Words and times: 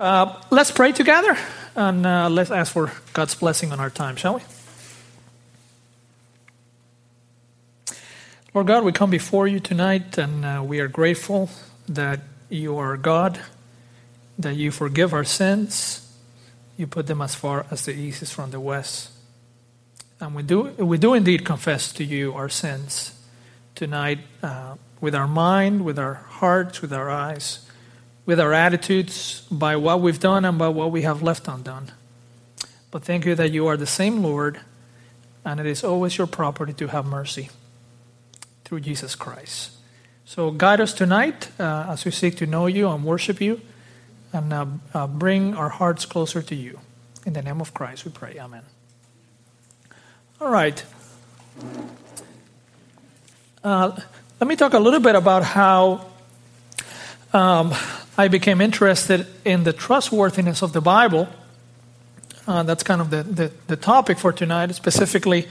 Uh, 0.00 0.40
let's 0.50 0.70
pray 0.70 0.92
together 0.92 1.36
and 1.74 2.06
uh, 2.06 2.28
let's 2.28 2.52
ask 2.52 2.72
for 2.72 2.92
God's 3.14 3.34
blessing 3.34 3.72
on 3.72 3.80
our 3.80 3.90
time, 3.90 4.14
shall 4.14 4.36
we? 4.36 4.42
Lord 8.54 8.68
God, 8.68 8.84
we 8.84 8.92
come 8.92 9.10
before 9.10 9.48
you 9.48 9.58
tonight 9.58 10.16
and 10.16 10.44
uh, 10.44 10.62
we 10.64 10.78
are 10.78 10.86
grateful 10.86 11.50
that 11.88 12.20
you 12.48 12.78
are 12.78 12.96
God, 12.96 13.40
that 14.38 14.54
you 14.54 14.70
forgive 14.70 15.12
our 15.12 15.24
sins, 15.24 16.08
you 16.76 16.86
put 16.86 17.08
them 17.08 17.20
as 17.20 17.34
far 17.34 17.66
as 17.72 17.84
the 17.84 17.92
east 17.92 18.22
is 18.22 18.30
from 18.30 18.52
the 18.52 18.60
west. 18.60 19.10
And 20.20 20.32
we 20.32 20.44
do, 20.44 20.62
we 20.78 20.98
do 20.98 21.14
indeed 21.14 21.44
confess 21.44 21.92
to 21.94 22.04
you 22.04 22.34
our 22.34 22.48
sins 22.48 23.20
tonight 23.74 24.20
uh, 24.44 24.76
with 25.00 25.16
our 25.16 25.26
mind, 25.26 25.84
with 25.84 25.98
our 25.98 26.14
hearts, 26.14 26.82
with 26.82 26.92
our 26.92 27.10
eyes 27.10 27.67
with 28.28 28.38
our 28.38 28.52
attitudes, 28.52 29.40
by 29.50 29.74
what 29.74 30.02
we've 30.02 30.20
done, 30.20 30.44
and 30.44 30.58
by 30.58 30.68
what 30.68 30.90
we 30.92 31.00
have 31.00 31.22
left 31.22 31.48
undone. 31.48 31.90
But 32.90 33.02
thank 33.02 33.24
you 33.24 33.34
that 33.34 33.52
you 33.52 33.66
are 33.66 33.76
the 33.78 33.86
same 33.86 34.22
Lord, 34.22 34.60
and 35.46 35.58
it 35.58 35.64
is 35.64 35.82
always 35.82 36.18
your 36.18 36.26
property 36.26 36.74
to 36.74 36.88
have 36.88 37.06
mercy 37.06 37.48
through 38.66 38.80
Jesus 38.80 39.14
Christ. 39.14 39.70
So 40.26 40.50
guide 40.50 40.78
us 40.78 40.92
tonight 40.92 41.48
uh, 41.58 41.86
as 41.88 42.04
we 42.04 42.10
seek 42.10 42.36
to 42.36 42.44
know 42.44 42.66
you 42.66 42.90
and 42.90 43.02
worship 43.02 43.40
you, 43.40 43.62
and 44.34 44.52
uh, 44.52 44.66
uh, 44.92 45.06
bring 45.06 45.54
our 45.54 45.70
hearts 45.70 46.04
closer 46.04 46.42
to 46.42 46.54
you. 46.54 46.80
In 47.24 47.32
the 47.32 47.40
name 47.40 47.62
of 47.62 47.72
Christ, 47.72 48.04
we 48.04 48.10
pray. 48.10 48.36
Amen. 48.38 48.62
All 50.38 50.50
right. 50.50 50.84
Uh, 53.64 53.98
let 54.38 54.46
me 54.46 54.54
talk 54.54 54.74
a 54.74 54.78
little 54.78 55.00
bit 55.00 55.14
about 55.14 55.44
how 55.44 56.04
um, 57.32 57.72
I 58.18 58.26
became 58.26 58.60
interested 58.60 59.28
in 59.44 59.62
the 59.62 59.72
trustworthiness 59.72 60.60
of 60.60 60.72
the 60.72 60.80
Bible. 60.80 61.28
Uh, 62.48 62.64
that's 62.64 62.82
kind 62.82 63.00
of 63.00 63.10
the, 63.10 63.22
the, 63.22 63.52
the, 63.68 63.76
topic 63.76 64.18
for 64.18 64.32
tonight, 64.32 64.74
specifically 64.74 65.46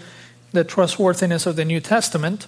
the 0.51 0.65
trustworthiness 0.65 1.45
of 1.45 1.55
the 1.55 1.63
New 1.63 1.79
Testament. 1.79 2.45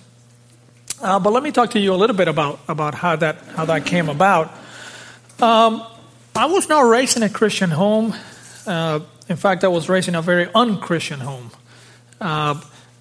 Uh, 1.02 1.20
but 1.20 1.32
let 1.32 1.42
me 1.42 1.54
talk 1.54 1.72
to 1.72 1.80
you 1.80 1.94
a 1.94 1.96
little 1.96 2.18
bit 2.18 2.28
about, 2.28 2.60
about 2.68 2.96
how, 2.96 3.16
that, 3.16 3.38
how 3.56 3.64
that 3.64 3.86
came 3.86 4.10
about. 4.10 4.52
Um, 5.40 5.86
I 6.36 6.48
was 6.48 6.68
not 6.68 6.82
raised 6.82 7.16
in 7.16 7.24
a 7.24 7.30
Christian 7.30 7.70
home. 7.70 8.14
Uh, 8.68 9.00
in 9.30 9.38
fact, 9.38 9.64
I 9.64 9.70
was 9.70 9.88
raised 9.88 10.10
in 10.10 10.16
a 10.16 10.22
very 10.22 10.50
unchristian 10.54 11.22
home. 11.22 11.52
Uh, 12.20 12.60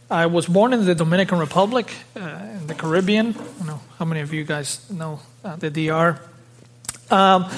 I 0.08 0.26
was 0.26 0.46
born 0.46 0.72
in 0.72 0.84
the 0.84 0.94
Dominican 0.94 1.40
Republic, 1.40 1.92
uh, 2.14 2.20
in 2.20 2.68
the 2.68 2.74
Caribbean. 2.74 3.34
I 3.60 3.66
know 3.66 3.80
how 3.98 4.04
many 4.04 4.20
of 4.20 4.32
you 4.32 4.44
guys 4.44 4.88
know 4.88 5.18
uh, 5.44 5.56
the 5.56 5.68
DR. 5.68 6.20
Um, 7.10 7.50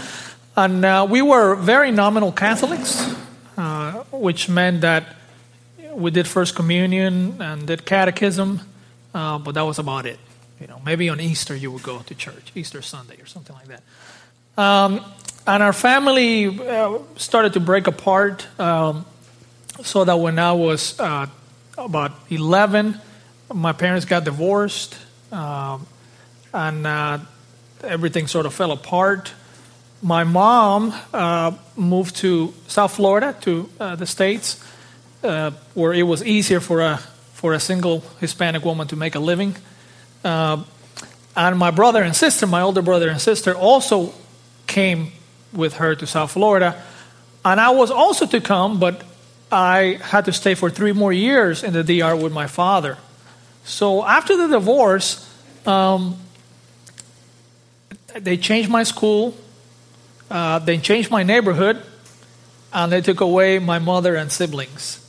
and 0.57 0.85
uh, 0.85 1.07
we 1.09 1.23
were 1.23 1.55
very 1.55 1.91
nominal 1.91 2.33
Catholics, 2.33 3.15
uh, 3.57 3.93
which 4.13 4.49
meant 4.49 4.83
that 4.83 5.17
we 5.93 6.11
did 6.11 6.29
First 6.29 6.55
Communion 6.55 7.41
and 7.41 7.67
did 7.67 7.85
Catechism, 7.85 8.61
uh, 9.15 9.39
but 9.39 9.55
that 9.55 9.63
was 9.63 9.79
about 9.79 10.07
it. 10.07 10.19
You 10.61 10.67
know, 10.67 10.81
maybe 10.85 11.09
on 11.09 11.21
Easter 11.21 11.57
you 11.57 11.73
would 11.73 11.83
go 11.83 12.01
to 12.01 12.15
church, 12.15 12.53
Easter 12.55 12.83
Sunday 12.83 13.17
or 13.21 13.27
something 13.27 13.57
like 13.57 13.69
that. 13.69 14.63
Um, 14.63 15.05
and 15.47 15.63
our 15.63 15.73
family 15.73 16.47
uh, 16.47 16.99
started 17.17 17.55
to 17.55 17.61
break 17.61 17.87
apart, 17.87 18.47
um, 18.61 19.07
so 19.83 20.05
that 20.05 20.17
when 20.17 20.39
I 20.39 20.53
was 20.53 21.01
uh, 21.01 21.27
about 21.79 22.13
11, 22.29 23.01
my 23.53 23.73
parents 23.73 24.05
got 24.05 24.25
divorced, 24.25 24.97
um, 25.33 25.87
and 26.53 26.87
uh, 26.87 27.19
everything 27.83 28.27
sort 28.27 28.47
of 28.47 28.53
fell 28.53 28.71
apart 28.73 29.33
my 30.03 30.25
mom 30.25 30.95
uh, 31.13 31.53
moved 31.77 32.17
to 32.17 32.55
South 32.67 32.95
Florida, 32.95 33.37
to 33.43 33.69
uh, 33.79 33.97
the 33.97 34.07
States, 34.07 34.63
uh, 35.23 35.51
where 35.75 35.93
it 35.93 36.05
was 36.05 36.25
easier 36.25 36.61
for 36.61 36.81
a, 36.81 36.97
for 37.35 37.53
a 37.53 37.61
single 37.61 38.01
Hispanic 38.21 38.65
woman 38.65 38.89
to 38.89 38.97
make 38.97 39.15
a 39.15 39.19
living. 39.19 39.57
Uh, 40.25 40.65
and 41.37 41.59
my 41.59 41.71
brother 41.71 42.03
and 42.03 42.17
sister, 42.17 42.47
my 42.47 42.63
older 42.63 42.83
brother 42.83 43.09
and 43.09 43.21
sister, 43.21 43.55
also 43.55 44.13
came 44.67 45.13
with 45.53 45.75
her 45.75 45.95
to 45.95 46.07
South 46.07 46.33
Florida. 46.33 46.83
And 47.45 47.61
I 47.61 47.71
was 47.71 47.91
also 47.91 48.27
to 48.27 48.41
come, 48.41 48.81
but 48.81 49.03
I 49.53 49.99
had 50.03 50.25
to 50.27 50.33
stay 50.33 50.55
for 50.55 50.71
three 50.71 50.93
more 50.93 51.13
years 51.13 51.63
in 51.63 51.73
the 51.73 51.83
DR 51.83 52.17
with 52.17 52.33
my 52.33 52.47
father. 52.47 52.99
So 53.65 54.05
after 54.05 54.37
the 54.37 54.49
divorce, 54.49 55.29
um, 55.67 56.17
they 58.15 58.37
changed 58.37 58.71
my 58.71 58.83
school 58.83 59.37
uh, 60.31 60.61
they 60.61 60.79
changed 60.79 61.11
my 61.11 61.23
neighborhood 61.23 61.83
and 62.73 62.93
they 62.93 63.01
took 63.01 63.21
away 63.21 63.59
my 63.59 63.79
mother 63.79 64.15
and 64.15 64.31
siblings. 64.31 65.05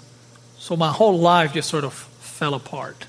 So 0.58 0.76
my 0.76 0.92
whole 0.92 1.18
life 1.18 1.54
just 1.54 1.70
sort 1.70 1.84
of 1.84 1.94
fell 1.94 2.54
apart. 2.54 3.06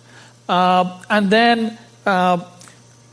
Uh, 0.49 1.03
and 1.09 1.31
then 1.31 1.79
uh, 2.05 2.39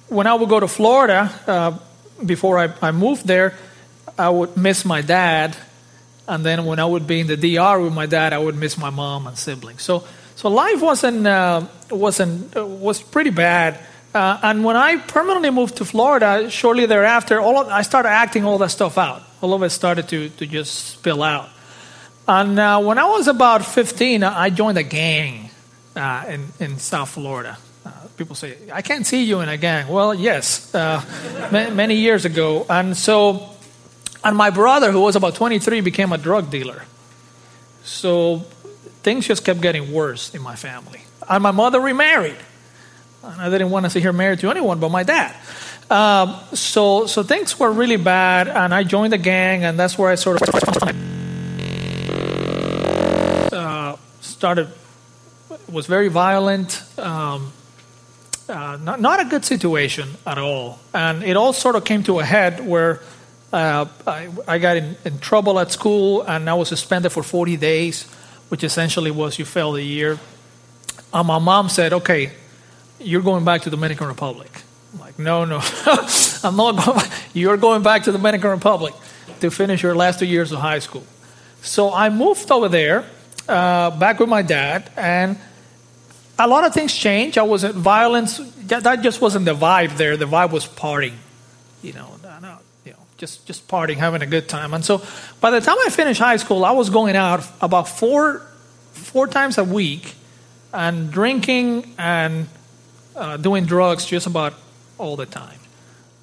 when 0.10 0.28
I 0.28 0.34
would 0.34 0.50
go 0.50 0.60
to 0.60 0.68
Florida, 0.68 1.32
uh, 1.48 1.78
before 2.26 2.60
I, 2.60 2.74
I, 2.82 2.92
moved 2.92 3.26
there, 3.26 3.56
I 4.18 4.30
would 4.30 4.58
miss 4.58 4.84
my 4.84 5.02
dad. 5.02 5.56
And 6.28 6.46
then 6.46 6.66
when 6.66 6.80
I 6.80 6.86
would 6.86 7.08
be 7.08 7.22
in 7.22 7.28
the 7.28 7.38
DR 7.38 7.82
with 7.82 7.94
my 7.94 8.06
dad, 8.06 8.34
I 8.34 8.38
would 8.38 8.56
miss 8.56 8.78
my 8.78 8.90
mom 8.90 9.28
and 9.28 9.38
siblings. 9.38 9.82
So, 9.82 10.04
so 10.36 10.50
life 10.50 10.82
wasn't, 10.82 11.26
uh, 11.26 11.66
wasn't, 11.90 12.56
was 12.56 13.02
pretty 13.02 13.30
bad. 13.30 13.80
Uh, 14.20 14.38
and 14.44 14.66
when 14.66 14.76
I 14.76 14.98
permanently 14.98 15.50
moved 15.50 15.78
to 15.78 15.86
Florida, 15.86 16.50
shortly 16.50 16.86
thereafter, 16.86 17.40
all 17.40 17.58
of, 17.62 17.70
I 17.70 17.84
started 17.84 18.10
acting 18.10 18.44
all 18.44 18.58
that 18.58 18.70
stuff 18.70 18.98
out. 18.98 19.24
All 19.40 19.54
of 19.54 19.64
it 19.64 19.70
started 19.70 20.10
to, 20.10 20.28
to 20.28 20.46
just 20.46 20.90
spill 20.90 21.24
out. 21.24 21.48
And 22.28 22.60
uh, 22.60 22.82
when 22.82 22.98
I 22.98 23.06
was 23.06 23.30
about 23.30 23.64
15, 23.64 24.24
I 24.24 24.50
joined 24.50 24.78
a 24.78 24.84
gang 24.84 25.52
uh, 25.96 26.26
in, 26.28 26.48
in 26.60 26.80
South 26.80 27.12
Florida. 27.12 27.58
Uh, 27.86 27.92
people 28.18 28.36
say, 28.36 28.58
I 28.74 28.82
can't 28.82 29.08
see 29.08 29.24
you 29.24 29.40
in 29.40 29.48
a 29.48 29.56
gang. 29.56 29.88
Well, 29.88 30.14
yes, 30.14 30.76
uh, 30.76 31.02
many 31.74 31.96
years 31.96 32.26
ago. 32.26 32.66
And 32.70 32.98
so, 32.98 33.52
and 34.22 34.36
my 34.36 34.50
brother, 34.50 34.92
who 34.92 35.00
was 35.00 35.16
about 35.16 35.36
23, 35.36 35.80
became 35.80 36.12
a 36.12 36.18
drug 36.18 36.52
dealer. 36.52 36.84
So 37.84 38.40
things 39.02 39.28
just 39.28 39.46
kept 39.46 39.62
getting 39.62 39.94
worse 39.94 40.36
in 40.36 40.42
my 40.42 40.58
family. 40.58 41.04
And 41.30 41.42
my 41.42 41.52
mother 41.52 41.80
remarried. 41.80 42.36
And 43.24 43.42
I 43.42 43.50
didn't 43.50 43.70
want 43.70 43.86
to 43.86 43.90
see 43.90 44.00
her 44.02 44.14
married 44.14 44.40
to 44.40 44.50
anyone 44.50 44.80
but 44.80 44.90
my 44.90 45.04
dad. 45.04 45.36
Um, 45.90 46.36
so, 46.54 47.08
so 47.08 47.24
things 47.24 47.60
were 47.60 47.72
really 47.72 47.98
bad, 47.98 48.48
and 48.48 48.74
I 48.74 48.84
joined 48.84 49.12
the 49.12 49.18
gang, 49.18 49.64
and 49.64 49.80
that's 49.80 49.98
where 49.98 50.12
I 50.12 50.16
sort 50.16 50.42
of 50.42 50.50
uh, 53.52 53.96
started. 54.22 54.68
Was 55.72 55.88
very 55.88 56.08
violent. 56.08 56.84
Um, 56.98 57.52
uh, 58.50 58.78
not, 58.82 59.00
not 59.00 59.20
a 59.20 59.26
good 59.26 59.46
situation 59.46 60.10
at 60.26 60.38
all. 60.40 60.80
And 60.94 61.24
it 61.24 61.38
all 61.38 61.54
sort 61.54 61.76
of 61.76 61.86
came 61.86 62.04
to 62.04 62.20
a 62.20 62.26
head 62.26 62.66
where 62.66 63.00
uh, 63.54 63.86
I, 64.08 64.30
I, 64.48 64.58
got 64.58 64.78
in, 64.78 64.98
in, 65.06 65.20
trouble 65.20 65.60
at 65.60 65.72
school 65.72 66.24
and 66.24 66.50
I 66.50 66.56
was 66.56 66.68
suspended 66.70 67.12
for 67.12 67.22
40 67.22 67.58
days, 67.58 68.04
which 68.50 68.64
essentially 68.64 69.12
was 69.12 69.38
you 69.38 69.46
failed 69.46 69.78
a 69.78 69.84
year. 69.84 70.20
And 71.14 71.28
my 71.28 71.38
mom 71.38 71.70
said, 71.70 71.94
okay, 71.94 72.32
you're 73.00 73.22
going 73.22 73.46
back 73.46 73.62
to 73.62 73.70
the 73.70 73.76
Dominican 73.76 74.08
Republic. 74.08 74.50
I'm 74.94 75.00
like, 75.00 75.20
no, 75.20 75.46
no, 75.46 75.62
I'm 76.44 76.56
not 76.56 76.86
going. 76.86 77.06
You're 77.34 77.58
going 77.58 77.84
back 77.84 78.04
to 78.04 78.12
the 78.12 78.18
Dominican 78.18 78.50
Republic 78.50 78.94
to 79.40 79.52
finish 79.52 79.84
your 79.84 79.96
last 79.96 80.20
two 80.20 80.26
years 80.26 80.52
of 80.52 80.60
high 80.60 80.80
school. 80.80 81.04
So 81.62 81.94
I 81.94 82.10
moved 82.10 82.52
over 82.52 82.70
there, 82.70 83.06
uh, 83.48 83.92
back 83.92 84.20
with 84.20 84.30
my 84.30 84.42
dad, 84.42 84.90
and 84.96 85.38
a 86.38 86.48
lot 86.48 86.66
of 86.66 86.74
things 86.74 86.94
changed. 86.94 87.38
I 87.38 87.44
wasn't 87.44 87.76
violence. 87.76 88.38
That, 88.68 88.84
that 88.84 89.02
just 89.02 89.22
wasn't 89.22 89.46
the 89.46 89.56
vibe 89.56 89.98
there. 89.98 90.18
The 90.18 90.26
vibe 90.26 90.52
was 90.52 90.66
partying, 90.66 91.16
you 91.84 91.94
know, 91.94 92.16
you 92.86 92.92
know, 92.92 92.98
just 93.18 93.46
just 93.46 93.68
partying, 93.68 93.98
having 93.98 94.22
a 94.22 94.26
good 94.26 94.48
time. 94.48 94.74
And 94.74 94.84
so, 94.84 95.04
by 95.42 95.52
the 95.52 95.60
time 95.62 95.76
I 95.86 95.90
finished 95.90 96.20
high 96.20 96.38
school, 96.38 96.64
I 96.64 96.72
was 96.72 96.90
going 96.90 97.16
out 97.16 97.46
about 97.62 97.90
four 97.90 98.40
four 98.94 99.28
times 99.28 99.58
a 99.58 99.64
week, 99.64 100.16
and 100.74 101.12
drinking 101.12 101.94
and 101.98 102.48
uh, 103.20 103.38
doing 103.38 103.66
drugs 103.66 104.06
just 104.06 104.26
about 104.26 104.54
all 104.98 105.16
the 105.16 105.26
time. 105.26 105.60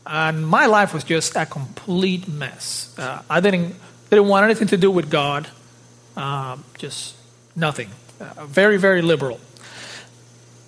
And 0.07 0.47
my 0.47 0.67
life 0.67 0.95
was 0.95 1.05
just 1.05 1.37
a 1.37 1.47
complete 1.47 2.29
mess. 2.29 2.95
Uh, 2.99 3.23
I 3.29 3.41
didn't, 3.41 3.75
didn't 4.09 4.29
want 4.29 4.45
anything 4.45 4.69
to 4.69 4.77
do 4.77 4.91
with 4.91 5.11
God, 5.11 5.49
uh, 6.17 6.57
just 6.79 7.17
nothing. 7.55 7.91
Uh, 8.21 8.47
very, 8.47 8.79
very 8.79 9.03
liberal. 9.03 9.41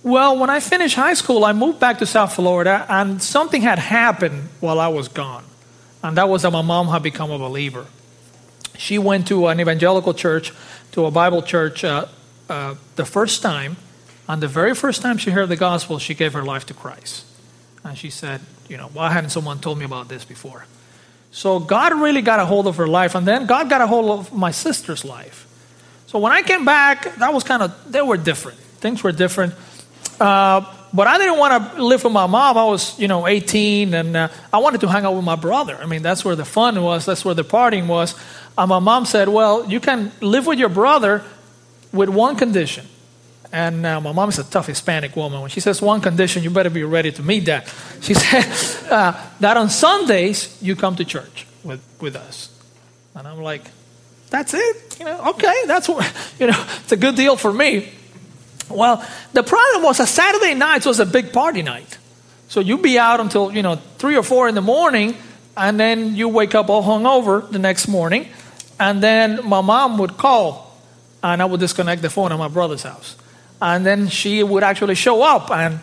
Well, 0.03 0.39
when 0.39 0.51
I 0.51 0.61
finished 0.61 0.97
high 0.97 1.15
school, 1.15 1.45
I 1.45 1.53
moved 1.53 1.81
back 1.81 1.99
to 1.99 2.07
South 2.07 2.35
Florida, 2.35 2.87
and 2.89 3.23
something 3.23 3.63
had 3.63 3.79
happened 3.79 4.49
while 4.61 4.81
I 4.81 4.89
was 4.89 5.09
gone. 5.09 5.45
And 6.03 6.17
that 6.17 6.29
was 6.29 6.43
that 6.43 6.53
my 6.53 6.63
mom 6.63 6.89
had 6.89 7.03
become 7.03 7.31
a 7.31 7.39
believer. 7.39 7.87
She 8.77 8.99
went 8.99 9.27
to 9.29 9.49
an 9.49 9.61
evangelical 9.61 10.15
church, 10.15 10.53
to 10.93 11.07
a 11.07 11.11
Bible 11.11 11.43
church, 11.43 11.85
uh, 11.85 12.07
uh, 12.49 12.75
the 12.97 13.05
first 13.05 13.43
time 13.43 13.77
on 14.29 14.41
the 14.41 14.49
very 14.49 14.75
first 14.75 15.01
time 15.01 15.17
she 15.17 15.31
heard 15.31 15.49
the 15.49 15.57
gospel, 15.57 15.99
she 15.99 16.15
gave 16.15 16.35
her 16.35 16.43
life 16.43 16.67
to 16.67 16.75
Christ. 16.75 17.25
And 17.83 17.97
she 17.97 18.11
said, 18.11 18.41
You 18.69 18.77
know, 18.77 18.89
why 18.89 19.11
hadn't 19.11 19.31
someone 19.31 19.59
told 19.59 19.79
me 19.79 19.85
about 19.85 20.09
this 20.09 20.25
before? 20.25 20.67
So 21.31 21.59
God 21.59 21.95
really 21.95 22.23
got 22.23 22.39
a 22.41 22.47
hold 22.47 22.67
of 22.67 22.77
her 22.77 22.87
life, 22.87 23.15
and 23.15 23.27
then 23.27 23.47
God 23.47 23.69
got 23.69 23.81
a 23.81 23.87
hold 23.87 24.21
of 24.21 24.33
my 24.33 24.51
sister's 24.51 25.05
life. 25.05 25.47
So 26.07 26.19
when 26.19 26.33
I 26.33 26.43
came 26.43 26.65
back, 26.65 27.17
that 27.17 27.33
was 27.33 27.45
kind 27.45 27.63
of, 27.63 27.93
they 27.93 28.01
were 28.01 28.17
different. 28.17 28.59
Things 28.59 29.03
were 29.03 29.13
different. 29.13 29.55
Uh, 30.19 30.75
but 30.93 31.07
I 31.07 31.19
didn't 31.19 31.39
want 31.39 31.75
to 31.75 31.83
live 31.83 32.03
with 32.03 32.13
my 32.13 32.27
mom. 32.27 32.57
I 32.57 32.65
was, 32.65 32.99
you 32.99 33.09
know, 33.09 33.27
18, 33.27 33.93
and 33.93 34.17
uh, 34.17 34.29
I 34.53 34.59
wanted 34.59 34.81
to 34.81 34.89
hang 34.89 35.05
out 35.05 35.15
with 35.15 35.25
my 35.25 35.37
brother. 35.37 35.77
I 35.77 35.87
mean, 35.87 36.03
that's 36.03 36.25
where 36.25 36.35
the 36.35 36.47
fun 36.47 36.83
was. 36.83 37.05
That's 37.05 37.25
where 37.25 37.35
the 37.35 37.45
partying 37.45 37.87
was. 37.87 38.15
And 38.57 38.69
my 38.71 38.79
mom 38.79 39.05
said, 39.05 39.29
"Well, 39.29 39.69
you 39.69 39.81
can 39.81 40.11
live 40.23 40.47
with 40.47 40.59
your 40.59 40.71
brother 40.71 41.23
with 41.93 42.09
one 42.09 42.37
condition." 42.37 42.87
And 43.53 43.87
uh, 43.87 44.01
my 44.01 44.13
mom 44.13 44.29
is 44.29 44.39
a 44.39 44.45
tough 44.45 44.67
Hispanic 44.67 45.17
woman. 45.17 45.41
When 45.41 45.51
she 45.51 45.61
says 45.61 45.81
one 45.81 46.01
condition, 46.01 46.43
you 46.43 46.51
better 46.51 46.71
be 46.71 46.85
ready 46.85 47.11
to 47.13 47.23
meet 47.23 47.47
that. 47.47 47.73
She 48.01 48.15
said 48.15 48.45
uh, 48.91 49.21
that 49.41 49.57
on 49.57 49.71
Sundays 49.71 50.59
you 50.61 50.77
come 50.77 50.97
to 50.97 51.05
church 51.05 51.47
with, 51.65 51.83
with 52.01 52.17
us. 52.17 52.51
And 53.15 53.27
I'm 53.27 53.41
like, 53.41 53.63
that's 54.31 54.53
it? 54.55 54.99
You 54.99 55.07
know, 55.07 55.31
okay, 55.31 55.63
that's 55.67 55.89
what, 55.89 56.13
you 56.39 56.47
know, 56.47 56.67
it's 56.81 56.93
a 56.93 56.97
good 56.97 57.17
deal 57.17 57.37
for 57.37 57.53
me. 57.53 57.91
Well, 58.69 59.05
the 59.33 59.43
problem 59.43 59.83
was 59.83 59.99
a 60.01 60.07
Saturday 60.07 60.55
night 60.55 60.85
was 60.85 61.01
a 61.01 61.07
big 61.07 61.33
party 61.33 61.63
night. 61.63 61.99
So 62.49 62.61
you'd 62.61 62.83
be 62.83 62.99
out 62.99 63.21
until, 63.21 63.53
you 63.53 63.63
know, 63.63 63.77
three 63.99 64.17
or 64.17 64.23
four 64.23 64.49
in 64.49 64.55
the 64.55 64.63
morning, 64.63 65.17
and 65.57 65.79
then 65.79 66.17
you 66.17 66.29
wake 66.29 66.55
up 66.55 66.69
all 66.69 66.83
hungover 66.83 67.51
the 67.51 67.59
next 67.59 67.89
morning. 67.89 68.29
And 68.81 69.03
then 69.03 69.47
my 69.47 69.61
mom 69.61 69.99
would 69.99 70.17
call, 70.17 70.79
and 71.23 71.43
I 71.43 71.45
would 71.45 71.61
disconnect 71.61 72.03
the 72.03 72.11
phone 72.11 72.33
at 72.33 72.39
my 72.39 72.49
brother's 72.49 72.83
house. 72.83 73.17
And 73.61 73.85
then 73.85 74.09
she 74.09 74.43
would 74.43 74.63
actually 74.63 74.95
show 74.95 75.23
up 75.23 75.51
and 75.51 75.81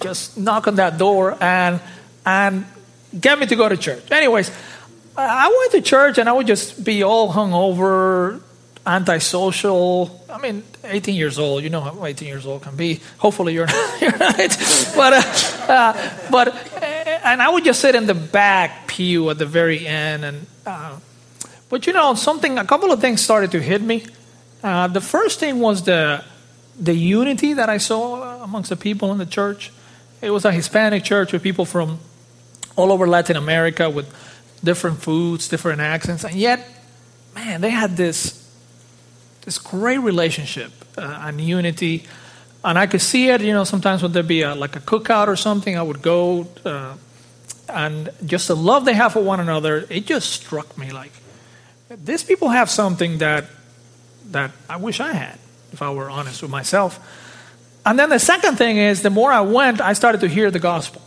just 0.00 0.36
knock 0.36 0.66
on 0.66 0.76
that 0.76 0.98
door 0.98 1.36
and, 1.40 1.80
and 2.24 2.66
get 3.18 3.38
me 3.38 3.46
to 3.46 3.56
go 3.56 3.68
to 3.68 3.76
church. 3.76 4.10
Anyways, 4.10 4.50
I 5.16 5.48
went 5.48 5.72
to 5.72 5.82
church 5.82 6.18
and 6.18 6.28
I 6.28 6.32
would 6.32 6.46
just 6.46 6.82
be 6.84 7.02
all 7.02 7.32
hungover, 7.32 8.40
antisocial. 8.86 10.24
I 10.30 10.38
mean, 10.38 10.62
18 10.84 11.14
years 11.14 11.38
old, 11.38 11.62
you 11.62 11.70
know 11.70 11.80
how 11.80 12.04
18 12.04 12.26
years 12.26 12.46
old 12.46 12.62
can 12.62 12.76
be. 12.76 13.00
Hopefully 13.18 13.54
you're 13.54 13.66
not. 13.66 14.00
You're 14.00 14.16
not. 14.16 14.36
But, 14.96 15.12
uh, 15.12 15.72
uh, 15.72 16.30
but, 16.30 16.82
and 16.82 17.42
I 17.42 17.48
would 17.50 17.64
just 17.64 17.80
sit 17.80 17.94
in 17.94 18.06
the 18.06 18.14
back 18.14 18.86
pew 18.86 19.30
at 19.30 19.38
the 19.38 19.46
very 19.46 19.86
end. 19.86 20.24
And, 20.24 20.46
uh, 20.66 20.98
but 21.68 21.86
you 21.86 21.92
know, 21.92 22.14
something, 22.14 22.58
a 22.58 22.64
couple 22.64 22.90
of 22.92 23.00
things 23.00 23.20
started 23.20 23.50
to 23.52 23.60
hit 23.60 23.82
me. 23.82 24.06
Uh, 24.62 24.88
the 24.88 25.00
first 25.00 25.40
thing 25.40 25.60
was 25.60 25.82
the, 25.84 26.24
the 26.80 26.94
unity 26.94 27.52
that 27.52 27.68
I 27.68 27.78
saw 27.78 28.42
amongst 28.42 28.70
the 28.70 28.76
people 28.76 29.12
in 29.12 29.18
the 29.18 29.26
church. 29.26 29.70
It 30.22 30.30
was 30.30 30.44
a 30.44 30.52
Hispanic 30.52 31.04
church 31.04 31.32
with 31.32 31.42
people 31.42 31.64
from 31.64 31.98
all 32.76 32.90
over 32.90 33.06
Latin 33.06 33.36
America 33.36 33.88
with 33.90 34.06
different 34.64 34.98
foods, 34.98 35.48
different 35.48 35.80
accents, 35.80 36.24
and 36.24 36.34
yet, 36.34 36.66
man, 37.34 37.60
they 37.60 37.70
had 37.70 37.96
this 37.96 38.40
this 39.42 39.58
great 39.58 39.98
relationship 39.98 40.72
uh, 40.98 41.22
and 41.22 41.40
unity. 41.40 42.04
And 42.62 42.78
I 42.78 42.86
could 42.86 43.00
see 43.00 43.30
it, 43.30 43.40
you 43.40 43.54
know, 43.54 43.64
sometimes 43.64 44.02
when 44.02 44.12
there'd 44.12 44.28
be 44.28 44.42
a, 44.42 44.54
like 44.54 44.76
a 44.76 44.80
cookout 44.80 45.28
or 45.28 45.36
something, 45.36 45.78
I 45.78 45.82
would 45.82 46.02
go, 46.02 46.46
uh, 46.62 46.94
and 47.68 48.10
just 48.26 48.48
the 48.48 48.56
love 48.56 48.84
they 48.84 48.92
have 48.92 49.14
for 49.14 49.22
one 49.22 49.40
another, 49.40 49.86
it 49.88 50.04
just 50.04 50.30
struck 50.30 50.76
me 50.76 50.92
like 50.92 51.12
these 51.90 52.22
people 52.22 52.48
have 52.48 52.70
something 52.70 53.18
that 53.18 53.46
that 54.30 54.52
I 54.68 54.76
wish 54.76 55.00
I 55.00 55.12
had, 55.12 55.38
if 55.72 55.82
I 55.82 55.90
were 55.90 56.10
honest 56.10 56.42
with 56.42 56.50
myself. 56.50 56.98
And 57.84 57.98
then 57.98 58.10
the 58.10 58.18
second 58.18 58.56
thing 58.56 58.76
is, 58.76 59.02
the 59.02 59.10
more 59.10 59.32
I 59.32 59.40
went, 59.40 59.80
I 59.80 59.94
started 59.94 60.20
to 60.22 60.28
hear 60.28 60.50
the 60.50 60.58
gospel. 60.58 61.02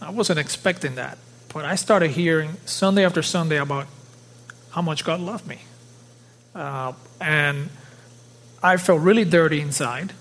I 0.00 0.10
wasn't 0.10 0.38
expecting 0.38 0.96
that, 0.96 1.18
but 1.52 1.64
I 1.64 1.74
started 1.74 2.12
hearing 2.12 2.56
Sunday 2.64 3.04
after 3.04 3.22
Sunday 3.22 3.58
about 3.58 3.86
how 4.70 4.82
much 4.82 5.04
God 5.04 5.20
loved 5.20 5.46
me. 5.46 5.60
Uh, 6.54 6.92
and 7.20 7.68
I 8.62 8.76
felt 8.76 9.00
really 9.00 9.24
dirty 9.24 9.60
inside. 9.60 10.12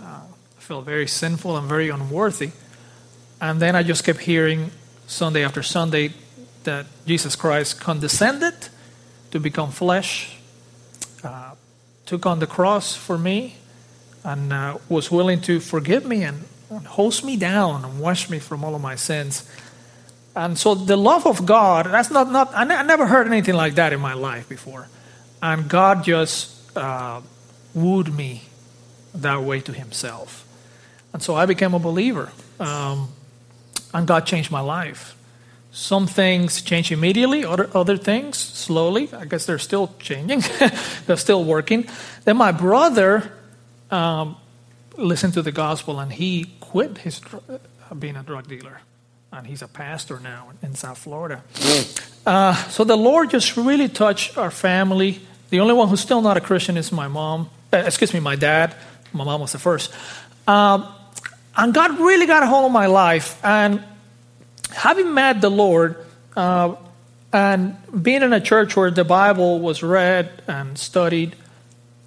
Uh, 0.00 0.04
I 0.04 0.60
felt 0.60 0.84
very 0.84 1.06
sinful 1.06 1.56
and 1.56 1.68
very 1.68 1.88
unworthy. 1.88 2.50
And 3.40 3.60
then 3.60 3.76
I 3.76 3.82
just 3.82 4.04
kept 4.04 4.20
hearing 4.20 4.70
Sunday 5.06 5.44
after 5.44 5.62
Sunday 5.62 6.12
that 6.64 6.86
Jesus 7.06 7.36
Christ 7.36 7.80
condescended 7.80 8.54
to 9.30 9.40
become 9.40 9.70
flesh, 9.70 10.37
took 12.08 12.24
on 12.24 12.38
the 12.38 12.46
cross 12.46 12.96
for 12.96 13.18
me, 13.18 13.56
and 14.24 14.50
uh, 14.50 14.78
was 14.88 15.10
willing 15.10 15.42
to 15.42 15.60
forgive 15.60 16.06
me 16.06 16.22
and 16.22 16.42
host 16.86 17.22
me 17.22 17.36
down 17.36 17.84
and 17.84 18.00
wash 18.00 18.30
me 18.30 18.38
from 18.38 18.64
all 18.64 18.74
of 18.74 18.80
my 18.80 18.96
sins. 18.96 19.46
And 20.34 20.56
so 20.56 20.74
the 20.74 20.96
love 20.96 21.26
of 21.26 21.44
God, 21.44 21.84
that's 21.84 22.10
not, 22.10 22.32
not 22.32 22.50
I, 22.54 22.64
ne- 22.64 22.76
I 22.76 22.82
never 22.82 23.06
heard 23.06 23.26
anything 23.26 23.54
like 23.54 23.74
that 23.74 23.92
in 23.92 24.00
my 24.00 24.14
life 24.14 24.48
before. 24.48 24.88
And 25.42 25.68
God 25.68 26.02
just 26.02 26.74
uh, 26.76 27.20
wooed 27.74 28.14
me 28.14 28.44
that 29.14 29.42
way 29.42 29.60
to 29.60 29.72
Himself. 29.72 30.46
And 31.12 31.22
so 31.22 31.34
I 31.34 31.44
became 31.44 31.74
a 31.74 31.78
believer. 31.78 32.32
Um, 32.58 33.08
and 33.92 34.06
God 34.06 34.24
changed 34.24 34.50
my 34.50 34.60
life. 34.60 35.14
Some 35.78 36.08
things 36.08 36.60
change 36.60 36.90
immediately, 36.90 37.44
other, 37.44 37.70
other 37.72 37.96
things 37.96 38.36
slowly. 38.36 39.10
I 39.14 39.26
guess 39.26 39.46
they're 39.46 39.60
still 39.60 39.94
changing, 40.00 40.42
they're 41.06 41.16
still 41.16 41.44
working. 41.44 41.86
Then 42.24 42.36
my 42.36 42.50
brother 42.50 43.30
um, 43.88 44.36
listened 44.96 45.34
to 45.34 45.42
the 45.42 45.52
gospel 45.52 46.00
and 46.00 46.12
he 46.12 46.46
quit 46.58 46.98
his 46.98 47.20
uh, 47.48 47.94
being 47.94 48.16
a 48.16 48.24
drug 48.24 48.48
dealer. 48.48 48.80
And 49.30 49.46
he's 49.46 49.62
a 49.62 49.68
pastor 49.68 50.18
now 50.18 50.48
in 50.62 50.74
South 50.74 50.98
Florida. 50.98 51.44
Uh, 52.26 52.54
so 52.70 52.82
the 52.82 52.96
Lord 52.96 53.30
just 53.30 53.56
really 53.56 53.88
touched 53.88 54.36
our 54.36 54.50
family. 54.50 55.20
The 55.50 55.60
only 55.60 55.74
one 55.74 55.86
who's 55.86 56.00
still 56.00 56.22
not 56.22 56.36
a 56.36 56.40
Christian 56.40 56.76
is 56.76 56.90
my 56.90 57.06
mom. 57.06 57.50
Uh, 57.72 57.76
excuse 57.86 58.12
me, 58.12 58.18
my 58.18 58.34
dad. 58.34 58.74
My 59.12 59.22
mom 59.22 59.42
was 59.42 59.52
the 59.52 59.60
first. 59.60 59.94
Um, 60.48 60.92
and 61.56 61.72
God 61.72 62.00
really 62.00 62.26
got 62.26 62.42
a 62.42 62.46
hold 62.46 62.66
of 62.66 62.72
my 62.72 62.86
life. 62.86 63.38
And 63.44 63.84
having 64.72 65.14
met 65.14 65.40
the 65.40 65.50
Lord 65.50 66.04
uh, 66.36 66.76
and 67.32 67.76
being 68.02 68.22
in 68.22 68.32
a 68.32 68.40
church 68.40 68.76
where 68.76 68.90
the 68.90 69.04
Bible 69.04 69.60
was 69.60 69.82
read 69.82 70.42
and 70.46 70.78
studied, 70.78 71.36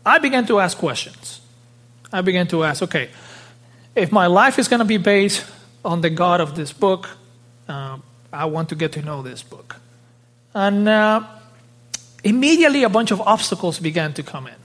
I 0.05 0.19
began 0.19 0.45
to 0.47 0.59
ask 0.59 0.77
questions. 0.77 1.41
I 2.11 2.21
began 2.21 2.47
to 2.47 2.63
ask, 2.63 2.81
okay, 2.83 3.09
if 3.95 4.11
my 4.11 4.27
life 4.27 4.59
is 4.59 4.67
going 4.67 4.79
to 4.79 4.85
be 4.85 4.97
based 4.97 5.45
on 5.83 6.01
the 6.01 6.09
God 6.09 6.41
of 6.41 6.55
this 6.55 6.73
book, 6.73 7.09
uh, 7.67 7.97
I 8.31 8.45
want 8.45 8.69
to 8.69 8.75
get 8.75 8.93
to 8.93 9.01
know 9.01 9.21
this 9.21 9.43
book. 9.43 9.77
And 10.53 10.87
uh, 10.87 11.23
immediately 12.23 12.83
a 12.83 12.89
bunch 12.89 13.11
of 13.11 13.21
obstacles 13.21 13.80
began 13.80 14.13
to 14.13 14.23
come 14.23 14.47
in. 14.47 14.56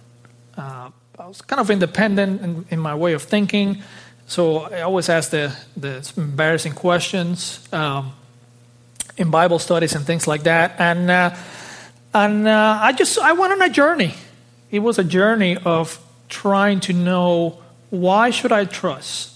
Uh, 0.56 0.90
I 1.18 1.26
was 1.26 1.40
kind 1.42 1.60
of 1.60 1.70
independent 1.70 2.42
in, 2.42 2.66
in, 2.70 2.78
my 2.78 2.94
way 2.94 3.12
of 3.12 3.22
thinking, 3.22 3.82
so 4.26 4.62
I 4.62 4.80
always 4.82 5.08
ask 5.08 5.30
the, 5.30 5.56
the 5.76 6.12
embarrassing 6.16 6.72
questions 6.72 7.66
um, 7.72 8.12
in 9.16 9.30
Bible 9.30 9.58
studies 9.58 9.94
and 9.94 10.04
things 10.04 10.26
like 10.26 10.42
that. 10.42 10.74
And, 10.78 11.10
uh, 11.10 11.34
and 12.12 12.48
uh, 12.48 12.78
I 12.82 12.92
just 12.92 13.18
I 13.18 13.32
went 13.32 13.52
on 13.52 13.62
a 13.62 13.68
journey. 13.68 14.14
It 14.70 14.80
was 14.80 14.98
a 14.98 15.04
journey 15.04 15.56
of 15.56 16.00
trying 16.28 16.80
to 16.80 16.92
know 16.92 17.58
why 17.90 18.30
should 18.30 18.52
I 18.52 18.64
trust? 18.64 19.32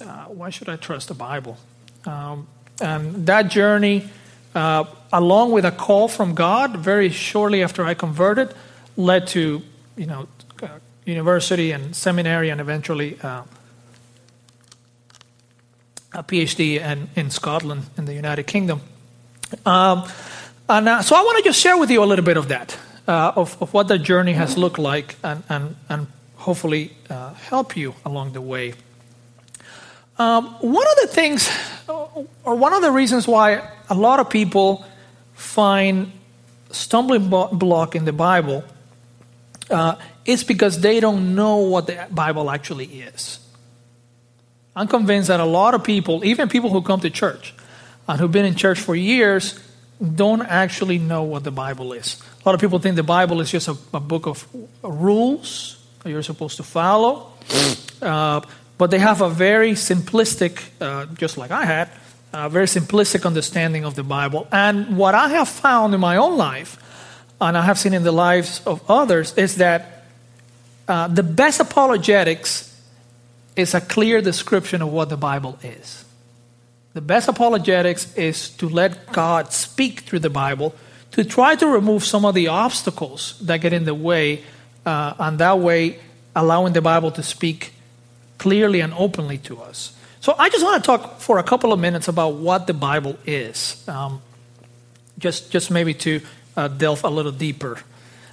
Uh, 0.00 0.24
why 0.26 0.50
should 0.50 0.68
I 0.68 0.76
trust 0.76 1.08
the 1.08 1.14
Bible? 1.14 1.58
Um, 2.06 2.46
and 2.80 3.26
that 3.26 3.48
journey, 3.48 4.08
uh, 4.54 4.84
along 5.12 5.52
with 5.52 5.64
a 5.64 5.72
call 5.72 6.08
from 6.08 6.34
God, 6.34 6.76
very 6.76 7.10
shortly 7.10 7.62
after 7.62 7.84
I 7.84 7.94
converted, 7.94 8.54
led 8.96 9.26
to 9.28 9.62
you 9.96 10.06
know 10.06 10.28
uh, 10.62 10.68
university 11.04 11.72
and 11.72 11.94
seminary, 11.94 12.48
and 12.48 12.60
eventually 12.60 13.18
uh, 13.22 13.42
a 16.12 16.22
PhD 16.22 16.80
in, 16.80 17.08
in 17.16 17.30
Scotland 17.30 17.82
in 17.96 18.04
the 18.04 18.14
United 18.14 18.46
Kingdom. 18.46 18.80
Um, 19.64 20.04
and 20.68 20.88
uh, 20.88 21.02
so 21.02 21.16
I 21.16 21.22
want 21.22 21.38
to 21.38 21.44
just 21.44 21.60
share 21.60 21.76
with 21.78 21.90
you 21.90 22.02
a 22.02 22.06
little 22.06 22.24
bit 22.24 22.36
of 22.36 22.48
that, 22.48 22.78
uh, 23.06 23.32
of, 23.36 23.60
of 23.62 23.72
what 23.72 23.88
the 23.88 23.98
journey 23.98 24.32
has 24.32 24.56
looked 24.56 24.78
like, 24.78 25.16
and, 25.22 25.42
and, 25.48 25.76
and 25.88 26.06
hopefully 26.36 26.92
uh, 27.10 27.32
help 27.34 27.76
you 27.76 27.94
along 28.04 28.32
the 28.32 28.40
way. 28.40 28.74
Um, 30.18 30.46
one 30.60 30.86
of 30.86 30.96
the 31.02 31.06
things, 31.06 31.48
or 31.88 32.54
one 32.54 32.72
of 32.72 32.82
the 32.82 32.90
reasons 32.90 33.28
why 33.28 33.62
a 33.88 33.94
lot 33.94 34.18
of 34.18 34.28
people 34.28 34.84
find 35.34 36.10
stumbling 36.70 37.28
block 37.30 37.94
in 37.94 38.04
the 38.04 38.12
Bible 38.12 38.64
uh, 39.70 39.94
is 40.24 40.44
because 40.44 40.80
they 40.80 41.00
don't 41.00 41.34
know 41.34 41.56
what 41.56 41.86
the 41.86 42.06
Bible 42.10 42.50
actually 42.50 42.86
is. 42.86 43.38
I'm 44.78 44.86
convinced 44.86 45.28
that 45.28 45.40
a 45.40 45.44
lot 45.44 45.74
of 45.74 45.82
people, 45.82 46.24
even 46.24 46.48
people 46.48 46.70
who 46.70 46.82
come 46.82 47.00
to 47.00 47.10
church 47.10 47.52
and 48.06 48.20
who've 48.20 48.30
been 48.30 48.44
in 48.44 48.54
church 48.54 48.78
for 48.78 48.94
years, 48.94 49.58
don't 50.00 50.42
actually 50.42 50.98
know 50.98 51.24
what 51.24 51.42
the 51.42 51.50
Bible 51.50 51.92
is. 51.92 52.22
A 52.44 52.48
lot 52.48 52.54
of 52.54 52.60
people 52.60 52.78
think 52.78 52.94
the 52.94 53.02
Bible 53.02 53.40
is 53.40 53.50
just 53.50 53.66
a, 53.66 53.76
a 53.92 53.98
book 53.98 54.26
of 54.26 54.46
rules 54.82 55.78
you're 56.04 56.22
supposed 56.22 56.56
to 56.58 56.62
follow. 56.62 57.32
Uh, 58.00 58.40
but 58.78 58.92
they 58.92 59.00
have 59.00 59.20
a 59.20 59.28
very 59.28 59.72
simplistic, 59.72 60.62
uh, 60.80 61.06
just 61.06 61.36
like 61.36 61.50
I 61.50 61.64
had, 61.64 61.88
a 62.32 62.48
very 62.48 62.66
simplistic 62.66 63.26
understanding 63.26 63.84
of 63.84 63.96
the 63.96 64.04
Bible. 64.04 64.46
And 64.52 64.96
what 64.96 65.16
I 65.16 65.28
have 65.30 65.48
found 65.48 65.92
in 65.94 66.00
my 66.00 66.16
own 66.16 66.36
life, 66.36 66.78
and 67.40 67.58
I 67.58 67.62
have 67.62 67.78
seen 67.78 67.94
in 67.94 68.04
the 68.04 68.12
lives 68.12 68.62
of 68.64 68.88
others, 68.88 69.34
is 69.36 69.56
that 69.56 70.04
uh, 70.86 71.08
the 71.08 71.24
best 71.24 71.58
apologetics 71.58 72.67
is 73.58 73.74
a 73.74 73.80
clear 73.80 74.22
description 74.22 74.80
of 74.82 74.92
what 74.92 75.08
the 75.08 75.16
Bible 75.16 75.58
is. 75.62 76.04
The 76.94 77.00
best 77.00 77.28
apologetics 77.28 78.14
is 78.16 78.50
to 78.50 78.68
let 78.68 79.12
God 79.12 79.52
speak 79.52 80.00
through 80.00 80.20
the 80.20 80.30
Bible, 80.30 80.74
to 81.12 81.24
try 81.24 81.56
to 81.56 81.66
remove 81.66 82.04
some 82.04 82.24
of 82.24 82.34
the 82.34 82.48
obstacles 82.48 83.38
that 83.40 83.60
get 83.60 83.72
in 83.72 83.84
the 83.84 83.94
way, 83.94 84.44
uh, 84.86 85.14
and 85.18 85.38
that 85.40 85.58
way 85.58 85.98
allowing 86.36 86.72
the 86.72 86.80
Bible 86.80 87.10
to 87.10 87.22
speak 87.22 87.72
clearly 88.38 88.80
and 88.80 88.94
openly 88.94 89.38
to 89.38 89.60
us. 89.60 89.92
So 90.20 90.34
I 90.38 90.48
just 90.48 90.64
want 90.64 90.82
to 90.82 90.86
talk 90.86 91.20
for 91.20 91.38
a 91.38 91.42
couple 91.42 91.72
of 91.72 91.80
minutes 91.80 92.06
about 92.06 92.34
what 92.34 92.66
the 92.66 92.74
Bible 92.74 93.18
is, 93.26 93.82
um, 93.88 94.22
just 95.18 95.50
just 95.50 95.70
maybe 95.70 95.94
to 95.94 96.20
uh, 96.56 96.68
delve 96.68 97.02
a 97.02 97.10
little 97.10 97.32
deeper. 97.32 97.78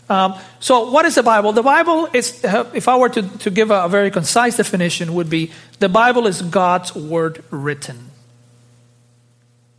Um, 0.07 0.35
so, 0.59 0.91
what 0.91 1.05
is 1.05 1.15
the 1.15 1.23
Bible? 1.23 1.51
The 1.51 1.63
Bible 1.63 2.07
is, 2.13 2.43
uh, 2.45 2.69
if 2.73 2.87
I 2.87 2.97
were 2.97 3.09
to, 3.09 3.23
to 3.39 3.49
give 3.49 3.71
a, 3.71 3.85
a 3.85 3.89
very 3.89 4.11
concise 4.11 4.57
definition, 4.57 5.15
would 5.15 5.29
be 5.29 5.51
the 5.79 5.89
Bible 5.89 6.27
is 6.27 6.41
God's 6.41 6.93
word 6.95 7.43
written. 7.49 8.11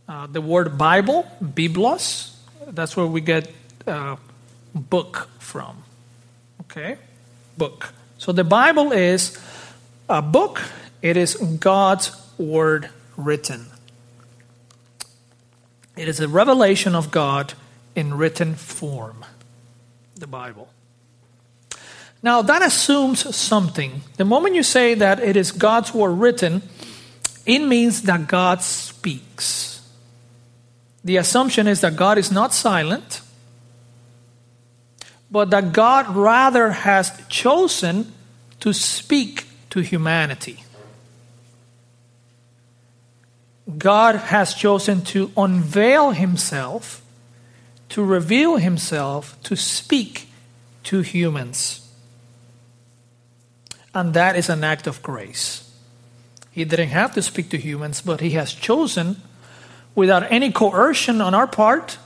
Uh, 0.07 0.27
the 0.27 0.41
word 0.41 0.77
Bible, 0.77 1.25
Biblos, 1.43 2.33
that's 2.67 2.95
where 2.95 3.07
we 3.07 3.21
get 3.21 3.51
uh, 3.85 4.17
book 4.73 5.29
from. 5.39 5.83
Okay? 6.61 6.97
Book. 7.57 7.93
So 8.17 8.31
the 8.31 8.43
Bible 8.43 8.91
is 8.91 9.37
a 10.09 10.21
book, 10.21 10.61
it 11.01 11.17
is 11.17 11.35
God's 11.35 12.11
word 12.37 12.89
written. 13.15 13.67
It 15.95 16.07
is 16.07 16.19
a 16.19 16.27
revelation 16.27 16.95
of 16.95 17.11
God 17.11 17.53
in 17.95 18.15
written 18.15 18.55
form, 18.55 19.25
the 20.19 20.27
Bible. 20.27 20.69
Now, 22.23 22.41
that 22.41 22.61
assumes 22.61 23.35
something. 23.35 24.01
The 24.17 24.25
moment 24.25 24.55
you 24.55 24.63
say 24.63 24.95
that 24.95 25.19
it 25.19 25.37
is 25.37 25.51
God's 25.51 25.93
word 25.93 26.11
written, 26.11 26.63
it 27.45 27.59
means 27.59 28.01
that 28.03 28.27
God 28.27 28.61
speaks. 28.61 29.81
The 31.03 31.17
assumption 31.17 31.67
is 31.67 31.81
that 31.81 31.95
God 31.95 32.17
is 32.17 32.31
not 32.31 32.53
silent, 32.53 33.21
but 35.31 35.51
that 35.51 35.71
God 35.71 36.15
rather 36.15 36.71
has 36.71 37.11
chosen 37.29 38.11
to 38.59 38.73
speak 38.73 39.45
to 39.69 39.81
humanity. 39.81 40.63
God 43.77 44.15
has 44.15 44.53
chosen 44.53 45.01
to 45.05 45.31
unveil 45.37 46.11
himself, 46.11 47.01
to 47.89 48.03
reveal 48.03 48.57
himself, 48.57 49.41
to 49.43 49.55
speak 49.55 50.29
to 50.83 51.01
humans. 51.01 51.89
And 53.93 54.13
that 54.13 54.35
is 54.35 54.49
an 54.49 54.63
act 54.63 54.87
of 54.87 55.01
grace. 55.01 55.69
He 56.51 56.65
didn't 56.65 56.89
have 56.89 57.13
to 57.13 57.21
speak 57.21 57.49
to 57.49 57.57
humans, 57.57 58.01
but 58.01 58.19
he 58.19 58.31
has 58.31 58.53
chosen 58.53 59.21
without 59.95 60.31
any 60.31 60.51
coercion 60.51 61.21
on 61.21 61.33
our 61.33 61.47
part 61.47 61.97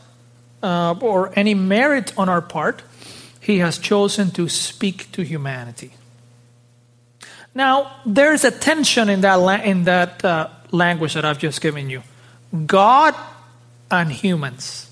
uh, 0.63 0.95
or 0.99 1.31
any 1.35 1.53
merit 1.53 2.13
on 2.17 2.29
our 2.29 2.41
part, 2.41 2.83
he 3.39 3.59
has 3.59 3.77
chosen 3.77 4.31
to 4.31 4.47
speak 4.47 5.11
to 5.11 5.23
humanity. 5.23 5.91
Now, 7.53 7.91
there's 8.05 8.45
a 8.45 8.51
tension 8.51 9.09
in 9.09 9.21
that, 9.21 9.35
la- 9.35 9.61
in 9.61 9.83
that 9.85 10.23
uh, 10.23 10.49
language 10.71 11.15
that 11.15 11.25
I've 11.25 11.39
just 11.39 11.61
given 11.61 11.89
you 11.89 12.03
God 12.65 13.15
and 13.89 14.11
humans. 14.11 14.90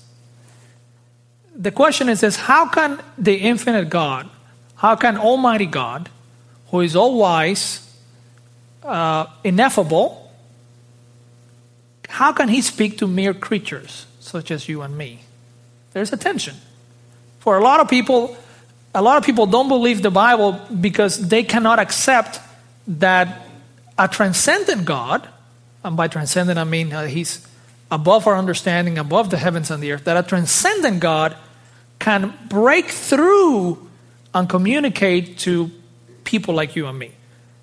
The 1.56 1.70
question 1.70 2.08
is 2.08 2.20
this 2.20 2.36
how 2.36 2.68
can 2.68 3.00
the 3.18 3.34
infinite 3.34 3.90
God, 3.90 4.28
how 4.76 4.96
can 4.96 5.16
Almighty 5.16 5.66
God, 5.66 6.08
who 6.70 6.80
is 6.80 6.96
all 6.96 7.18
wise, 7.18 7.86
uh, 8.82 9.26
ineffable, 9.44 10.30
how 12.08 12.32
can 12.32 12.48
he 12.48 12.60
speak 12.60 12.98
to 12.98 13.06
mere 13.06 13.34
creatures 13.34 14.06
such 14.20 14.50
as 14.50 14.68
you 14.68 14.82
and 14.82 14.96
me? 14.96 15.20
There's 15.92 16.12
a 16.12 16.16
tension. 16.16 16.56
For 17.38 17.58
a 17.58 17.62
lot 17.62 17.80
of 17.80 17.88
people, 17.88 18.36
a 18.94 19.02
lot 19.02 19.16
of 19.16 19.24
people 19.24 19.46
don't 19.46 19.68
believe 19.68 20.02
the 20.02 20.10
Bible 20.10 20.60
because 20.80 21.28
they 21.28 21.42
cannot 21.42 21.78
accept 21.78 22.40
that 22.86 23.46
a 23.98 24.08
transcendent 24.08 24.84
God, 24.84 25.28
and 25.84 25.96
by 25.96 26.08
transcendent 26.08 26.58
I 26.58 26.64
mean 26.64 26.92
uh, 26.92 27.06
he's 27.06 27.46
above 27.90 28.26
our 28.26 28.36
understanding, 28.36 28.98
above 28.98 29.30
the 29.30 29.36
heavens 29.36 29.70
and 29.70 29.82
the 29.82 29.92
earth, 29.92 30.04
that 30.04 30.16
a 30.16 30.26
transcendent 30.26 31.00
God 31.00 31.36
can 31.98 32.32
break 32.48 32.86
through 32.86 33.88
and 34.34 34.48
communicate 34.48 35.38
to 35.38 35.70
people 36.24 36.54
like 36.54 36.76
you 36.76 36.86
and 36.86 36.98
me. 36.98 37.12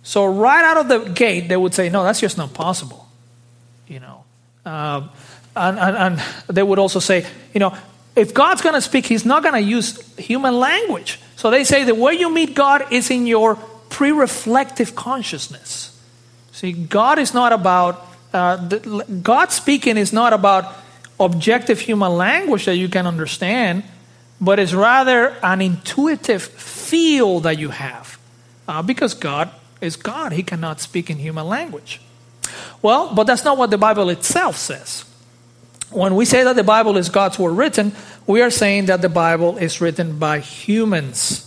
So 0.03 0.25
right 0.25 0.63
out 0.63 0.77
of 0.77 0.88
the 0.88 1.12
gate, 1.12 1.48
they 1.50 1.57
would 1.57 1.74
say, 1.74 1.89
no, 1.89 2.03
that's 2.03 2.19
just 2.19 2.38
not 2.38 2.53
possible. 2.53 3.07
You 3.88 4.00
know, 4.00 4.24
uh, 4.65 5.07
and, 5.55 5.79
and, 5.79 5.98
and 5.98 6.19
they 6.48 6.63
would 6.63 6.79
also 6.79 7.00
say, 7.00 7.25
you 7.53 7.60
know, 7.60 7.75
if 8.15 8.34
God's 8.34 8.62
going 8.62 8.75
to 8.75 8.81
speak, 8.81 9.05
He's 9.05 9.25
not 9.25 9.43
going 9.43 9.55
to 9.55 9.62
use 9.62 10.01
human 10.17 10.57
language. 10.57 11.19
So 11.36 11.50
they 11.50 11.63
say 11.63 11.84
the 11.84 11.96
way 11.96 12.13
you 12.13 12.34
meet 12.34 12.55
God 12.55 12.91
is 12.91 13.12
in 13.12 13.27
your 13.27 13.55
pre 13.89 14.12
reflective 14.12 14.96
consciousness. 14.96 15.98
See, 16.51 16.72
God 16.72 17.19
is 17.19 17.34
not 17.34 17.53
about, 17.53 18.05
uh, 18.34 18.57
the, 18.57 19.05
God 19.24 19.51
speaking 19.51 19.98
is 19.98 20.12
not 20.12 20.34
about 20.34 20.75
objective 21.19 21.79
human 21.79 22.13
language 22.13 22.65
that 22.65 22.75
you 22.75 22.89
can 22.89 23.07
understand, 23.07 23.84
but 24.39 24.60
it's 24.60 24.74
rather 24.74 25.36
an 25.41 25.62
intuitive 25.62 26.43
feel 26.43 27.39
that 27.41 27.57
you 27.57 27.69
have. 27.69 28.19
Uh, 28.67 28.81
because 28.81 29.13
God 29.13 29.50
is 29.81 29.96
God, 29.96 30.34
He 30.34 30.43
cannot 30.43 30.79
speak 30.79 31.10
in 31.10 31.17
human 31.17 31.48
language. 31.48 32.01
Well, 32.81 33.13
but 33.13 33.25
that's 33.25 33.43
not 33.43 33.57
what 33.57 33.72
the 33.72 33.77
Bible 33.77 34.10
itself 34.10 34.57
says. 34.57 35.05
When 35.89 36.15
we 36.15 36.25
say 36.25 36.43
that 36.43 36.55
the 36.55 36.63
Bible 36.63 36.98
is 36.98 37.10
God's 37.10 37.39
word 37.39 37.53
written, 37.53 37.93
we 38.25 38.41
are 38.41 38.50
saying 38.50 38.88
that 38.88 39.01
the 39.01 39.10
Bible 39.10 39.57
is 39.57 39.79
written 39.79 40.19
by 40.19 40.39
humans. 40.39 41.43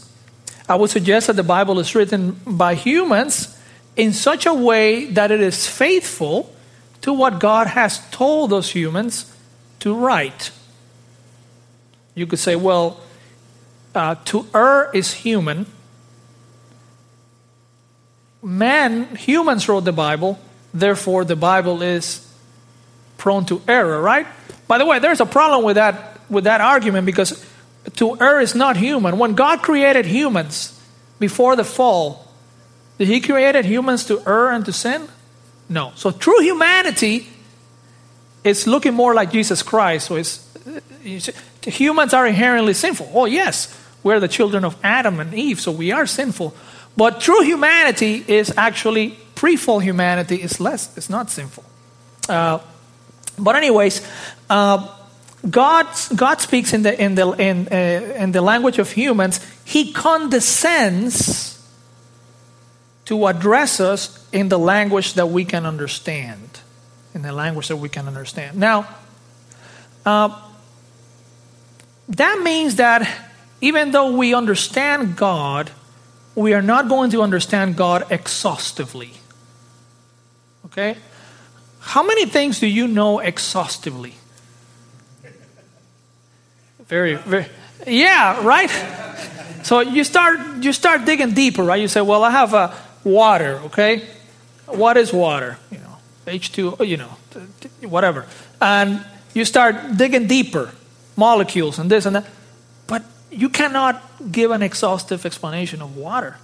I 0.69 0.77
would 0.77 0.91
suggest 0.91 1.27
that 1.27 1.37
the 1.37 1.43
Bible 1.43 1.79
is 1.79 1.95
written 1.95 2.41
by 2.47 2.75
humans 2.75 3.57
in 3.97 4.13
such 4.13 4.47
a 4.47 4.55
way 4.55 5.07
that 5.07 5.31
it 5.31 5.41
is 5.41 5.67
faithful 5.67 6.55
to 7.03 7.13
what 7.13 7.39
God 7.39 7.67
has 7.69 8.09
told 8.11 8.51
those 8.51 8.71
humans 8.71 9.35
to 9.81 9.95
write. 9.95 10.51
You 12.15 12.27
could 12.27 12.39
say, 12.39 12.57
well, 12.57 13.01
uh, 13.95 14.17
to 14.27 14.47
err 14.55 14.91
is 14.93 15.13
human. 15.13 15.67
Man, 18.43 19.17
humans 19.17 19.69
wrote 19.69 19.85
the 19.85 19.93
Bible, 19.93 20.39
Therefore, 20.73 21.25
the 21.25 21.37
Bible 21.37 21.83
is 21.83 22.27
prone 23.19 23.45
to 23.47 23.61
error, 23.67 24.01
right? 24.01 24.27
By 24.69 24.79
the 24.79 24.87
way, 24.87 24.99
there's 24.99 25.21
a 25.21 25.27
problem 25.27 25.65
with 25.65 25.77
that, 25.77 26.21
with 26.31 26.45
that 26.45 26.61
argument 26.61 27.07
because 27.07 27.45
to 27.97 28.21
err 28.21 28.41
is 28.41 28.55
not 28.55 28.77
human. 28.77 29.19
When 29.19 29.35
God 29.35 29.63
created 29.63 30.07
humans 30.07 30.81
before 31.19 31.57
the 31.57 31.65
fall, 31.65 32.29
did 32.99 33.09
He 33.09 33.21
created 33.21 33.65
humans 33.65 34.05
to 34.07 34.23
err 34.27 34.51
and 34.51 34.65
to 34.65 34.73
sin? 34.73 35.09
No. 35.71 35.93
So 35.95 36.11
true 36.11 36.41
humanity 36.41 37.29
is 38.43 38.67
looking 38.67 38.93
more 38.93 39.15
like 39.15 39.31
Jesus 39.31 39.63
Christ. 39.63 40.09
So 40.09 40.17
it's, 40.17 40.47
humans 41.65 42.13
are 42.13 42.27
inherently 42.27 42.75
sinful. 42.75 43.11
Oh, 43.15 43.27
yes, 43.27 43.75
we're 44.03 44.19
the 44.19 44.29
children 44.29 44.65
of 44.65 44.77
Adam 44.83 45.21
and 45.21 45.33
Eve, 45.33 45.61
so 45.61 45.71
we 45.71 45.93
are 45.93 46.07
sinful. 46.07 46.55
But 46.97 47.21
true 47.21 47.43
humanity 47.43 48.25
is 48.27 48.53
actually 48.57 49.17
pre-fall 49.37 49.79
humanity 49.79 50.43
is 50.43 50.61
less, 50.61 50.97
it's 50.97 51.09
not 51.09 51.31
sinful. 51.31 51.65
Uh, 52.29 52.59
but 53.39 53.55
anyways, 53.55 54.07
uh, 54.51 54.89
God, 55.49 55.87
God 56.15 56.41
speaks 56.41 56.75
in 56.75 56.83
the, 56.83 57.01
in, 57.01 57.15
the, 57.15 57.31
in, 57.31 57.69
uh, 57.69 58.15
in 58.23 58.33
the 58.33 58.43
language 58.43 58.79
of 58.79 58.91
humans. 58.91 59.41
He 59.65 59.93
condescends 59.93 61.60
to 63.11 63.27
address 63.27 63.81
us 63.81 64.25
in 64.31 64.49
the 64.49 64.57
language 64.57 65.15
that 65.15 65.27
we 65.27 65.45
can 65.45 65.67
understand. 65.67 66.61
In 67.13 67.23
the 67.23 67.33
language 67.33 67.67
that 67.67 67.77
we 67.77 67.89
can 67.89 68.07
understand. 68.07 68.57
Now, 68.57 68.87
uh, 70.07 70.41
that 72.09 72.41
means 72.45 72.77
that 72.77 73.03
even 73.61 73.91
though 73.91 74.17
we 74.17 74.33
understand 74.33 75.17
God, 75.17 75.73
we 76.37 76.55
are 76.55 76.63
not 76.63 76.89
going 76.89 77.11
to 77.11 77.23
understand 77.23 77.77
God 77.77 78.07
exhaustively. 78.13 79.11
Okay? 80.67 80.97
How 81.81 82.05
many 82.05 82.27
things 82.27 82.61
do 82.61 82.69
you 82.69 82.87
know 82.87 83.19
exhaustively? 83.19 84.15
Very, 86.87 87.17
very, 87.17 87.47
yeah, 87.89 88.47
right? 88.47 88.71
So 89.65 89.81
you 89.81 90.05
start, 90.05 90.63
you 90.63 90.73
start 90.73 91.05
digging 91.05 91.35
deeper, 91.35 91.65
right? 91.65 91.81
You 91.81 91.89
say, 91.89 92.03
well, 92.03 92.23
I 92.23 92.31
have 92.31 92.55
a 92.55 92.90
water, 93.05 93.61
okay? 93.67 94.03
What 94.67 94.97
is 94.97 95.13
water? 95.13 95.59
You 95.71 95.79
know, 95.79 95.97
H2, 96.27 96.87
you 96.87 96.97
know, 96.97 97.11
whatever. 97.83 98.27
And 98.61 99.05
you 99.35 99.45
start 99.45 99.97
digging 99.97 100.27
deeper, 100.27 100.73
molecules 101.17 101.79
and 101.79 101.91
this 101.91 102.07
and 102.07 102.17
that. 102.17 102.27
But 102.87 103.05
you 103.31 103.49
cannot 103.49 104.03
give 104.31 104.51
an 104.51 104.63
exhaustive 104.63 105.25
explanation 105.27 105.83
of 105.83 105.97
water. 105.97 106.37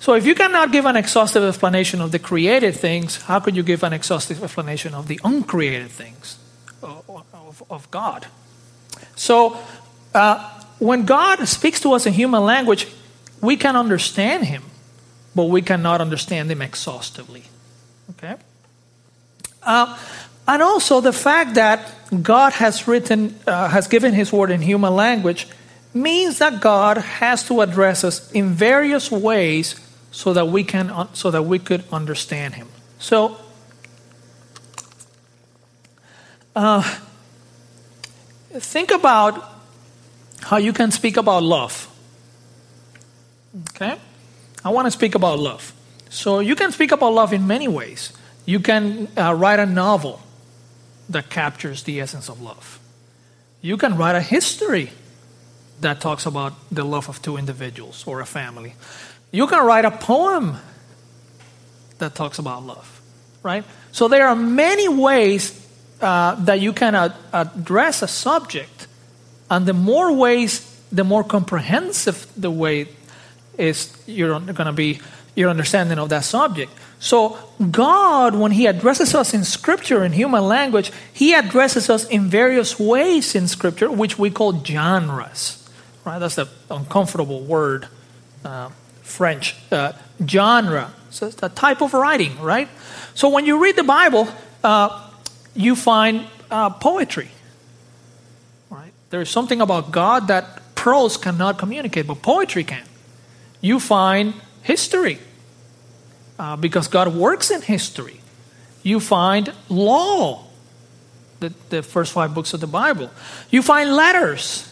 So 0.00 0.14
if 0.14 0.26
you 0.26 0.34
cannot 0.34 0.72
give 0.72 0.86
an 0.86 0.96
exhaustive 0.96 1.44
explanation 1.44 2.00
of 2.00 2.10
the 2.10 2.18
created 2.18 2.74
things, 2.74 3.22
how 3.22 3.40
could 3.40 3.54
you 3.54 3.62
give 3.62 3.82
an 3.82 3.92
exhaustive 3.92 4.42
explanation 4.42 4.94
of 4.94 5.08
the 5.08 5.20
uncreated 5.24 5.90
things 5.90 6.38
of, 6.82 7.04
of, 7.08 7.62
of 7.70 7.90
God? 7.90 8.26
So 9.14 9.58
uh, 10.14 10.62
when 10.78 11.04
God 11.04 11.44
speaks 11.46 11.80
to 11.80 11.92
us 11.92 12.06
in 12.06 12.14
human 12.14 12.44
language, 12.44 12.88
we 13.40 13.56
can 13.56 13.76
understand 13.76 14.46
Him, 14.46 14.62
but 15.34 15.44
we 15.44 15.62
cannot 15.62 16.00
understand 16.00 16.50
Him 16.50 16.62
exhaustively. 16.62 17.44
Okay? 18.10 18.36
Uh, 19.62 19.98
and 20.48 20.62
also 20.62 21.00
the 21.00 21.12
fact 21.12 21.54
that 21.54 21.92
God 22.22 22.52
has 22.54 22.88
written, 22.88 23.38
uh, 23.46 23.68
has 23.68 23.86
given 23.88 24.14
His 24.14 24.32
word 24.32 24.50
in 24.50 24.62
human 24.62 24.94
language 24.94 25.46
means 25.92 26.38
that 26.38 26.60
God 26.60 26.98
has 26.98 27.46
to 27.48 27.60
address 27.60 28.04
us 28.04 28.30
in 28.32 28.50
various 28.50 29.10
ways 29.10 29.74
so 30.10 30.32
that 30.32 30.48
we 30.48 30.64
can 30.64 31.08
so 31.14 31.30
that 31.30 31.42
we 31.42 31.58
could 31.58 31.84
understand 31.92 32.54
him. 32.54 32.68
So 32.98 33.36
uh, 36.54 36.82
think 38.52 38.90
about 38.90 39.44
how 40.42 40.56
you 40.56 40.72
can 40.72 40.90
speak 40.90 41.16
about 41.16 41.42
love. 41.42 41.86
Okay? 43.70 43.96
I 44.64 44.70
want 44.70 44.86
to 44.86 44.90
speak 44.90 45.14
about 45.14 45.38
love. 45.38 45.72
So 46.10 46.40
you 46.40 46.56
can 46.56 46.72
speak 46.72 46.92
about 46.92 47.12
love 47.12 47.32
in 47.32 47.46
many 47.46 47.68
ways. 47.68 48.12
You 48.44 48.60
can 48.60 49.08
uh, 49.16 49.34
write 49.34 49.58
a 49.58 49.66
novel 49.66 50.20
that 51.08 51.30
captures 51.30 51.82
the 51.84 52.00
essence 52.00 52.28
of 52.28 52.40
love. 52.40 52.78
You 53.62 53.76
can 53.76 53.96
write 53.96 54.16
a 54.16 54.20
history 54.20 54.90
that 55.80 56.00
talks 56.00 56.26
about 56.26 56.52
the 56.70 56.84
love 56.84 57.08
of 57.08 57.22
two 57.22 57.36
individuals 57.36 58.04
or 58.06 58.20
a 58.20 58.26
family. 58.26 58.74
You 59.30 59.46
can 59.46 59.64
write 59.64 59.84
a 59.84 59.90
poem 59.90 60.56
that 61.98 62.14
talks 62.14 62.38
about 62.38 62.64
love, 62.64 63.00
right? 63.42 63.64
So 63.92 64.08
there 64.08 64.26
are 64.26 64.36
many 64.36 64.88
ways 64.88 65.54
uh, 66.00 66.34
that 66.44 66.60
you 66.60 66.72
can 66.72 66.94
ad- 66.94 67.14
address 67.32 68.02
a 68.02 68.08
subject, 68.08 68.86
and 69.50 69.66
the 69.66 69.74
more 69.74 70.12
ways, 70.12 70.66
the 70.90 71.04
more 71.04 71.24
comprehensive 71.24 72.26
the 72.36 72.50
way 72.50 72.88
is 73.60 73.92
you're 74.06 74.38
going 74.40 74.66
to 74.66 74.72
be 74.72 75.00
your 75.36 75.50
understanding 75.50 75.98
of 75.98 76.08
that 76.08 76.24
subject. 76.24 76.72
So 76.98 77.38
God, 77.70 78.34
when 78.34 78.52
He 78.52 78.66
addresses 78.66 79.14
us 79.14 79.32
in 79.32 79.44
Scripture 79.44 80.04
in 80.04 80.12
human 80.12 80.44
language, 80.44 80.90
He 81.12 81.34
addresses 81.34 81.88
us 81.88 82.06
in 82.08 82.28
various 82.28 82.78
ways 82.78 83.34
in 83.34 83.48
Scripture, 83.48 83.90
which 83.90 84.18
we 84.18 84.30
call 84.30 84.62
genres. 84.64 85.68
Right? 86.04 86.18
That's 86.18 86.36
the 86.36 86.48
uncomfortable 86.70 87.40
word. 87.42 87.88
Uh, 88.44 88.70
French 89.10 89.56
uh, 89.72 89.92
genre. 90.24 90.94
So 91.10 91.26
it's 91.26 91.42
a 91.42 91.48
type 91.48 91.82
of 91.82 91.92
writing, 91.92 92.38
right? 92.40 92.68
So 93.14 93.28
when 93.28 93.44
you 93.44 93.62
read 93.62 93.76
the 93.76 93.82
Bible, 93.84 94.28
uh, 94.62 95.10
you 95.54 95.74
find 95.74 96.26
uh, 96.50 96.70
poetry, 96.70 97.28
right? 98.70 98.92
There's 99.10 99.28
something 99.28 99.60
about 99.60 99.90
God 99.90 100.28
that 100.28 100.74
prose 100.74 101.16
cannot 101.16 101.58
communicate, 101.58 102.06
but 102.06 102.22
poetry 102.22 102.64
can. 102.64 102.84
You 103.60 103.80
find 103.80 104.34
history, 104.62 105.18
uh, 106.38 106.56
because 106.56 106.88
God 106.88 107.14
works 107.14 107.50
in 107.50 107.62
history. 107.62 108.20
You 108.82 109.00
find 109.00 109.52
law, 109.68 110.44
the, 111.40 111.52
the 111.68 111.82
first 111.82 112.12
five 112.12 112.34
books 112.34 112.54
of 112.54 112.60
the 112.60 112.66
Bible. 112.66 113.10
You 113.50 113.62
find 113.62 113.94
letters, 113.94 114.66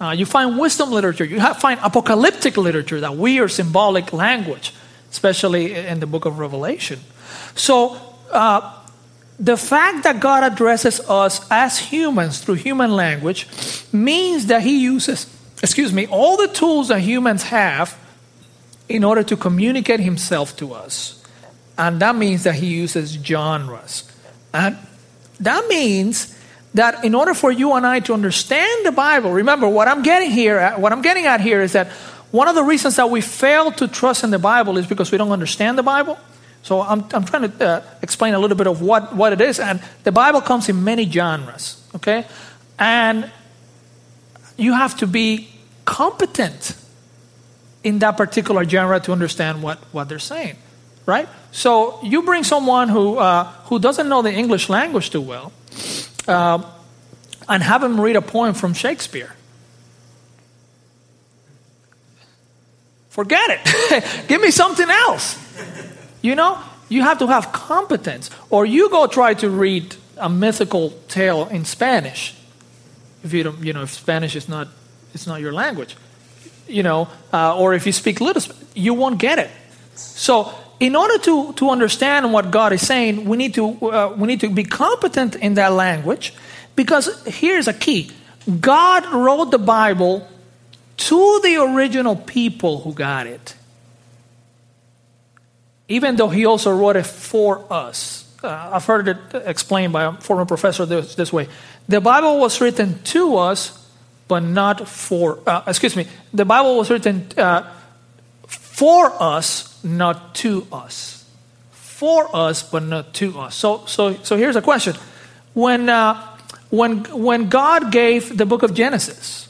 uh, 0.00 0.14
you 0.16 0.26
find 0.26 0.58
wisdom 0.58 0.90
literature. 0.90 1.24
You 1.24 1.40
have, 1.40 1.58
find 1.58 1.78
apocalyptic 1.82 2.56
literature, 2.56 3.00
that 3.00 3.16
weird 3.16 3.52
symbolic 3.52 4.12
language, 4.12 4.72
especially 5.10 5.74
in 5.74 6.00
the 6.00 6.06
book 6.06 6.24
of 6.24 6.38
Revelation. 6.38 7.00
So, 7.54 7.96
uh, 8.32 8.74
the 9.40 9.56
fact 9.56 10.02
that 10.02 10.18
God 10.18 10.42
addresses 10.42 10.98
us 11.08 11.46
as 11.48 11.78
humans 11.78 12.40
through 12.40 12.56
human 12.56 12.90
language 12.90 13.46
means 13.92 14.46
that 14.46 14.62
He 14.62 14.80
uses, 14.80 15.32
excuse 15.62 15.92
me, 15.92 16.08
all 16.08 16.36
the 16.36 16.48
tools 16.48 16.88
that 16.88 17.00
humans 17.00 17.44
have 17.44 17.96
in 18.88 19.04
order 19.04 19.22
to 19.22 19.36
communicate 19.36 20.00
Himself 20.00 20.56
to 20.56 20.72
us. 20.72 21.22
And 21.76 22.00
that 22.00 22.16
means 22.16 22.44
that 22.44 22.56
He 22.56 22.66
uses 22.66 23.12
genres. 23.12 24.10
And 24.52 24.76
that 25.40 25.68
means 25.68 26.36
that 26.74 27.04
in 27.04 27.14
order 27.14 27.34
for 27.34 27.50
you 27.50 27.74
and 27.74 27.86
I 27.86 28.00
to 28.00 28.14
understand 28.14 28.86
the 28.86 28.92
Bible, 28.92 29.32
remember 29.32 29.68
what 29.68 29.88
I'm 29.88 30.02
getting 30.02 30.30
here, 30.30 30.70
what 30.76 30.92
I'm 30.92 31.02
getting 31.02 31.26
at 31.26 31.40
here 31.40 31.62
is 31.62 31.72
that 31.72 31.88
one 32.30 32.48
of 32.48 32.54
the 32.54 32.62
reasons 32.62 32.96
that 32.96 33.08
we 33.08 33.20
fail 33.20 33.72
to 33.72 33.88
trust 33.88 34.24
in 34.24 34.30
the 34.30 34.38
Bible 34.38 34.76
is 34.76 34.86
because 34.86 35.10
we 35.10 35.18
don't 35.18 35.32
understand 35.32 35.78
the 35.78 35.82
Bible. 35.82 36.18
So 36.62 36.82
I'm, 36.82 37.04
I'm 37.12 37.24
trying 37.24 37.50
to 37.50 37.66
uh, 37.66 37.82
explain 38.02 38.34
a 38.34 38.38
little 38.38 38.56
bit 38.56 38.66
of 38.66 38.82
what, 38.82 39.14
what 39.14 39.32
it 39.32 39.40
is. 39.40 39.58
And 39.58 39.80
the 40.04 40.12
Bible 40.12 40.40
comes 40.40 40.68
in 40.68 40.84
many 40.84 41.08
genres, 41.10 41.82
okay? 41.94 42.26
And 42.78 43.30
you 44.56 44.74
have 44.74 44.96
to 44.98 45.06
be 45.06 45.48
competent 45.84 46.76
in 47.88 47.98
that 48.00 48.16
particular 48.18 48.64
genre 48.64 49.00
to 49.00 49.12
understand 49.12 49.62
what, 49.62 49.78
what 49.92 50.08
they're 50.10 50.18
saying, 50.18 50.56
right? 51.06 51.26
So 51.52 51.98
you 52.02 52.22
bring 52.22 52.44
someone 52.44 52.90
who, 52.90 53.16
uh, 53.16 53.44
who 53.64 53.78
doesn't 53.78 54.08
know 54.08 54.20
the 54.20 54.32
English 54.32 54.68
language 54.68 55.08
too 55.08 55.22
well, 55.22 55.52
uh, 56.28 56.62
and 57.48 57.62
have 57.62 57.82
him 57.82 57.98
read 57.98 58.16
a 58.16 58.20
poem 58.20 58.52
from 58.52 58.74
Shakespeare. 58.74 59.32
Forget 63.08 63.48
it. 63.50 64.04
Give 64.28 64.40
me 64.40 64.50
something 64.50 64.88
else. 64.88 65.38
You 66.20 66.34
know, 66.34 66.58
you 66.90 67.02
have 67.02 67.18
to 67.20 67.26
have 67.26 67.52
competence. 67.52 68.30
Or 68.50 68.66
you 68.66 68.90
go 68.90 69.06
try 69.06 69.32
to 69.34 69.48
read 69.48 69.96
a 70.18 70.28
mythical 70.28 70.90
tale 71.08 71.48
in 71.48 71.64
Spanish. 71.64 72.34
If 73.24 73.32
you 73.32 73.44
don't, 73.44 73.64
you 73.64 73.72
know, 73.72 73.82
if 73.82 73.90
Spanish 73.90 74.36
is 74.36 74.48
not, 74.48 74.68
it's 75.14 75.26
not 75.26 75.40
your 75.40 75.52
language. 75.52 75.96
You 76.68 76.82
know, 76.82 77.08
uh, 77.32 77.58
or 77.58 77.74
if 77.74 77.86
you 77.86 77.92
speak 77.92 78.20
little, 78.20 78.42
you 78.74 78.94
won't 78.94 79.18
get 79.18 79.38
it. 79.38 79.50
So 79.94 80.54
in 80.80 80.94
order 80.94 81.18
to, 81.18 81.52
to 81.54 81.70
understand 81.70 82.32
what 82.32 82.50
God 82.50 82.72
is 82.72 82.86
saying, 82.86 83.24
we 83.24 83.36
need, 83.36 83.54
to, 83.54 83.90
uh, 83.90 84.14
we 84.16 84.28
need 84.28 84.40
to 84.40 84.50
be 84.50 84.64
competent 84.64 85.34
in 85.34 85.54
that 85.54 85.72
language 85.72 86.34
because 86.76 87.24
here's 87.26 87.66
a 87.66 87.72
key 87.72 88.12
God 88.60 89.06
wrote 89.12 89.50
the 89.50 89.58
Bible 89.58 90.26
to 90.96 91.40
the 91.42 91.56
original 91.56 92.16
people 92.16 92.80
who 92.80 92.94
got 92.94 93.26
it, 93.26 93.54
even 95.88 96.16
though 96.16 96.28
He 96.28 96.46
also 96.46 96.74
wrote 96.74 96.96
it 96.96 97.06
for 97.06 97.64
us. 97.70 98.24
Uh, 98.42 98.70
I've 98.72 98.84
heard 98.84 99.08
it 99.08 99.18
explained 99.32 99.92
by 99.92 100.04
a 100.04 100.12
former 100.12 100.44
professor 100.44 100.86
this, 100.86 101.16
this, 101.16 101.32
way 101.32 101.48
the 101.88 102.00
Bible 102.00 102.38
was 102.38 102.60
written 102.60 103.02
to 103.04 103.36
us, 103.36 103.87
but 104.28 104.40
not 104.40 104.86
for, 104.86 105.40
uh, 105.46 105.62
excuse 105.66 105.96
me, 105.96 106.06
the 106.32 106.44
Bible 106.44 106.76
was 106.76 106.90
written 106.90 107.26
uh, 107.36 107.68
for 108.46 109.10
us 109.20 109.82
not 109.82 110.34
to 110.36 110.66
us. 110.70 111.24
For 111.72 112.34
us, 112.36 112.62
but 112.62 112.82
not 112.82 113.14
to 113.14 113.38
us. 113.40 113.56
So, 113.56 113.84
so, 113.86 114.14
so 114.22 114.36
here's 114.36 114.56
a 114.56 114.62
question. 114.62 114.94
When, 115.54 115.88
uh, 115.88 116.36
when, 116.70 117.04
when 117.04 117.48
God 117.48 117.90
gave 117.90 118.36
the 118.36 118.46
book 118.46 118.62
of 118.62 118.74
Genesis, 118.74 119.48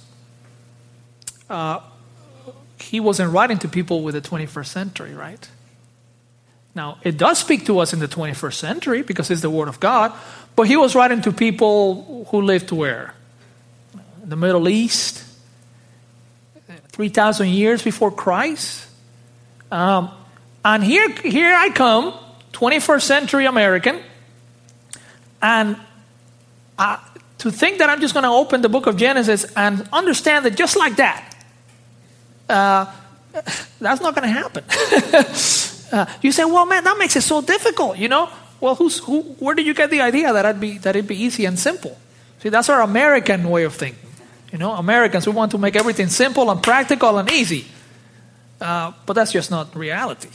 uh, 1.50 1.80
he 2.80 3.00
wasn't 3.00 3.32
writing 3.32 3.58
to 3.58 3.68
people 3.68 4.02
with 4.02 4.14
the 4.14 4.20
21st 4.22 4.66
century, 4.66 5.14
right? 5.14 5.48
Now, 6.74 6.98
it 7.02 7.18
does 7.18 7.38
speak 7.38 7.66
to 7.66 7.80
us 7.80 7.92
in 7.92 7.98
the 7.98 8.08
21st 8.08 8.54
century 8.54 9.02
because 9.02 9.30
it's 9.30 9.42
the 9.42 9.50
Word 9.50 9.68
of 9.68 9.80
God, 9.80 10.12
but 10.54 10.68
he 10.68 10.76
was 10.76 10.94
writing 10.94 11.20
to 11.22 11.32
people 11.32 12.26
who 12.30 12.40
lived 12.40 12.70
where? 12.70 13.14
The 14.28 14.36
Middle 14.36 14.68
East, 14.68 15.24
3,000 16.88 17.48
years 17.48 17.82
before 17.82 18.10
Christ. 18.10 18.86
Um, 19.72 20.10
and 20.62 20.84
here, 20.84 21.08
here 21.08 21.54
I 21.54 21.70
come, 21.70 22.12
21st 22.52 23.02
century 23.02 23.46
American, 23.46 24.00
and 25.40 25.76
uh, 26.78 26.98
to 27.38 27.50
think 27.50 27.78
that 27.78 27.88
I'm 27.88 28.02
just 28.02 28.12
going 28.12 28.24
to 28.24 28.30
open 28.30 28.60
the 28.60 28.68
book 28.68 28.86
of 28.86 28.98
Genesis 28.98 29.46
and 29.56 29.88
understand 29.94 30.44
that 30.44 30.56
just 30.56 30.76
like 30.76 30.96
that, 30.96 31.34
uh, 32.50 32.92
that's 33.80 34.02
not 34.02 34.14
going 34.14 34.28
to 34.28 34.28
happen. 34.28 34.64
uh, 35.92 36.04
you 36.20 36.32
say, 36.32 36.44
well, 36.44 36.66
man, 36.66 36.84
that 36.84 36.98
makes 36.98 37.16
it 37.16 37.22
so 37.22 37.40
difficult, 37.40 37.96
you 37.96 38.08
know? 38.08 38.28
Well, 38.60 38.74
who's, 38.74 38.98
who, 38.98 39.22
where 39.38 39.54
did 39.54 39.66
you 39.66 39.72
get 39.72 39.88
the 39.90 40.02
idea 40.02 40.32
that 40.34 40.44
it'd, 40.44 40.60
be, 40.60 40.76
that 40.78 40.96
it'd 40.96 41.08
be 41.08 41.22
easy 41.22 41.46
and 41.46 41.58
simple? 41.58 41.96
See, 42.42 42.50
that's 42.50 42.68
our 42.68 42.82
American 42.82 43.48
way 43.48 43.64
of 43.64 43.74
thinking. 43.74 44.07
You 44.52 44.58
know, 44.58 44.72
Americans, 44.72 45.26
we 45.26 45.32
want 45.32 45.50
to 45.52 45.58
make 45.58 45.76
everything 45.76 46.08
simple 46.08 46.50
and 46.50 46.62
practical 46.62 47.18
and 47.18 47.30
easy. 47.30 47.66
Uh, 48.60 48.92
but 49.06 49.12
that's 49.12 49.32
just 49.32 49.50
not 49.50 49.74
reality, 49.76 50.30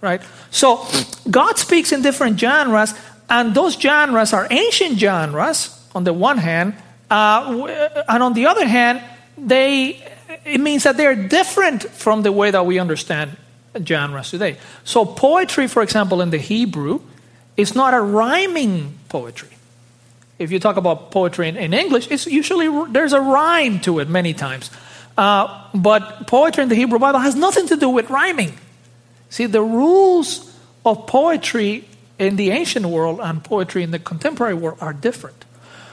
right? 0.00 0.22
So 0.50 0.86
God 1.30 1.58
speaks 1.58 1.92
in 1.92 2.02
different 2.02 2.38
genres, 2.38 2.94
and 3.28 3.54
those 3.54 3.74
genres 3.74 4.32
are 4.32 4.46
ancient 4.50 4.98
genres 4.98 5.70
on 5.94 6.04
the 6.04 6.12
one 6.12 6.38
hand, 6.38 6.74
uh, 7.10 8.04
and 8.08 8.22
on 8.22 8.34
the 8.34 8.46
other 8.46 8.66
hand, 8.66 9.02
they 9.36 10.02
it 10.44 10.60
means 10.60 10.82
that 10.84 10.96
they're 10.96 11.14
different 11.14 11.84
from 11.84 12.22
the 12.22 12.32
way 12.32 12.50
that 12.50 12.66
we 12.66 12.78
understand 12.78 13.36
genres 13.84 14.30
today. 14.30 14.56
So 14.84 15.04
poetry, 15.04 15.68
for 15.68 15.82
example, 15.82 16.20
in 16.20 16.30
the 16.30 16.38
Hebrew, 16.38 17.00
is 17.56 17.74
not 17.74 17.94
a 17.94 18.00
rhyming 18.00 18.98
poetry. 19.08 19.48
If 20.38 20.50
you 20.50 20.58
talk 20.58 20.76
about 20.76 21.10
poetry 21.10 21.48
in, 21.48 21.56
in 21.56 21.72
English, 21.72 22.10
it's 22.10 22.26
usually 22.26 22.68
there's 22.90 23.12
a 23.12 23.20
rhyme 23.20 23.80
to 23.80 24.00
it 24.00 24.08
many 24.08 24.34
times. 24.34 24.70
Uh, 25.16 25.68
but 25.74 26.26
poetry 26.26 26.64
in 26.64 26.68
the 26.68 26.74
Hebrew 26.74 26.98
Bible 26.98 27.20
has 27.20 27.36
nothing 27.36 27.68
to 27.68 27.76
do 27.76 27.88
with 27.88 28.10
rhyming. 28.10 28.52
See, 29.30 29.46
the 29.46 29.62
rules 29.62 30.52
of 30.84 31.06
poetry 31.06 31.84
in 32.18 32.36
the 32.36 32.50
ancient 32.50 32.86
world 32.86 33.20
and 33.22 33.42
poetry 33.42 33.82
in 33.82 33.90
the 33.90 33.98
contemporary 33.98 34.54
world 34.54 34.78
are 34.80 34.92
different. 34.92 35.44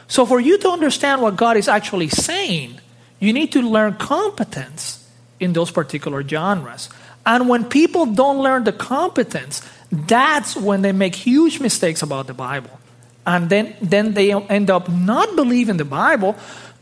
So, 0.07 0.25
for 0.25 0.39
you 0.39 0.57
to 0.59 0.69
understand 0.69 1.21
what 1.21 1.35
God 1.37 1.55
is 1.55 1.67
actually 1.67 2.09
saying, 2.09 2.79
you 3.19 3.33
need 3.33 3.51
to 3.53 3.61
learn 3.61 3.95
competence 3.95 5.07
in 5.39 5.53
those 5.53 5.71
particular 5.71 6.27
genres. 6.27 6.89
And 7.25 7.47
when 7.47 7.65
people 7.65 8.07
don't 8.07 8.39
learn 8.39 8.63
the 8.63 8.73
competence, 8.73 9.61
that's 9.91 10.55
when 10.55 10.81
they 10.81 10.91
make 10.91 11.15
huge 11.15 11.59
mistakes 11.59 12.01
about 12.01 12.27
the 12.27 12.33
Bible. 12.33 12.80
And 13.25 13.49
then, 13.49 13.75
then 13.81 14.13
they 14.13 14.33
end 14.33 14.69
up 14.69 14.89
not 14.89 15.35
believing 15.35 15.77
the 15.77 15.85
Bible, 15.85 16.35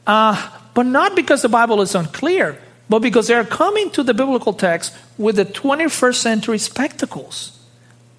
uh, 0.07 0.49
but 0.73 0.85
not 0.85 1.15
because 1.15 1.41
the 1.41 1.49
Bible 1.49 1.81
is 1.81 1.95
unclear, 1.95 2.57
but 2.87 2.99
because 2.99 3.27
they're 3.27 3.43
coming 3.43 3.89
to 3.91 4.03
the 4.03 4.13
biblical 4.13 4.53
text 4.53 4.95
with 5.17 5.35
the 5.35 5.45
21st 5.45 6.15
century 6.15 6.57
spectacles. 6.57 7.59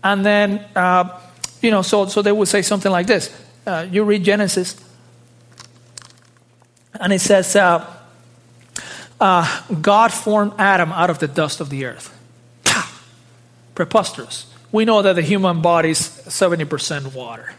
And 0.04 0.24
then, 0.24 0.64
uh, 0.76 1.18
you 1.62 1.70
know, 1.70 1.82
so, 1.82 2.06
so 2.06 2.22
they 2.22 2.32
would 2.32 2.48
say 2.48 2.62
something 2.62 2.92
like 2.92 3.06
this. 3.06 3.34
Uh, 3.66 3.86
you 3.90 4.04
read 4.04 4.24
Genesis, 4.24 4.76
and 6.94 7.12
it 7.12 7.20
says, 7.20 7.54
uh, 7.56 7.86
uh 9.20 9.62
God 9.80 10.12
formed 10.12 10.52
Adam 10.58 10.92
out 10.92 11.10
of 11.10 11.18
the 11.18 11.28
dust 11.28 11.60
of 11.60 11.70
the 11.70 11.84
earth. 11.84 12.16
Preposterous. 13.74 14.46
We 14.72 14.84
know 14.84 15.02
that 15.02 15.14
the 15.14 15.22
human 15.22 15.62
body 15.62 15.90
is 15.90 15.98
70% 16.00 17.14
water. 17.14 17.54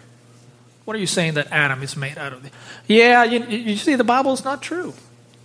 What 0.86 0.96
are 0.96 1.00
you 1.00 1.08
saying 1.08 1.36
that 1.36 1.48
Adam 1.52 1.84
is 1.84 1.96
made 1.96 2.18
out 2.18 2.34
of? 2.34 2.50
Yeah, 2.88 3.24
you, 3.24 3.44
you 3.46 3.78
see, 3.78 3.96
the 3.96 4.04
Bible 4.04 4.34
is 4.34 4.44
not 4.44 4.62
true. 4.62 4.94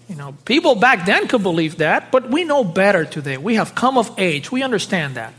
You 0.08 0.14
know, 0.14 0.36
people 0.44 0.76
back 0.76 1.04
then 1.04 1.26
could 1.28 1.42
believe 1.42 1.78
that, 1.78 2.12
but 2.12 2.30
we 2.30 2.44
know 2.44 2.62
better 2.64 3.04
today. 3.04 3.36
We 3.36 3.56
have 3.56 3.74
come 3.74 3.98
of 3.98 4.12
age. 4.18 4.52
We 4.52 4.62
understand 4.62 5.16
that. 5.16 5.34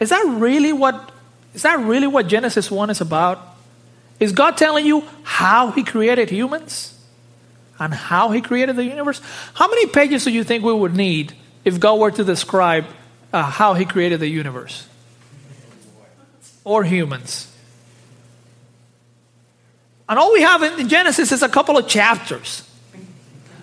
Is 0.00 0.08
that 0.08 0.24
really 0.26 0.72
what 0.72 1.12
is 1.54 1.62
that 1.62 1.78
really 1.78 2.08
what 2.08 2.26
Genesis 2.26 2.70
1 2.70 2.90
is 2.90 3.00
about? 3.00 3.40
Is 4.18 4.32
God 4.32 4.56
telling 4.56 4.86
you 4.86 5.04
how 5.22 5.70
he 5.70 5.84
created 5.84 6.28
humans 6.30 6.98
and 7.78 7.94
how 7.94 8.30
he 8.30 8.40
created 8.40 8.74
the 8.74 8.84
universe? 8.84 9.20
How 9.54 9.68
many 9.68 9.86
pages 9.86 10.24
do 10.24 10.32
you 10.32 10.42
think 10.42 10.64
we 10.64 10.72
would 10.72 10.96
need 10.96 11.32
if 11.64 11.78
God 11.78 12.00
were 12.00 12.10
to 12.10 12.24
describe 12.24 12.86
uh, 13.32 13.42
how 13.42 13.74
he 13.74 13.84
created 13.84 14.18
the 14.18 14.28
universe 14.28 14.88
or 16.64 16.82
humans? 16.82 17.53
And 20.08 20.18
all 20.18 20.32
we 20.32 20.42
have 20.42 20.62
in 20.62 20.88
Genesis 20.88 21.32
is 21.32 21.42
a 21.42 21.48
couple 21.48 21.78
of 21.78 21.88
chapters. 21.88 22.62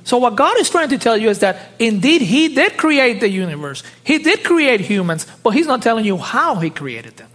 So, 0.03 0.17
what 0.17 0.35
God 0.35 0.57
is 0.59 0.69
trying 0.69 0.89
to 0.89 0.97
tell 0.97 1.15
you 1.15 1.29
is 1.29 1.39
that 1.39 1.71
indeed 1.77 2.21
He 2.21 2.55
did 2.55 2.77
create 2.77 3.19
the 3.19 3.29
universe, 3.29 3.83
He 4.03 4.17
did 4.17 4.43
create 4.43 4.81
humans, 4.81 5.27
but 5.43 5.51
He's 5.51 5.67
not 5.67 5.81
telling 5.81 6.05
you 6.05 6.17
how 6.17 6.55
He 6.55 6.69
created 6.69 7.17
them. 7.17 7.29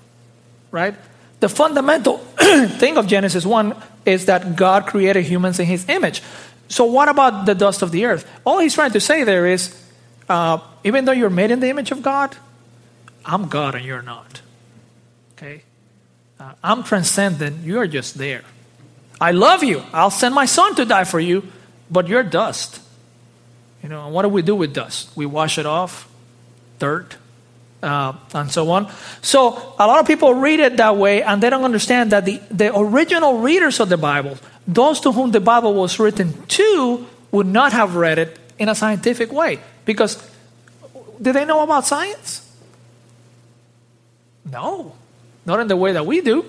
Right? 0.72 0.94
The 1.38 1.48
fundamental 1.48 2.18
thing 2.78 2.96
of 2.96 3.06
Genesis 3.06 3.46
1 3.46 3.76
is 4.04 4.26
that 4.26 4.56
God 4.56 4.86
created 4.86 5.24
humans 5.24 5.60
in 5.60 5.66
His 5.66 5.88
image. 5.88 6.22
So, 6.68 6.84
what 6.84 7.08
about 7.08 7.46
the 7.46 7.54
dust 7.54 7.82
of 7.82 7.92
the 7.92 8.06
earth? 8.06 8.28
All 8.44 8.58
He's 8.58 8.74
trying 8.74 8.92
to 8.92 9.00
say 9.00 9.22
there 9.22 9.46
is 9.46 9.86
uh, 10.28 10.58
even 10.84 11.04
though 11.04 11.12
you're 11.12 11.30
made 11.30 11.50
in 11.50 11.60
the 11.60 11.68
image 11.68 11.90
of 11.90 12.02
God, 12.02 12.36
I'm 13.24 13.48
God 13.48 13.74
and 13.74 13.84
you're 13.84 14.02
not. 14.02 14.40
Okay? 15.32 15.62
Uh, 16.38 16.52
I'm 16.62 16.82
transcendent, 16.82 17.64
you're 17.64 17.86
just 17.86 18.18
there. 18.18 18.44
I 19.20 19.32
love 19.32 19.64
you. 19.64 19.82
I'll 19.92 20.10
send 20.10 20.34
my 20.34 20.44
son 20.46 20.74
to 20.76 20.84
die 20.84 21.04
for 21.04 21.20
you, 21.20 21.50
but 21.90 22.08
you're 22.08 22.22
dust. 22.22 22.80
You 23.82 23.88
know, 23.88 24.04
and 24.04 24.14
what 24.14 24.22
do 24.22 24.28
we 24.28 24.42
do 24.42 24.54
with 24.54 24.74
dust? 24.74 25.10
We 25.16 25.26
wash 25.26 25.58
it 25.58 25.66
off, 25.66 26.08
dirt, 26.78 27.16
uh, 27.82 28.14
and 28.34 28.50
so 28.50 28.70
on. 28.70 28.90
So 29.22 29.74
a 29.78 29.86
lot 29.86 30.00
of 30.00 30.06
people 30.06 30.34
read 30.34 30.60
it 30.60 30.76
that 30.78 30.96
way, 30.96 31.22
and 31.22 31.42
they 31.42 31.50
don't 31.50 31.64
understand 31.64 32.12
that 32.12 32.24
the, 32.24 32.40
the 32.50 32.76
original 32.76 33.38
readers 33.38 33.80
of 33.80 33.88
the 33.88 33.96
Bible, 33.96 34.38
those 34.66 35.00
to 35.00 35.12
whom 35.12 35.30
the 35.30 35.40
Bible 35.40 35.74
was 35.74 35.98
written 35.98 36.46
to, 36.46 37.06
would 37.30 37.46
not 37.46 37.72
have 37.72 37.94
read 37.96 38.18
it 38.18 38.38
in 38.58 38.68
a 38.68 38.74
scientific 38.74 39.32
way. 39.32 39.60
Because 39.84 40.22
did 41.20 41.34
they 41.34 41.44
know 41.44 41.62
about 41.62 41.86
science? 41.86 42.42
No, 44.50 44.94
not 45.44 45.60
in 45.60 45.68
the 45.68 45.76
way 45.76 45.92
that 45.92 46.06
we 46.06 46.20
do. 46.20 46.44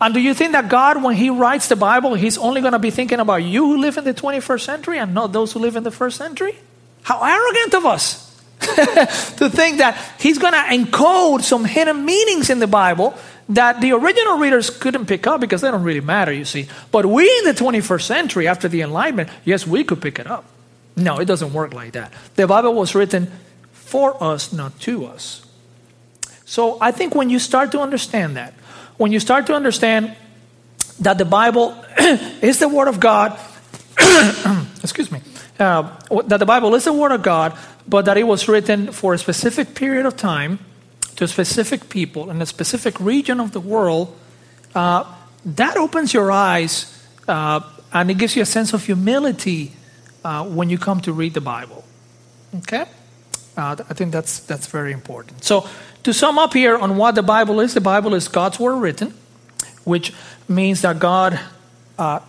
And 0.00 0.12
do 0.12 0.20
you 0.20 0.34
think 0.34 0.52
that 0.52 0.68
God, 0.68 1.02
when 1.02 1.16
He 1.16 1.30
writes 1.30 1.68
the 1.68 1.76
Bible, 1.76 2.14
He's 2.14 2.36
only 2.38 2.60
going 2.60 2.72
to 2.72 2.78
be 2.78 2.90
thinking 2.90 3.20
about 3.20 3.36
you 3.36 3.66
who 3.66 3.78
live 3.78 3.96
in 3.96 4.04
the 4.04 4.14
21st 4.14 4.60
century 4.60 4.98
and 4.98 5.14
not 5.14 5.32
those 5.32 5.52
who 5.52 5.60
live 5.60 5.76
in 5.76 5.84
the 5.84 5.90
first 5.90 6.16
century? 6.16 6.54
How 7.02 7.22
arrogant 7.22 7.74
of 7.74 7.86
us 7.86 8.26
to 8.60 9.48
think 9.48 9.78
that 9.78 9.98
He's 10.18 10.38
going 10.38 10.52
to 10.52 10.58
encode 10.58 11.42
some 11.42 11.64
hidden 11.64 12.04
meanings 12.04 12.50
in 12.50 12.58
the 12.58 12.66
Bible 12.66 13.16
that 13.48 13.80
the 13.80 13.92
original 13.92 14.38
readers 14.38 14.70
couldn't 14.70 15.06
pick 15.06 15.26
up 15.26 15.40
because 15.40 15.60
they 15.60 15.70
don't 15.70 15.84
really 15.84 16.00
matter, 16.00 16.32
you 16.32 16.44
see. 16.44 16.68
But 16.90 17.06
we 17.06 17.24
in 17.38 17.44
the 17.44 17.52
21st 17.52 18.02
century, 18.02 18.48
after 18.48 18.68
the 18.68 18.82
Enlightenment, 18.82 19.30
yes, 19.44 19.66
we 19.66 19.84
could 19.84 20.02
pick 20.02 20.18
it 20.18 20.26
up. 20.26 20.44
No, 20.96 21.18
it 21.18 21.26
doesn't 21.26 21.52
work 21.52 21.72
like 21.72 21.92
that. 21.92 22.12
The 22.34 22.46
Bible 22.46 22.74
was 22.74 22.94
written 22.94 23.30
for 23.72 24.22
us, 24.22 24.52
not 24.52 24.78
to 24.80 25.06
us. 25.06 25.46
So 26.44 26.78
I 26.80 26.90
think 26.90 27.14
when 27.14 27.30
you 27.30 27.38
start 27.38 27.72
to 27.72 27.80
understand 27.80 28.36
that, 28.36 28.54
when 28.96 29.12
you 29.12 29.20
start 29.20 29.46
to 29.46 29.54
understand 29.54 30.16
that 31.00 31.18
the 31.18 31.24
Bible 31.24 31.76
is 32.42 32.58
the 32.58 32.68
Word 32.68 32.88
of 32.88 33.00
God, 33.00 33.38
excuse 34.82 35.10
me, 35.10 35.20
uh, 35.58 35.96
that 36.26 36.38
the 36.38 36.46
Bible 36.46 36.74
is 36.74 36.84
the 36.84 36.92
Word 36.92 37.12
of 37.12 37.22
God, 37.22 37.56
but 37.88 38.04
that 38.06 38.16
it 38.16 38.24
was 38.24 38.48
written 38.48 38.92
for 38.92 39.14
a 39.14 39.18
specific 39.18 39.74
period 39.74 40.06
of 40.06 40.16
time 40.16 40.58
to 41.16 41.26
specific 41.26 41.88
people 41.88 42.30
in 42.30 42.40
a 42.42 42.46
specific 42.46 42.98
region 43.00 43.40
of 43.40 43.52
the 43.52 43.60
world, 43.60 44.14
uh, 44.74 45.04
that 45.44 45.76
opens 45.76 46.12
your 46.12 46.30
eyes 46.30 46.92
uh, 47.28 47.60
and 47.92 48.10
it 48.10 48.18
gives 48.18 48.36
you 48.36 48.42
a 48.42 48.46
sense 48.46 48.72
of 48.72 48.84
humility 48.84 49.72
uh, 50.24 50.44
when 50.44 50.68
you 50.68 50.78
come 50.78 51.00
to 51.00 51.12
read 51.12 51.34
the 51.34 51.40
Bible. 51.40 51.84
Okay? 52.56 52.84
Uh, 53.56 53.76
I 53.88 53.94
think 53.94 54.12
that's, 54.12 54.40
that's 54.40 54.66
very 54.66 54.92
important. 54.92 55.44
So, 55.44 55.66
to 56.06 56.14
sum 56.14 56.38
up 56.38 56.54
here 56.54 56.78
on 56.78 56.96
what 56.96 57.16
the 57.16 57.22
Bible 57.22 57.58
is, 57.58 57.74
the 57.74 57.80
Bible 57.80 58.14
is 58.14 58.28
God's 58.28 58.60
Word 58.60 58.76
written, 58.76 59.12
which 59.82 60.12
means 60.48 60.82
that 60.82 61.00
God 61.00 61.40
uh, 61.98 62.20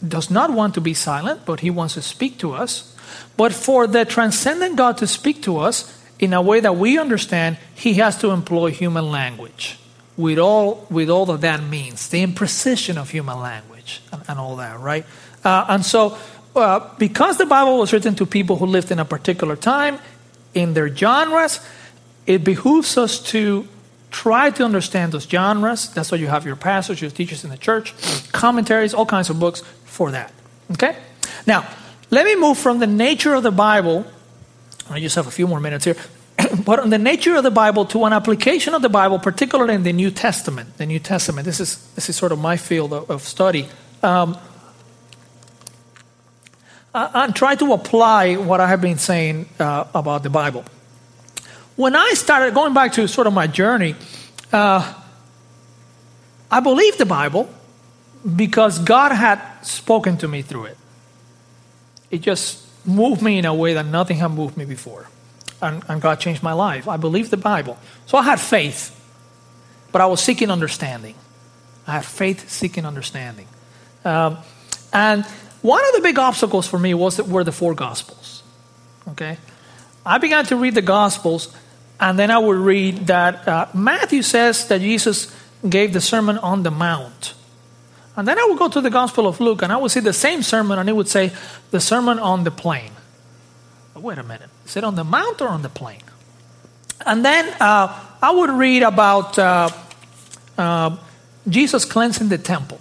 does 0.00 0.30
not 0.30 0.50
want 0.50 0.72
to 0.76 0.80
be 0.80 0.94
silent, 0.94 1.44
but 1.44 1.60
He 1.60 1.68
wants 1.68 1.94
to 1.94 2.02
speak 2.02 2.38
to 2.38 2.52
us. 2.52 2.96
But 3.36 3.52
for 3.52 3.86
the 3.86 4.06
transcendent 4.06 4.76
God 4.76 4.96
to 4.98 5.06
speak 5.06 5.42
to 5.42 5.58
us 5.58 6.02
in 6.18 6.32
a 6.32 6.40
way 6.40 6.60
that 6.60 6.76
we 6.76 6.98
understand, 6.98 7.58
He 7.74 8.00
has 8.00 8.16
to 8.20 8.30
employ 8.30 8.70
human 8.70 9.10
language 9.10 9.78
with 10.16 10.38
all, 10.38 10.86
with 10.88 11.10
all 11.10 11.26
that 11.26 11.42
that 11.42 11.62
means, 11.62 12.08
the 12.08 12.24
imprecision 12.24 12.96
of 12.96 13.10
human 13.10 13.38
language 13.38 14.00
and, 14.12 14.22
and 14.28 14.38
all 14.38 14.56
that, 14.56 14.80
right? 14.80 15.04
Uh, 15.44 15.66
and 15.68 15.84
so, 15.84 16.16
uh, 16.56 16.88
because 16.96 17.36
the 17.36 17.44
Bible 17.44 17.76
was 17.76 17.92
written 17.92 18.14
to 18.14 18.24
people 18.24 18.56
who 18.56 18.64
lived 18.64 18.90
in 18.90 18.98
a 18.98 19.04
particular 19.04 19.56
time, 19.56 19.98
in 20.54 20.72
their 20.72 20.88
genres, 20.88 21.60
it 22.30 22.44
behooves 22.44 22.96
us 22.96 23.18
to 23.18 23.66
try 24.12 24.50
to 24.50 24.64
understand 24.64 25.10
those 25.10 25.24
genres. 25.28 25.90
That's 25.90 26.12
why 26.12 26.18
you 26.18 26.28
have 26.28 26.46
your 26.46 26.54
pastors, 26.54 27.02
your 27.02 27.10
teachers 27.10 27.42
in 27.42 27.50
the 27.50 27.58
church, 27.58 27.92
commentaries, 28.30 28.94
all 28.94 29.06
kinds 29.06 29.30
of 29.30 29.40
books 29.40 29.62
for 29.84 30.12
that. 30.12 30.32
Okay? 30.70 30.96
Now, 31.44 31.68
let 32.10 32.24
me 32.24 32.36
move 32.36 32.56
from 32.56 32.78
the 32.78 32.86
nature 32.86 33.34
of 33.34 33.42
the 33.42 33.50
Bible. 33.50 34.06
I 34.88 35.00
just 35.00 35.16
have 35.16 35.26
a 35.26 35.30
few 35.32 35.48
more 35.48 35.58
minutes 35.58 35.84
here. 35.84 35.96
but 36.64 36.78
on 36.78 36.90
the 36.90 36.98
nature 36.98 37.34
of 37.34 37.42
the 37.42 37.50
Bible 37.50 37.84
to 37.86 38.04
an 38.04 38.12
application 38.12 38.74
of 38.74 38.82
the 38.82 38.88
Bible, 38.88 39.18
particularly 39.18 39.74
in 39.74 39.82
the 39.82 39.92
New 39.92 40.12
Testament. 40.12 40.76
The 40.78 40.86
New 40.86 41.00
Testament. 41.00 41.44
This 41.44 41.58
is 41.58 41.84
this 41.94 42.08
is 42.08 42.14
sort 42.14 42.30
of 42.30 42.38
my 42.38 42.56
field 42.56 42.92
of, 42.92 43.10
of 43.10 43.22
study. 43.22 43.68
Um, 44.04 44.38
and 46.94 47.34
try 47.34 47.56
to 47.56 47.72
apply 47.72 48.36
what 48.36 48.60
I 48.60 48.68
have 48.68 48.80
been 48.80 48.98
saying 48.98 49.48
uh, 49.58 49.84
about 49.94 50.22
the 50.22 50.30
Bible 50.30 50.64
when 51.80 51.96
I 51.96 52.10
started 52.12 52.52
going 52.52 52.74
back 52.74 52.92
to 52.92 53.08
sort 53.08 53.26
of 53.26 53.32
my 53.32 53.46
journey, 53.46 53.94
uh, 54.52 54.94
I 56.50 56.60
believed 56.60 56.98
the 56.98 57.06
Bible 57.06 57.48
because 58.36 58.78
God 58.78 59.12
had 59.12 59.40
spoken 59.62 60.18
to 60.18 60.28
me 60.28 60.42
through 60.42 60.66
it. 60.66 60.76
It 62.10 62.20
just 62.20 62.66
moved 62.84 63.22
me 63.22 63.38
in 63.38 63.46
a 63.46 63.54
way 63.54 63.72
that 63.72 63.86
nothing 63.86 64.18
had 64.18 64.30
moved 64.30 64.58
me 64.58 64.66
before. 64.66 65.08
And, 65.62 65.82
and 65.88 66.02
God 66.02 66.20
changed 66.20 66.42
my 66.42 66.52
life. 66.52 66.86
I 66.86 66.98
believed 66.98 67.30
the 67.30 67.38
Bible. 67.38 67.78
So 68.04 68.18
I 68.18 68.24
had 68.24 68.38
faith, 68.38 68.94
but 69.90 70.02
I 70.02 70.06
was 70.06 70.22
seeking 70.22 70.50
understanding. 70.50 71.14
I 71.86 71.92
had 71.92 72.04
faith 72.04 72.50
seeking 72.50 72.84
understanding. 72.84 73.46
Um, 74.04 74.36
and 74.92 75.24
one 75.62 75.82
of 75.86 75.94
the 75.94 76.02
big 76.02 76.18
obstacles 76.18 76.66
for 76.66 76.78
me 76.78 76.92
was 76.92 77.16
that 77.16 77.26
were 77.26 77.42
the 77.42 77.52
four 77.52 77.72
Gospels. 77.72 78.42
Okay? 79.12 79.38
I 80.04 80.18
began 80.18 80.44
to 80.46 80.56
read 80.56 80.74
the 80.74 80.82
Gospels, 80.82 81.54
and 82.00 82.18
then 82.18 82.30
I 82.30 82.38
would 82.38 82.56
read 82.56 83.06
that 83.08 83.46
uh, 83.46 83.66
Matthew 83.74 84.22
says 84.22 84.66
that 84.68 84.80
Jesus 84.80 85.36
gave 85.68 85.92
the 85.92 86.00
Sermon 86.00 86.38
on 86.38 86.62
the 86.62 86.70
Mount. 86.70 87.34
And 88.16 88.26
then 88.26 88.38
I 88.38 88.46
would 88.48 88.58
go 88.58 88.68
to 88.68 88.80
the 88.80 88.90
Gospel 88.90 89.26
of 89.26 89.38
Luke, 89.38 89.62
and 89.62 89.72
I 89.72 89.76
would 89.76 89.90
see 89.90 90.00
the 90.00 90.12
same 90.12 90.42
sermon, 90.42 90.78
and 90.78 90.88
it 90.88 90.96
would 90.96 91.08
say 91.08 91.32
the 91.70 91.80
Sermon 91.80 92.18
on 92.18 92.44
the 92.44 92.50
Plain. 92.50 92.90
But 93.94 94.02
Wait 94.02 94.18
a 94.18 94.22
minute. 94.22 94.48
Is 94.64 94.76
it 94.76 94.84
on 94.84 94.94
the 94.94 95.04
mount 95.04 95.42
or 95.42 95.48
on 95.48 95.62
the 95.62 95.68
plain? 95.68 96.00
And 97.04 97.24
then 97.24 97.54
uh, 97.60 97.98
I 98.22 98.30
would 98.30 98.50
read 98.50 98.82
about 98.82 99.38
uh, 99.38 99.68
uh, 100.56 100.96
Jesus 101.48 101.84
cleansing 101.84 102.28
the 102.28 102.38
temple. 102.38 102.80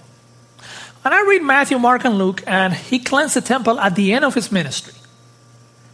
And 1.03 1.13
I 1.13 1.21
read 1.25 1.41
Matthew, 1.41 1.79
Mark, 1.79 2.05
and 2.05 2.17
Luke, 2.17 2.43
and 2.45 2.73
he 2.73 2.99
cleansed 2.99 3.35
the 3.35 3.41
temple 3.41 3.79
at 3.79 3.95
the 3.95 4.13
end 4.13 4.25
of 4.25 4.33
his 4.33 4.51
ministry. 4.51 4.93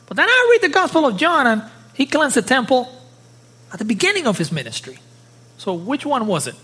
But 0.08 0.18
then 0.18 0.28
I 0.28 0.50
read 0.52 0.70
the 0.70 0.74
Gospel 0.74 1.06
of 1.06 1.18
John, 1.18 1.48
and 1.48 1.64
he 1.94 2.06
cleansed 2.06 2.36
the 2.36 2.42
temple 2.42 2.90
at 3.76 3.80
the 3.80 3.84
beginning 3.84 4.26
of 4.26 4.38
his 4.38 4.54
ministry. 4.54 5.00
So 5.58 5.74
which 5.74 6.06
one 6.06 6.28
was 6.28 6.48
it? 6.48 6.56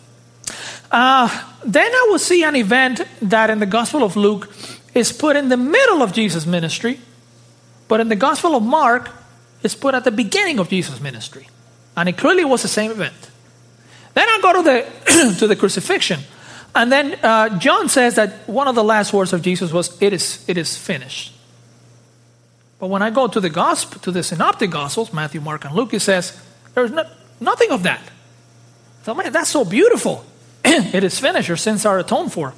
Uh, 0.90 1.28
then 1.66 1.92
I 1.92 2.08
will 2.10 2.20
see 2.20 2.46
an 2.46 2.56
event 2.56 3.02
that 3.22 3.50
in 3.50 3.60
the 3.60 3.66
Gospel 3.66 4.02
of 4.02 4.16
Luke 4.16 4.50
is 4.94 5.12
put 5.12 5.36
in 5.36 5.50
the 5.50 5.58
middle 5.58 6.02
of 6.02 6.14
Jesus' 6.14 6.46
ministry, 6.46 7.02
but 7.90 8.00
in 8.00 8.08
the 8.08 8.16
Gospel 8.16 8.56
of 8.56 8.64
Mark, 8.64 9.10
is 9.62 9.76
put 9.76 9.94
at 9.94 10.06
the 10.06 10.12
beginning 10.12 10.58
of 10.58 10.70
Jesus' 10.70 11.02
ministry. 11.02 11.50
And 11.98 12.08
it 12.08 12.18
clearly 12.18 12.46
was 12.46 12.62
the 12.62 12.70
same 12.70 12.92
event. 12.92 13.30
Then 14.14 14.30
I 14.30 14.40
go 14.42 14.54
to 14.54 14.64
the, 14.64 15.36
to 15.40 15.48
the 15.48 15.58
crucifixion. 15.58 16.22
And 16.74 16.90
then 16.90 17.20
uh, 17.22 17.60
John 17.60 17.90
says 17.90 18.16
that 18.16 18.48
one 18.48 18.70
of 18.70 18.76
the 18.76 18.86
last 18.86 19.12
words 19.12 19.34
of 19.34 19.42
Jesus 19.42 19.74
was, 19.74 20.02
it 20.02 20.14
is, 20.14 20.46
it 20.48 20.58
is 20.58 20.78
finished. 20.78 21.34
But 22.80 22.88
when 22.88 23.02
I 23.02 23.10
go 23.10 23.28
to 23.28 23.42
the 23.42 23.50
gospel, 23.50 24.00
to 24.00 24.12
the 24.12 24.24
synoptic 24.24 24.72
gospels, 24.72 25.12
Matthew, 25.12 25.42
Mark, 25.42 25.66
and 25.66 25.76
Luke, 25.76 25.94
it 25.94 26.00
says, 26.00 26.42
there's 26.74 26.92
no, 26.92 27.06
nothing 27.40 27.72
of 27.72 27.84
that. 27.84 28.02
So, 29.04 29.14
man, 29.14 29.32
that's 29.32 29.50
so 29.50 29.66
beautiful. 29.66 30.26
it 30.66 31.04
is 31.04 31.20
finished. 31.20 31.48
Your 31.48 31.58
sins 31.58 31.86
are 31.86 32.00
atoned 32.00 32.32
for. 32.34 32.54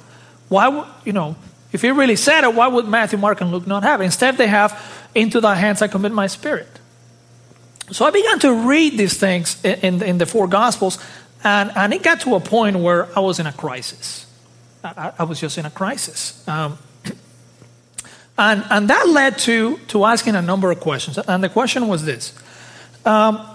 Why 0.48 0.68
would, 0.68 0.86
you 1.04 1.12
know, 1.12 1.36
if 1.72 1.82
he 1.82 1.90
really 1.90 2.16
said 2.16 2.44
it, 2.44 2.54
why 2.54 2.68
would 2.68 2.86
Matthew, 2.86 3.18
Mark, 3.18 3.40
and 3.40 3.50
Luke 3.50 3.66
not 3.66 3.82
have 3.82 4.00
it? 4.00 4.04
Instead, 4.04 4.36
they 4.36 4.46
have, 4.46 4.80
into 5.14 5.40
thy 5.40 5.54
hands 5.54 5.82
I 5.82 5.88
commit 5.88 6.12
my 6.12 6.26
spirit. 6.26 6.68
So 7.90 8.04
I 8.04 8.10
began 8.10 8.38
to 8.40 8.52
read 8.52 8.96
these 8.96 9.18
things 9.18 9.62
in, 9.64 9.78
in, 9.80 10.02
in 10.02 10.18
the 10.18 10.26
four 10.26 10.46
Gospels, 10.46 10.98
and, 11.42 11.70
and 11.76 11.92
it 11.92 12.02
got 12.02 12.20
to 12.20 12.34
a 12.34 12.40
point 12.40 12.76
where 12.76 13.08
I 13.16 13.20
was 13.20 13.38
in 13.38 13.46
a 13.46 13.52
crisis. 13.52 14.26
I, 14.82 15.12
I 15.18 15.24
was 15.24 15.40
just 15.40 15.58
in 15.58 15.66
a 15.66 15.70
crisis. 15.70 16.46
Um, 16.46 16.78
and, 18.38 18.64
and 18.70 18.88
that 18.90 19.08
led 19.08 19.38
to, 19.40 19.78
to 19.88 20.04
asking 20.04 20.36
a 20.36 20.42
number 20.42 20.70
of 20.70 20.80
questions. 20.80 21.18
And 21.18 21.42
the 21.42 21.48
question 21.48 21.88
was 21.88 22.04
this 22.04 22.38
um, 23.04 23.46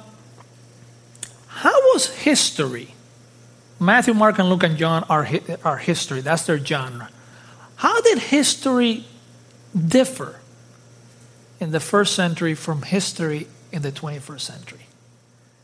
How 1.59 1.77
was 1.91 2.07
history? 2.07 2.95
Matthew, 3.81 4.13
Mark, 4.13 4.39
and 4.39 4.49
Luke, 4.49 4.63
and 4.63 4.77
John 4.77 5.03
are, 5.09 5.27
are 5.65 5.75
history, 5.75 6.21
that's 6.21 6.45
their 6.45 6.57
genre. 6.57 7.09
How 7.75 7.99
did 7.99 8.17
history 8.17 9.03
differ 9.75 10.39
in 11.59 11.71
the 11.71 11.81
first 11.81 12.15
century 12.15 12.55
from 12.55 12.83
history 12.83 13.47
in 13.73 13.81
the 13.81 13.91
21st 13.91 14.39
century? 14.39 14.85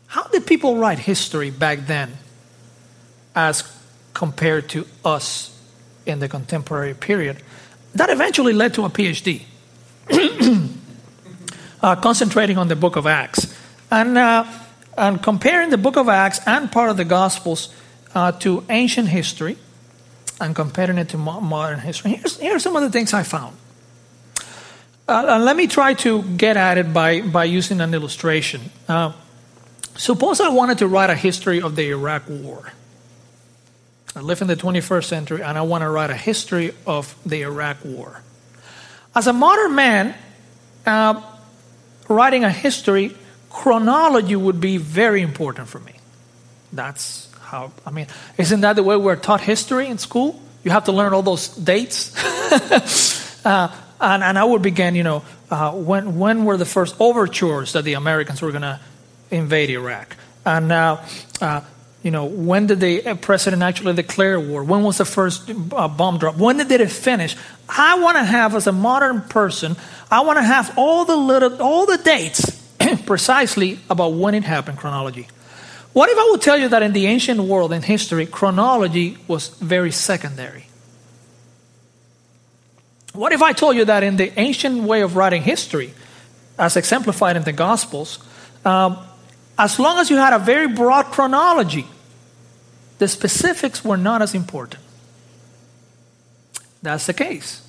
How 0.08 0.24
did 0.24 0.46
people 0.46 0.76
write 0.76 1.00
history 1.00 1.50
back 1.50 1.88
then 1.88 2.18
as 3.34 3.64
compared 4.14 4.68
to 4.72 4.86
us 5.06 5.58
in 6.06 6.20
the 6.20 6.28
contemporary 6.28 6.94
period? 6.94 7.38
That 7.94 8.10
eventually 8.10 8.52
led 8.52 8.74
to 8.74 8.84
a 8.84 8.90
PhD, 8.90 9.44
uh, 11.82 11.96
concentrating 11.96 12.58
on 12.58 12.68
the 12.68 12.76
book 12.76 12.98
of 12.98 13.08
Acts. 13.08 13.56
And, 13.90 14.18
uh, 14.18 14.44
and 14.98 15.22
comparing 15.22 15.70
the 15.70 15.78
book 15.78 15.98
of 15.98 16.10
Acts 16.10 16.40
and 16.46 16.72
part 16.72 16.90
of 16.90 16.98
the 16.98 17.06
Gospels 17.06 17.74
uh, 18.14 18.32
to 18.34 18.64
ancient 18.70 19.10
history 19.10 19.58
and 20.40 20.56
comparing 20.56 20.98
it 20.98 21.10
to 21.10 21.18
modern 21.18 21.80
history. 21.80 22.12
Here's, 22.12 22.38
here's 22.38 22.64
some 22.64 22.76
of 22.76 22.82
the 22.82 22.90
things 22.90 23.14
I 23.14 23.24
found. 23.24 23.56
Uh, 25.08 25.40
let 25.40 25.56
me 25.56 25.68
try 25.68 25.94
to 25.94 26.24
get 26.24 26.58
at 26.58 26.78
it 26.78 26.92
by, 26.92 27.22
by 27.22 27.44
using 27.44 27.80
an 27.80 27.94
illustration. 27.94 28.72
Uh, 28.88 29.12
suppose 29.96 30.42
I 30.42 30.50
wanted 30.50 30.80
to 30.80 30.88
write 30.88 31.10
a 31.10 31.16
history 31.16 31.62
of 31.62 31.76
the 31.76 31.90
Iraq 31.90 32.28
War. 32.28 32.74
I 34.16 34.22
live 34.22 34.42
in 34.42 34.48
the 34.48 34.56
21st 34.56 35.04
century 35.04 35.44
and 35.44 35.58
I 35.58 35.62
want 35.62 35.84
to 35.84 35.90
write 35.90 36.10
a 36.10 36.16
history 36.16 36.74
of 36.88 37.16
the 37.26 37.42
Iraq 37.42 37.84
War. 37.84 38.22
As 39.14 39.28
a 39.28 39.34
modern 39.34 39.76
man, 39.76 40.16
uh, 40.86 41.22
writing 42.08 42.44
a 42.44 42.50
history, 42.50 43.16
chronology 43.56 44.36
would 44.36 44.60
be 44.60 44.76
very 44.76 45.22
important 45.22 45.70
for 45.70 45.80
me. 45.80 45.94
That's 46.74 47.32
how, 47.40 47.72
I 47.86 47.92
mean, 47.92 48.08
isn't 48.38 48.62
that 48.62 48.76
the 48.76 48.84
way 48.84 48.98
we're 48.98 49.16
taught 49.16 49.40
history 49.40 49.88
in 49.88 49.98
school? 49.98 50.42
You 50.66 50.72
have 50.72 50.84
to 50.86 50.92
learn 50.92 51.14
all 51.14 51.24
those 51.24 51.48
dates. 51.48 52.14
uh, 53.46 53.74
and, 54.02 54.24
and 54.24 54.38
I 54.38 54.44
would 54.44 54.62
begin, 54.62 54.96
you 54.96 55.04
know, 55.04 55.24
uh, 55.50 55.72
when, 55.72 56.20
when 56.20 56.44
were 56.44 56.58
the 56.58 56.66
first 56.66 56.96
overtures 57.00 57.72
that 57.74 57.86
the 57.86 57.94
Americans 57.94 58.42
were 58.42 58.52
going 58.52 58.64
to 58.64 58.80
invade 59.32 59.70
Iraq? 59.70 60.18
And 60.46 60.68
now, 60.68 61.06
uh, 61.40 61.62
you 62.04 62.12
know, 62.12 62.26
when 62.26 62.68
did 62.68 62.82
the 62.82 63.18
president 63.22 63.64
actually 63.64 63.94
declare 63.94 64.38
war? 64.38 64.66
When 64.66 64.84
was 64.84 64.98
the 64.98 65.06
first 65.06 65.50
uh, 65.50 65.88
bomb 65.88 66.18
drop? 66.18 66.36
When 66.36 66.58
did 66.58 66.82
it 66.82 66.92
finish? 66.92 67.38
I 67.70 68.00
want 68.02 68.18
to 68.18 68.24
have, 68.24 68.54
as 68.54 68.68
a 68.68 68.74
modern 68.74 69.22
person, 69.22 69.78
I 70.12 70.22
want 70.22 70.40
to 70.40 70.44
have 70.44 70.78
all 70.78 71.06
the 71.06 71.16
little, 71.16 71.62
all 71.64 71.86
the 71.86 71.98
dates 71.98 72.65
precisely 73.06 73.80
about 73.90 74.14
when 74.14 74.36
it 74.36 74.44
happened, 74.44 74.78
chronology. 74.78 75.28
What 75.94 76.10
if 76.10 76.18
I 76.18 76.28
would 76.32 76.42
tell 76.42 76.58
you 76.58 76.68
that 76.70 76.84
in 76.84 76.94
the 76.94 77.06
ancient 77.06 77.40
world, 77.40 77.72
in 77.72 77.82
history, 77.82 78.26
chronology 78.26 79.18
was 79.28 79.48
very 79.48 79.92
secondary? 79.92 80.66
What 83.14 83.32
if 83.32 83.42
I 83.42 83.54
told 83.54 83.78
you 83.78 83.86
that 83.86 84.04
in 84.04 84.18
the 84.18 84.38
ancient 84.38 84.84
way 84.84 85.02
of 85.02 85.16
writing 85.16 85.42
history, 85.42 85.94
as 86.60 86.76
exemplified 86.76 87.38
in 87.38 87.44
the 87.44 87.54
Gospels, 87.54 88.20
um, 88.66 88.98
as 89.58 89.80
long 89.80 90.00
as 90.00 90.10
you 90.10 90.18
had 90.18 90.34
a 90.34 90.40
very 90.40 90.68
broad 90.68 91.06
chronology, 91.06 91.88
the 92.98 93.08
specifics 93.08 93.86
were 93.86 93.98
not 93.98 94.22
as 94.22 94.36
important? 94.36 94.82
That's 96.82 97.06
the 97.06 97.14
case. 97.14 97.65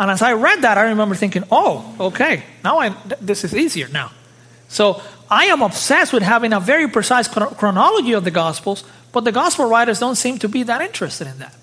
And 0.00 0.10
as 0.10 0.20
I 0.20 0.32
read 0.32 0.62
that, 0.62 0.78
I 0.78 0.90
remember 0.90 1.14
thinking, 1.14 1.44
oh, 1.52 1.94
okay, 2.00 2.42
now 2.64 2.80
I, 2.80 2.88
this 3.20 3.44
is 3.44 3.54
easier 3.54 3.86
now. 3.86 4.10
So 4.68 5.00
I 5.30 5.44
am 5.44 5.62
obsessed 5.62 6.12
with 6.12 6.24
having 6.24 6.52
a 6.52 6.58
very 6.58 6.88
precise 6.88 7.28
chronology 7.28 8.14
of 8.14 8.24
the 8.24 8.32
Gospels, 8.32 8.82
but 9.12 9.20
the 9.20 9.32
Gospel 9.32 9.68
writers 9.68 10.00
don't 10.00 10.16
seem 10.16 10.38
to 10.38 10.48
be 10.48 10.64
that 10.64 10.80
interested 10.80 11.28
in 11.28 11.38
that 11.38 11.54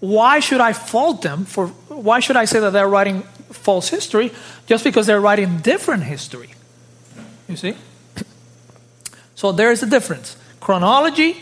why 0.00 0.40
should 0.40 0.60
I 0.60 0.72
fault 0.72 1.22
them 1.22 1.44
for, 1.44 1.68
why 1.88 2.20
should 2.20 2.36
I 2.36 2.44
say 2.44 2.60
that 2.60 2.70
they're 2.70 2.88
writing 2.88 3.22
false 3.50 3.88
history 3.88 4.32
just 4.66 4.84
because 4.84 5.06
they're 5.06 5.20
writing 5.20 5.58
different 5.58 6.04
history? 6.04 6.50
You 7.48 7.56
see? 7.56 7.76
So 9.34 9.52
there 9.52 9.70
is 9.70 9.82
a 9.82 9.86
difference. 9.86 10.34
Chronology 10.60 11.36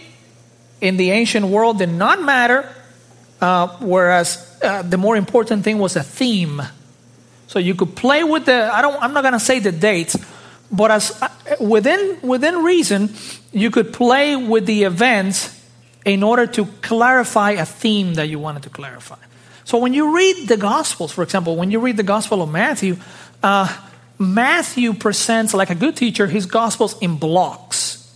in 0.81 0.97
the 0.97 1.13
ancient 1.13 1.47
world 1.47 1.79
did 1.79 1.91
not 1.91 2.21
matter, 2.21 2.69
uh, 3.41 3.69
whereas 3.79 4.54
uh, 4.65 4.83
the 4.83 4.97
more 4.97 5.17
important 5.17 5.65
thing 5.65 5.79
was 5.79 5.97
a 5.97 6.03
theme. 6.03 6.63
So 7.47 7.59
you 7.59 7.75
could 7.75 7.95
play 7.95 8.25
with 8.25 8.47
the, 8.47 8.73
I 8.73 8.83
don't, 8.83 9.01
I'm 9.03 9.13
not 9.13 9.23
going 9.23 9.35
to 9.35 9.41
say 9.41 9.61
the 9.61 9.73
dates, 9.73 10.17
but 10.73 10.91
as 10.91 11.21
uh, 11.23 11.29
within, 11.61 12.19
within 12.23 12.65
reason, 12.65 13.15
you 13.53 13.71
could 13.71 13.93
play 13.93 14.35
with 14.35 14.67
the 14.67 14.85
events 14.85 15.61
in 16.05 16.23
order 16.23 16.47
to 16.47 16.67
clarify 16.83 17.53
a 17.53 17.65
theme 17.65 18.15
that 18.15 18.29
you 18.29 18.39
wanted 18.39 18.65
to 18.65 18.71
clarify. 18.71 19.19
So 19.65 19.79
when 19.79 19.95
you 19.95 20.15
read 20.15 20.49
the 20.49 20.57
Gospels, 20.57 21.13
for 21.13 21.23
example, 21.23 21.57
when 21.57 21.71
you 21.71 21.81
read 21.81 21.97
the 21.97 22.03
Gospel 22.03 22.43
of 22.43 22.51
Matthew, 22.51 22.97
uh, 23.43 23.75
Matthew 24.19 24.93
presents, 24.95 25.55
like 25.55 25.71
a 25.71 25.75
good 25.75 25.97
teacher, 25.97 26.27
his 26.27 26.47
Gospels 26.47 26.99
in 27.01 27.17
blocks. 27.17 28.13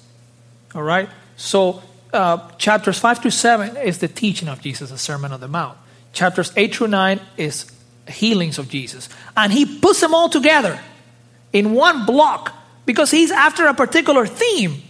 All 0.74 0.82
right? 0.82 1.08
So 1.36 1.82
uh, 2.12 2.50
chapters 2.58 2.98
5 2.98 3.22
to 3.22 3.30
7 3.30 3.76
is 3.78 3.98
the 3.98 4.08
teaching 4.08 4.48
of 4.48 4.60
Jesus, 4.60 4.90
the 4.90 4.98
Sermon 4.98 5.32
on 5.32 5.40
the 5.40 5.48
Mount. 5.48 5.78
Chapters 6.18 6.52
8 6.56 6.74
through 6.74 6.88
9 6.88 7.20
is 7.36 7.70
healings 8.08 8.58
of 8.58 8.68
Jesus. 8.68 9.08
And 9.36 9.52
he 9.52 9.78
puts 9.78 10.00
them 10.00 10.14
all 10.14 10.28
together 10.28 10.80
in 11.52 11.74
one 11.74 12.06
block 12.06 12.52
because 12.86 13.12
he's 13.12 13.30
after 13.30 13.68
a 13.68 13.74
particular 13.74 14.26
theme. 14.26 14.82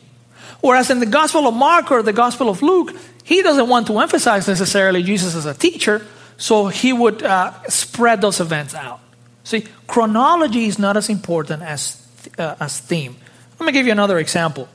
Whereas 0.62 0.88
in 0.88 1.00
the 1.00 1.06
Gospel 1.06 1.46
of 1.46 1.54
Mark 1.54 1.90
or 1.90 2.02
the 2.02 2.14
Gospel 2.14 2.48
of 2.48 2.62
Luke, 2.62 2.96
he 3.24 3.42
doesn't 3.42 3.68
want 3.68 3.88
to 3.88 3.98
emphasize 3.98 4.48
necessarily 4.48 5.02
Jesus 5.02 5.34
as 5.34 5.44
a 5.44 5.52
teacher, 5.52 6.06
so 6.38 6.68
he 6.68 6.94
would 6.94 7.22
uh, 7.22 7.52
spread 7.68 8.22
those 8.22 8.40
events 8.40 8.74
out. 8.74 8.98
See, 9.44 9.66
chronology 9.86 10.64
is 10.64 10.78
not 10.78 10.96
as 10.96 11.10
important 11.10 11.62
as, 11.62 12.00
uh, 12.38 12.54
as 12.58 12.80
theme. 12.80 13.16
Let 13.60 13.66
me 13.66 13.72
give 13.72 13.84
you 13.84 13.92
another 13.92 14.18
example. 14.18 14.66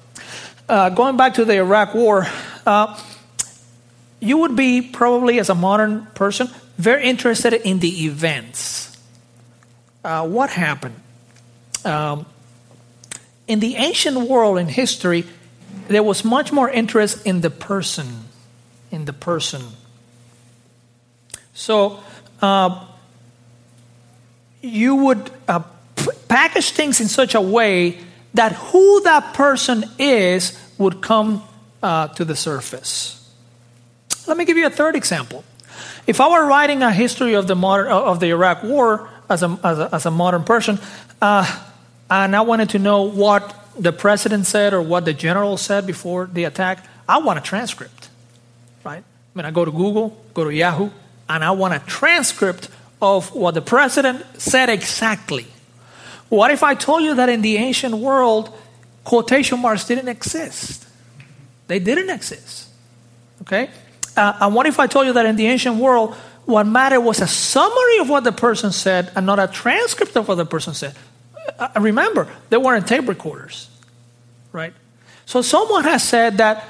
Uh, 0.70 0.90
going 0.92 1.18
back 1.18 1.34
to 1.34 1.46
the 1.46 1.56
Iraq 1.56 1.96
War, 1.96 2.28
uh, 2.68 2.96
you 4.24 4.38
would 4.38 4.56
be 4.56 4.82
probably, 4.82 5.38
as 5.40 5.50
a 5.50 5.56
modern 5.56 6.06
person, 6.16 6.48
very 6.78 7.04
interested 7.04 7.54
in 7.54 7.80
the 7.80 8.06
events. 8.06 8.98
Uh, 10.02 10.26
what 10.26 10.50
happened? 10.50 10.96
Um, 11.84 12.26
in 13.48 13.60
the 13.60 13.76
ancient 13.76 14.18
world, 14.18 14.60
in 14.60 14.68
history, 14.68 15.26
there 15.90 16.04
was 16.04 16.24
much 16.24 16.54
more 16.54 16.70
interest 16.70 17.26
in 17.26 17.42
the 17.42 17.50
person. 17.50 18.08
In 18.92 19.04
the 19.04 19.12
person. 19.12 19.62
So, 21.54 22.00
uh, 22.42 22.86
you 24.62 24.96
would 24.96 25.32
uh, 25.50 25.60
p- 25.98 26.08
package 26.30 26.72
things 26.72 27.02
in 27.02 27.10
such 27.10 27.36
a 27.36 27.42
way 27.42 28.00
that 28.34 28.54
who 28.54 29.02
that 29.02 29.34
person 29.34 29.84
is 30.00 30.58
would 30.78 31.02
come 31.02 31.44
uh, 31.82 32.08
to 32.08 32.24
the 32.24 32.38
surface. 32.38 33.20
Let 34.28 34.38
me 34.38 34.46
give 34.46 34.58
you 34.58 34.66
a 34.66 34.70
third 34.70 34.96
example. 34.96 35.44
If 36.08 36.20
I 36.22 36.30
were 36.30 36.46
writing 36.46 36.82
a 36.84 36.92
history 36.92 37.34
of 37.34 37.48
the 37.48 37.56
modern, 37.56 37.88
of 37.88 38.20
the 38.20 38.28
Iraq 38.28 38.64
War 38.64 39.10
as 39.30 39.44
a, 39.44 39.60
as 39.64 39.80
a, 39.80 39.90
as 39.94 40.06
a 40.06 40.12
modern 40.12 40.44
person, 40.44 40.80
uh, 41.22 41.46
and 42.10 42.36
I 42.36 42.42
wanted 42.42 42.70
to 42.72 42.80
know 42.80 43.04
what 43.04 43.56
the 43.78 43.92
president 43.92 44.46
said 44.46 44.74
or 44.74 44.82
what 44.82 45.06
the 45.06 45.14
general 45.14 45.58
said 45.58 45.88
before 45.88 46.28
the 46.32 46.44
attack, 46.44 46.86
I 47.08 47.20
want 47.20 47.40
a 47.40 47.42
transcript, 47.42 48.10
right? 48.84 49.04
I 49.04 49.38
mean, 49.38 49.46
I 49.46 49.52
go 49.52 49.66
to 49.66 49.72
Google, 49.72 50.22
go 50.34 50.44
to 50.44 50.54
Yahoo, 50.54 50.90
and 51.28 51.44
I 51.44 51.52
want 51.52 51.74
a 51.74 51.80
transcript 51.80 52.70
of 53.02 53.34
what 53.34 53.54
the 53.56 53.62
president 53.62 54.26
said 54.38 54.70
exactly. 54.70 55.48
What 56.30 56.52
if 56.52 56.64
I 56.64 56.76
told 56.76 57.04
you 57.04 57.16
that 57.16 57.30
in 57.30 57.42
the 57.42 57.58
ancient 57.58 57.96
world, 57.96 58.56
quotation 59.04 59.60
marks 59.60 59.86
didn't 59.86 60.08
exist? 60.08 60.88
They 61.68 61.80
didn't 61.80 62.10
exist. 62.10 62.70
Okay? 63.42 63.70
Uh, 64.16 64.38
and 64.42 64.56
what 64.56 64.66
if 64.66 64.80
I 64.80 64.88
told 64.88 65.08
you 65.08 65.14
that 65.14 65.26
in 65.26 65.36
the 65.36 65.48
ancient 65.48 65.78
world, 65.78 66.16
what 66.46 66.68
mattered 66.68 67.02
was 67.02 67.22
a 67.22 67.28
summary 67.28 68.00
of 68.00 68.10
what 68.10 68.24
the 68.24 68.32
person 68.32 68.72
said 68.72 69.12
and 69.16 69.26
not 69.26 69.40
a 69.40 69.48
transcript 69.48 70.16
of 70.16 70.28
what 70.28 70.36
the 70.36 70.46
person 70.46 70.74
said? 70.74 70.96
Uh, 71.58 71.70
remember, 71.80 72.28
they 72.50 72.58
weren't 72.58 72.88
tape 72.88 73.08
recorders, 73.08 73.70
right? 74.52 74.74
So 75.26 75.42
someone 75.42 75.84
has 75.84 76.04
said 76.04 76.38
that 76.38 76.64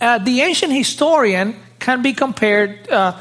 uh, 0.00 0.18
the 0.18 0.40
ancient 0.40 0.72
historian 0.72 1.56
can 1.78 2.02
be 2.02 2.12
compared 2.12 2.88
uh, 2.90 3.16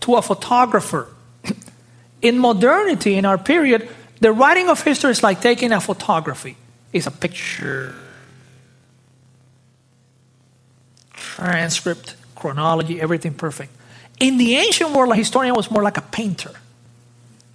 to 0.00 0.16
a 0.16 0.22
photographer. 0.22 1.08
in 2.22 2.38
modernity, 2.38 3.14
in 3.14 3.24
our 3.24 3.38
period, 3.38 3.88
the 4.20 4.32
writing 4.32 4.68
of 4.68 4.82
history 4.82 5.10
is 5.10 5.22
like 5.22 5.40
taking 5.40 5.72
a 5.72 5.80
photography. 5.80 6.56
It's 6.92 7.06
a 7.06 7.10
picture, 7.10 7.94
transcript, 11.12 12.16
chronology, 12.38 13.00
everything 13.00 13.34
perfect. 13.34 13.72
In 14.20 14.38
the 14.38 14.56
ancient 14.56 14.92
world, 14.92 15.12
a 15.12 15.16
historian 15.16 15.54
was 15.54 15.70
more 15.70 15.82
like 15.82 15.96
a 15.96 16.02
painter, 16.02 16.52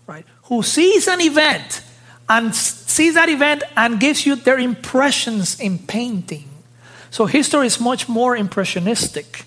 right? 0.07 0.25
Who 0.43 0.63
sees 0.63 1.07
an 1.07 1.21
event 1.21 1.81
and 2.29 2.53
sees 2.55 3.15
that 3.15 3.29
event 3.29 3.63
and 3.75 3.99
gives 3.99 4.25
you 4.25 4.35
their 4.35 4.59
impressions 4.59 5.59
in 5.59 5.79
painting. 5.79 6.49
So 7.09 7.25
history 7.25 7.67
is 7.67 7.79
much 7.79 8.07
more 8.07 8.35
impressionistic 8.35 9.45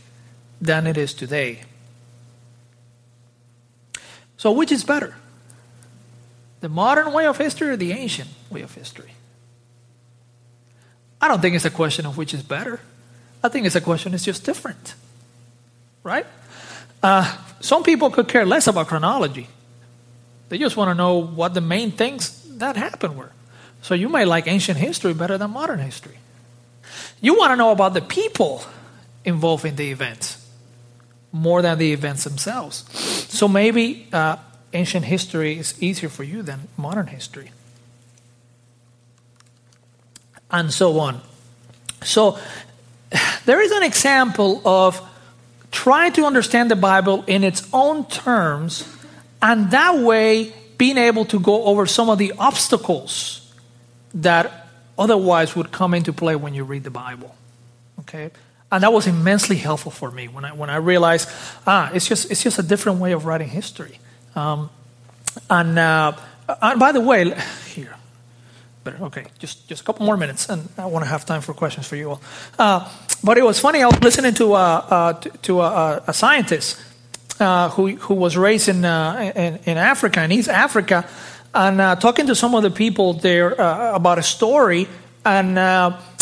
than 0.60 0.86
it 0.86 0.96
is 0.96 1.14
today. 1.14 1.62
So, 4.36 4.52
which 4.52 4.70
is 4.70 4.84
better? 4.84 5.14
The 6.60 6.68
modern 6.68 7.12
way 7.12 7.26
of 7.26 7.38
history 7.38 7.68
or 7.68 7.76
the 7.76 7.92
ancient 7.92 8.28
way 8.50 8.62
of 8.62 8.74
history? 8.74 9.12
I 11.20 11.28
don't 11.28 11.40
think 11.40 11.56
it's 11.56 11.64
a 11.64 11.70
question 11.70 12.06
of 12.06 12.16
which 12.16 12.34
is 12.34 12.42
better. 12.42 12.80
I 13.42 13.48
think 13.48 13.66
it's 13.66 13.76
a 13.76 13.80
question, 13.80 14.14
it's 14.14 14.24
just 14.24 14.44
different. 14.44 14.94
Right? 16.06 16.24
Uh, 17.02 17.36
some 17.58 17.82
people 17.82 18.10
could 18.10 18.28
care 18.28 18.46
less 18.46 18.68
about 18.68 18.86
chronology. 18.86 19.48
They 20.48 20.56
just 20.56 20.76
want 20.76 20.88
to 20.90 20.94
know 20.94 21.16
what 21.18 21.52
the 21.52 21.60
main 21.60 21.90
things 21.90 22.42
that 22.58 22.76
happened 22.76 23.16
were. 23.16 23.32
So 23.82 23.94
you 23.94 24.08
may 24.08 24.24
like 24.24 24.46
ancient 24.46 24.78
history 24.78 25.14
better 25.14 25.36
than 25.36 25.50
modern 25.50 25.80
history. 25.80 26.18
You 27.20 27.36
want 27.36 27.50
to 27.50 27.56
know 27.56 27.72
about 27.72 27.92
the 27.94 28.02
people 28.02 28.62
involved 29.24 29.64
in 29.64 29.74
the 29.74 29.90
events 29.90 30.46
more 31.32 31.60
than 31.60 31.76
the 31.78 31.92
events 31.92 32.22
themselves. 32.22 32.84
So 33.28 33.48
maybe 33.48 34.06
uh, 34.12 34.36
ancient 34.72 35.06
history 35.06 35.58
is 35.58 35.74
easier 35.82 36.08
for 36.08 36.22
you 36.22 36.42
than 36.42 36.68
modern 36.76 37.08
history. 37.08 37.50
And 40.52 40.72
so 40.72 41.00
on. 41.00 41.20
So 42.04 42.38
there 43.44 43.60
is 43.60 43.72
an 43.72 43.82
example 43.82 44.62
of 44.64 45.02
trying 45.70 46.12
to 46.12 46.24
understand 46.24 46.70
the 46.70 46.76
Bible 46.76 47.24
in 47.26 47.44
its 47.44 47.68
own 47.72 48.06
terms, 48.06 48.84
and 49.42 49.70
that 49.70 49.98
way 49.98 50.52
being 50.78 50.98
able 50.98 51.24
to 51.26 51.38
go 51.38 51.64
over 51.64 51.86
some 51.86 52.10
of 52.10 52.18
the 52.18 52.32
obstacles 52.38 53.52
that 54.14 54.68
otherwise 54.98 55.54
would 55.56 55.70
come 55.72 55.94
into 55.94 56.12
play 56.12 56.36
when 56.36 56.54
you 56.54 56.64
read 56.64 56.84
the 56.84 56.90
Bible. 56.90 57.34
Okay? 58.00 58.30
And 58.70 58.82
that 58.82 58.92
was 58.92 59.06
immensely 59.06 59.56
helpful 59.56 59.92
for 59.92 60.10
me 60.10 60.28
when 60.28 60.44
I, 60.44 60.52
when 60.52 60.70
I 60.70 60.76
realized, 60.76 61.28
ah, 61.66 61.90
it's 61.94 62.06
just, 62.06 62.30
it's 62.30 62.42
just 62.42 62.58
a 62.58 62.62
different 62.62 62.98
way 62.98 63.12
of 63.12 63.24
writing 63.24 63.48
history. 63.48 63.98
Um, 64.34 64.70
and, 65.48 65.78
uh, 65.78 66.12
and 66.60 66.80
by 66.80 66.92
the 66.92 67.00
way, 67.00 67.32
here, 67.72 67.94
better, 68.84 69.04
okay, 69.04 69.26
just, 69.38 69.68
just 69.68 69.82
a 69.82 69.84
couple 69.84 70.04
more 70.04 70.16
minutes, 70.16 70.48
and 70.48 70.68
I 70.76 70.86
want 70.86 71.04
to 71.04 71.08
have 71.08 71.24
time 71.24 71.42
for 71.42 71.54
questions 71.54 71.86
for 71.86 71.96
you 71.96 72.10
all. 72.10 72.22
Uh, 72.58 72.90
but 73.22 73.38
it 73.38 73.44
was 73.44 73.58
funny, 73.58 73.82
I 73.82 73.86
was 73.86 74.02
listening 74.02 74.34
to, 74.34 74.54
uh, 74.54 74.58
uh 74.58 75.12
to, 75.42 75.60
a, 75.60 76.02
a, 76.06 76.12
scientist 76.12 76.80
uh, 77.40 77.68
who, 77.70 77.96
who 77.96 78.14
was 78.14 78.36
raised 78.36 78.68
in, 78.68 78.84
in, 78.84 79.58
in, 79.64 79.76
Africa, 79.76 80.22
in 80.22 80.32
East 80.32 80.48
Africa, 80.48 81.08
and 81.54 82.00
talking 82.00 82.26
to 82.26 82.34
some 82.34 82.54
of 82.54 82.62
the 82.62 82.70
people 82.70 83.14
there 83.14 83.52
about 83.52 84.18
a 84.18 84.22
story, 84.22 84.88
and 85.24 85.56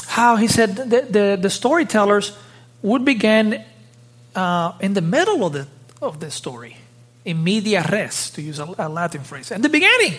how 0.06 0.36
he 0.36 0.46
said 0.46 0.76
the, 0.76 1.06
the, 1.10 1.38
the 1.40 1.50
storytellers 1.50 2.36
would 2.82 3.04
begin 3.04 3.54
in 3.54 4.94
the 4.94 5.02
middle 5.02 5.44
of 5.44 5.52
the, 5.52 5.66
of 6.00 6.20
the 6.20 6.30
story, 6.30 6.76
in 7.24 7.42
media 7.42 7.84
res, 7.90 8.30
to 8.30 8.42
use 8.42 8.58
a, 8.58 8.74
a 8.78 8.88
Latin 8.88 9.22
phrase, 9.22 9.50
in 9.50 9.62
the 9.62 9.68
beginning. 9.68 10.14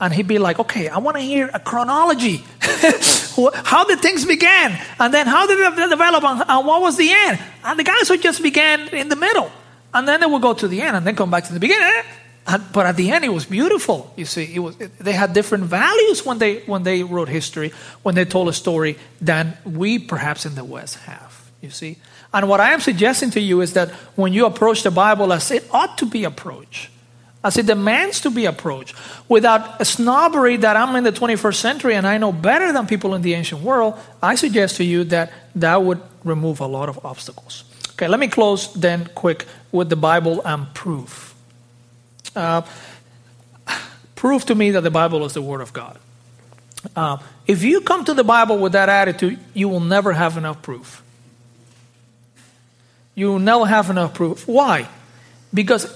And 0.00 0.12
he'd 0.12 0.28
be 0.28 0.38
like, 0.38 0.58
okay, 0.58 0.88
I 0.88 0.98
want 0.98 1.16
to 1.16 1.22
hear 1.22 1.50
a 1.52 1.60
chronology. 1.60 2.44
how 2.60 3.84
did 3.84 4.00
things 4.00 4.26
begin? 4.26 4.76
And 5.00 5.14
then 5.14 5.26
how 5.26 5.46
did 5.46 5.58
it 5.58 5.88
develop? 5.88 6.22
And 6.22 6.66
what 6.66 6.82
was 6.82 6.96
the 6.96 7.10
end? 7.10 7.38
And 7.64 7.78
the 7.78 7.84
guys 7.84 8.10
would 8.10 8.20
just 8.20 8.42
begin 8.42 8.88
in 8.88 9.08
the 9.08 9.16
middle. 9.16 9.50
And 9.94 10.06
then 10.06 10.20
they 10.20 10.26
would 10.26 10.42
go 10.42 10.52
to 10.52 10.68
the 10.68 10.82
end 10.82 10.96
and 10.96 11.06
then 11.06 11.16
come 11.16 11.30
back 11.30 11.44
to 11.44 11.54
the 11.54 11.60
beginning. 11.60 12.02
But 12.46 12.86
at 12.86 12.96
the 12.96 13.10
end, 13.10 13.24
it 13.24 13.32
was 13.32 13.46
beautiful. 13.46 14.12
You 14.16 14.26
see, 14.26 14.54
it 14.54 14.60
was, 14.60 14.76
they 14.76 15.12
had 15.12 15.32
different 15.32 15.64
values 15.64 16.24
when 16.24 16.38
they, 16.38 16.58
when 16.60 16.82
they 16.84 17.02
wrote 17.02 17.28
history, 17.28 17.72
when 18.02 18.14
they 18.14 18.24
told 18.24 18.48
a 18.48 18.52
story, 18.52 18.98
than 19.20 19.56
we 19.64 19.98
perhaps 19.98 20.46
in 20.46 20.54
the 20.54 20.64
West 20.64 20.96
have. 20.98 21.50
You 21.60 21.70
see? 21.70 21.96
And 22.32 22.48
what 22.48 22.60
I 22.60 22.72
am 22.72 22.80
suggesting 22.80 23.30
to 23.30 23.40
you 23.40 23.62
is 23.62 23.72
that 23.72 23.90
when 24.14 24.32
you 24.32 24.46
approach 24.46 24.82
the 24.82 24.90
Bible 24.90 25.32
as 25.32 25.50
it 25.50 25.64
ought 25.72 25.98
to 25.98 26.06
be 26.06 26.24
approached, 26.24 26.90
as 27.46 27.56
it 27.56 27.66
demands 27.66 28.20
to 28.22 28.30
be 28.30 28.44
approached, 28.44 28.96
without 29.28 29.80
a 29.80 29.84
snobbery 29.84 30.56
that 30.56 30.76
I'm 30.76 30.96
in 30.96 31.04
the 31.04 31.12
21st 31.12 31.54
century 31.54 31.94
and 31.94 32.04
I 32.04 32.18
know 32.18 32.32
better 32.32 32.72
than 32.72 32.88
people 32.88 33.14
in 33.14 33.22
the 33.22 33.34
ancient 33.34 33.62
world, 33.62 33.94
I 34.20 34.34
suggest 34.34 34.78
to 34.78 34.84
you 34.84 35.04
that 35.04 35.32
that 35.54 35.80
would 35.80 36.00
remove 36.24 36.58
a 36.58 36.66
lot 36.66 36.88
of 36.88 36.98
obstacles. 37.06 37.62
Okay, 37.92 38.08
let 38.08 38.18
me 38.18 38.26
close 38.26 38.74
then 38.74 39.06
quick 39.14 39.46
with 39.70 39.88
the 39.90 39.96
Bible 39.96 40.42
and 40.44 40.74
proof. 40.74 41.36
Uh, 42.34 42.62
prove 44.16 44.44
to 44.46 44.56
me 44.56 44.72
that 44.72 44.80
the 44.80 44.90
Bible 44.90 45.24
is 45.24 45.34
the 45.34 45.42
Word 45.42 45.60
of 45.60 45.72
God. 45.72 45.98
Uh, 46.96 47.18
if 47.46 47.62
you 47.62 47.80
come 47.80 48.04
to 48.04 48.14
the 48.14 48.24
Bible 48.24 48.58
with 48.58 48.72
that 48.72 48.88
attitude, 48.88 49.38
you 49.54 49.68
will 49.68 49.80
never 49.80 50.12
have 50.12 50.36
enough 50.36 50.62
proof. 50.62 51.00
You 53.14 53.28
will 53.28 53.38
never 53.38 53.66
have 53.66 53.88
enough 53.88 54.14
proof. 54.14 54.48
Why? 54.48 54.88
Because 55.54 55.86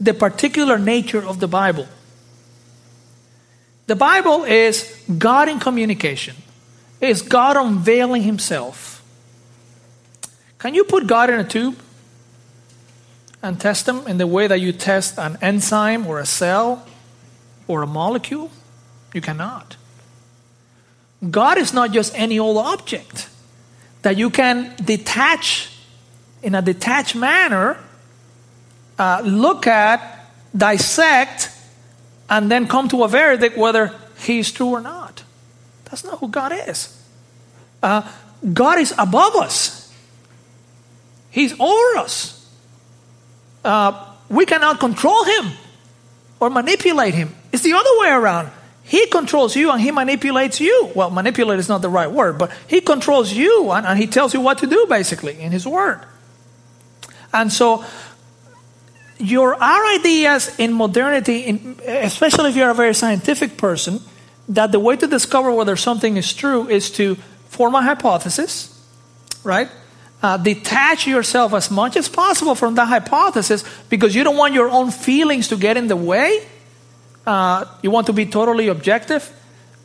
the 0.00 0.14
particular 0.14 0.78
nature 0.78 1.24
of 1.24 1.40
the 1.40 1.48
Bible. 1.48 1.86
The 3.86 3.96
Bible 3.96 4.44
is 4.44 5.04
God 5.18 5.48
in 5.48 5.60
communication, 5.60 6.36
it 7.00 7.10
is 7.10 7.22
God 7.22 7.56
unveiling 7.56 8.22
Himself. 8.22 9.02
Can 10.58 10.74
you 10.74 10.84
put 10.84 11.06
God 11.06 11.30
in 11.30 11.40
a 11.40 11.44
tube? 11.44 11.76
and 13.42 13.60
test 13.60 13.86
them 13.86 14.06
in 14.06 14.18
the 14.18 14.26
way 14.26 14.46
that 14.46 14.60
you 14.60 14.72
test 14.72 15.18
an 15.18 15.38
enzyme 15.40 16.06
or 16.06 16.18
a 16.18 16.26
cell 16.26 16.86
or 17.66 17.82
a 17.82 17.86
molecule? 17.86 18.50
You 19.14 19.20
cannot. 19.20 19.76
God 21.30 21.58
is 21.58 21.72
not 21.72 21.92
just 21.92 22.16
any 22.16 22.38
old 22.38 22.56
object 22.56 23.28
that 24.02 24.16
you 24.16 24.30
can 24.30 24.74
detach 24.82 25.70
in 26.42 26.54
a 26.54 26.62
detached 26.62 27.14
manner, 27.14 27.78
uh, 29.00 29.22
look 29.24 29.66
at, 29.66 30.26
dissect, 30.54 31.50
and 32.28 32.50
then 32.50 32.68
come 32.68 32.86
to 32.90 33.02
a 33.02 33.08
verdict 33.08 33.56
whether 33.56 33.94
he 34.18 34.38
is 34.38 34.52
true 34.52 34.68
or 34.68 34.80
not. 34.82 35.24
That's 35.86 36.04
not 36.04 36.18
who 36.18 36.28
God 36.28 36.52
is. 36.68 37.02
Uh, 37.82 38.02
God 38.52 38.78
is 38.78 38.92
above 38.98 39.36
us. 39.36 39.90
He's 41.30 41.58
over 41.58 41.96
us. 41.96 42.36
Uh, 43.64 44.06
we 44.28 44.44
cannot 44.44 44.78
control 44.78 45.24
him 45.24 45.52
or 46.38 46.50
manipulate 46.50 47.14
him. 47.14 47.34
It's 47.52 47.62
the 47.62 47.72
other 47.72 47.90
way 48.00 48.10
around. 48.10 48.50
He 48.84 49.06
controls 49.06 49.56
you 49.56 49.70
and 49.70 49.80
he 49.80 49.92
manipulates 49.92 50.60
you. 50.60 50.90
Well, 50.94 51.08
manipulate 51.08 51.58
is 51.58 51.70
not 51.70 51.80
the 51.80 51.88
right 51.88 52.10
word, 52.10 52.36
but 52.36 52.50
he 52.66 52.82
controls 52.82 53.32
you 53.32 53.70
and, 53.70 53.86
and 53.86 53.98
he 53.98 54.06
tells 54.06 54.34
you 54.34 54.42
what 54.42 54.58
to 54.58 54.66
do, 54.66 54.84
basically, 54.90 55.40
in 55.40 55.52
his 55.52 55.66
word. 55.66 56.04
And 57.32 57.52
so, 57.52 57.84
your 59.20 59.54
our 59.54 59.86
ideas 59.98 60.58
in 60.58 60.72
modernity, 60.72 61.40
in, 61.40 61.76
especially 61.86 62.50
if 62.50 62.56
you're 62.56 62.70
a 62.70 62.74
very 62.74 62.94
scientific 62.94 63.56
person, 63.56 64.00
that 64.48 64.72
the 64.72 64.80
way 64.80 64.96
to 64.96 65.06
discover 65.06 65.52
whether 65.52 65.76
something 65.76 66.16
is 66.16 66.32
true 66.32 66.68
is 66.68 66.90
to 66.92 67.16
form 67.48 67.74
a 67.74 67.82
hypothesis, 67.82 68.76
right? 69.44 69.68
Uh, 70.22 70.36
detach 70.36 71.06
yourself 71.06 71.54
as 71.54 71.70
much 71.70 71.96
as 71.96 72.08
possible 72.08 72.54
from 72.54 72.74
that 72.74 72.88
hypothesis 72.88 73.64
because 73.88 74.14
you 74.14 74.22
don't 74.22 74.36
want 74.36 74.52
your 74.52 74.68
own 74.68 74.90
feelings 74.90 75.48
to 75.48 75.56
get 75.56 75.76
in 75.76 75.88
the 75.88 75.96
way. 75.96 76.46
Uh, 77.26 77.64
you 77.82 77.90
want 77.90 78.06
to 78.06 78.12
be 78.12 78.26
totally 78.26 78.68
objective. 78.68 79.30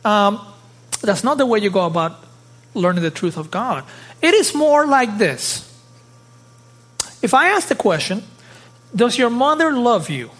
Um, 0.04 0.40
that's 1.02 1.24
not 1.24 1.38
the 1.38 1.46
way 1.46 1.58
you 1.58 1.70
go 1.70 1.86
about 1.86 2.24
learning 2.74 3.02
the 3.02 3.10
truth 3.10 3.36
of 3.36 3.50
God. 3.50 3.84
It 4.20 4.34
is 4.34 4.54
more 4.54 4.86
like 4.86 5.18
this. 5.18 5.62
If 7.22 7.32
I 7.32 7.48
ask 7.48 7.68
the 7.68 7.74
question, 7.74 8.22
Does 8.94 9.18
your 9.18 9.30
mother 9.30 9.72
love 9.72 10.08
you? 10.10 10.30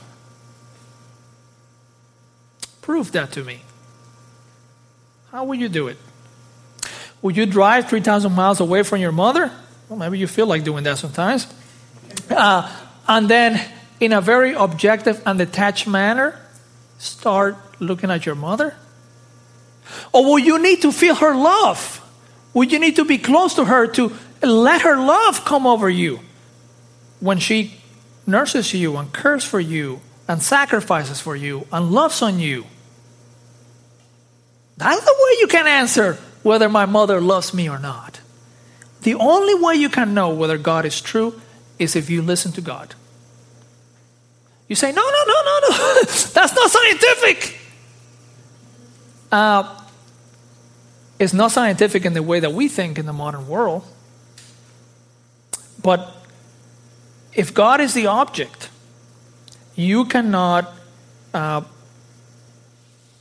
Prove 2.81 3.13
that 3.13 3.33
to 3.33 3.45
me. 3.45 3.61
How 5.33 5.45
will 5.45 5.57
you 5.57 5.69
do 5.69 5.89
it? 5.89 5.97
Would 7.23 7.37
you 7.37 7.47
drive 7.47 7.89
3,000 7.89 8.33
miles 8.33 8.61
away 8.61 8.83
from 8.83 9.01
your 9.01 9.13
mother? 9.13 9.51
Well, 9.89 9.99
maybe 9.99 10.19
you 10.19 10.27
feel 10.27 10.47
like 10.47 10.65
doing 10.65 10.85
that 10.85 10.99
sometimes. 10.99 11.47
Uh, 12.31 12.73
and 13.09 13.29
then, 13.29 13.61
in 14.01 14.13
a 14.13 14.21
very 14.21 14.55
objective 14.55 15.23
and 15.27 15.39
detached 15.39 15.87
manner, 15.87 16.39
start 16.99 17.57
looking 17.81 18.11
at 18.11 18.27
your 18.27 18.35
mother? 18.35 18.75
Or 20.13 20.25
will 20.25 20.39
you 20.39 20.59
need 20.63 20.83
to 20.83 20.93
feel 20.93 21.15
her 21.17 21.35
love? 21.35 22.01
Would 22.55 22.73
you 22.73 22.79
need 22.79 22.97
to 22.97 23.05
be 23.05 23.19
close 23.19 23.55
to 23.55 23.65
her 23.65 23.87
to 23.89 24.13
let 24.43 24.83
her 24.83 24.97
love 24.97 25.45
come 25.45 25.67
over 25.67 25.91
you 25.91 26.21
when 27.21 27.39
she 27.39 27.76
nurses 28.27 28.75
you 28.75 28.97
and 28.97 29.13
cares 29.13 29.45
for 29.45 29.61
you 29.61 30.01
and 30.29 30.43
sacrifices 30.43 31.21
for 31.21 31.37
you 31.37 31.67
and 31.73 31.91
loves 31.91 32.23
on 32.23 32.39
you? 32.39 32.67
That's 34.77 35.05
the 35.05 35.15
way 35.19 35.37
you 35.41 35.47
can 35.47 35.67
answer 35.67 36.15
whether 36.43 36.69
my 36.69 36.87
mother 36.87 37.21
loves 37.21 37.55
me 37.55 37.69
or 37.69 37.79
not. 37.79 38.21
The 39.03 39.15
only 39.15 39.55
way 39.55 39.75
you 39.75 39.89
can 39.89 40.15
know 40.15 40.31
whether 40.31 40.59
God 40.59 40.85
is 40.85 41.01
true 41.01 41.41
is 41.79 41.97
if 41.97 42.11
you 42.11 42.23
listen 42.23 42.53
to 42.53 42.61
God. 42.61 42.95
You 44.69 44.75
say, 44.75 44.91
no, 44.91 45.03
no, 45.03 45.25
no, 45.27 45.43
no, 45.45 45.69
no, 45.69 45.69
that's 46.03 46.35
not 46.35 46.71
scientific. 46.71 47.59
Uh, 49.31 49.81
it's 51.19 51.33
not 51.33 51.53
scientific 51.53 52.05
in 52.05 52.15
the 52.15 52.23
way 52.23 52.41
that 52.41 52.53
we 52.53 52.69
think 52.69 52.99
in 52.99 53.07
the 53.07 53.13
modern 53.13 53.49
world. 53.49 53.85
But 55.83 56.16
if 57.37 57.53
God 57.53 57.81
is 57.81 57.93
the 57.93 58.07
object, 58.07 58.71
you 59.77 60.07
cannot 60.07 60.73
uh, 61.35 61.63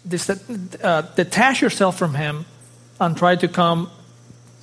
this, 0.06 0.30
uh, 0.30 1.02
detach 1.16 1.62
yourself 1.62 1.98
from 1.98 2.16
Him 2.16 2.46
and 3.00 3.18
try 3.18 3.36
to 3.36 3.48
come 3.48 3.92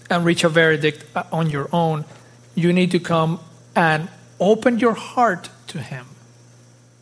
and 0.08 0.24
reach 0.24 0.42
a 0.42 0.48
verdict 0.48 1.04
uh, 1.14 1.24
on 1.30 1.50
your 1.50 1.68
own. 1.72 2.06
You 2.54 2.72
need 2.72 2.90
to 2.92 2.98
come 2.98 3.40
and 3.76 4.08
open 4.40 4.78
your 4.78 4.94
heart 4.94 5.50
to 5.68 5.78
Him 5.78 6.06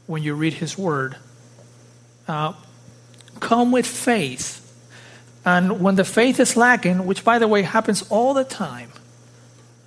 when 0.06 0.24
you 0.24 0.34
read 0.34 0.54
His 0.54 0.76
Word. 0.76 1.16
Uh, 2.26 2.54
come 3.38 3.70
with 3.70 3.86
faith. 3.86 4.56
And 5.44 5.80
when 5.80 5.94
the 5.94 6.04
faith 6.04 6.40
is 6.40 6.56
lacking, 6.56 7.06
which 7.06 7.24
by 7.24 7.38
the 7.38 7.46
way 7.46 7.62
happens 7.62 8.02
all 8.10 8.34
the 8.34 8.44
time, 8.44 8.90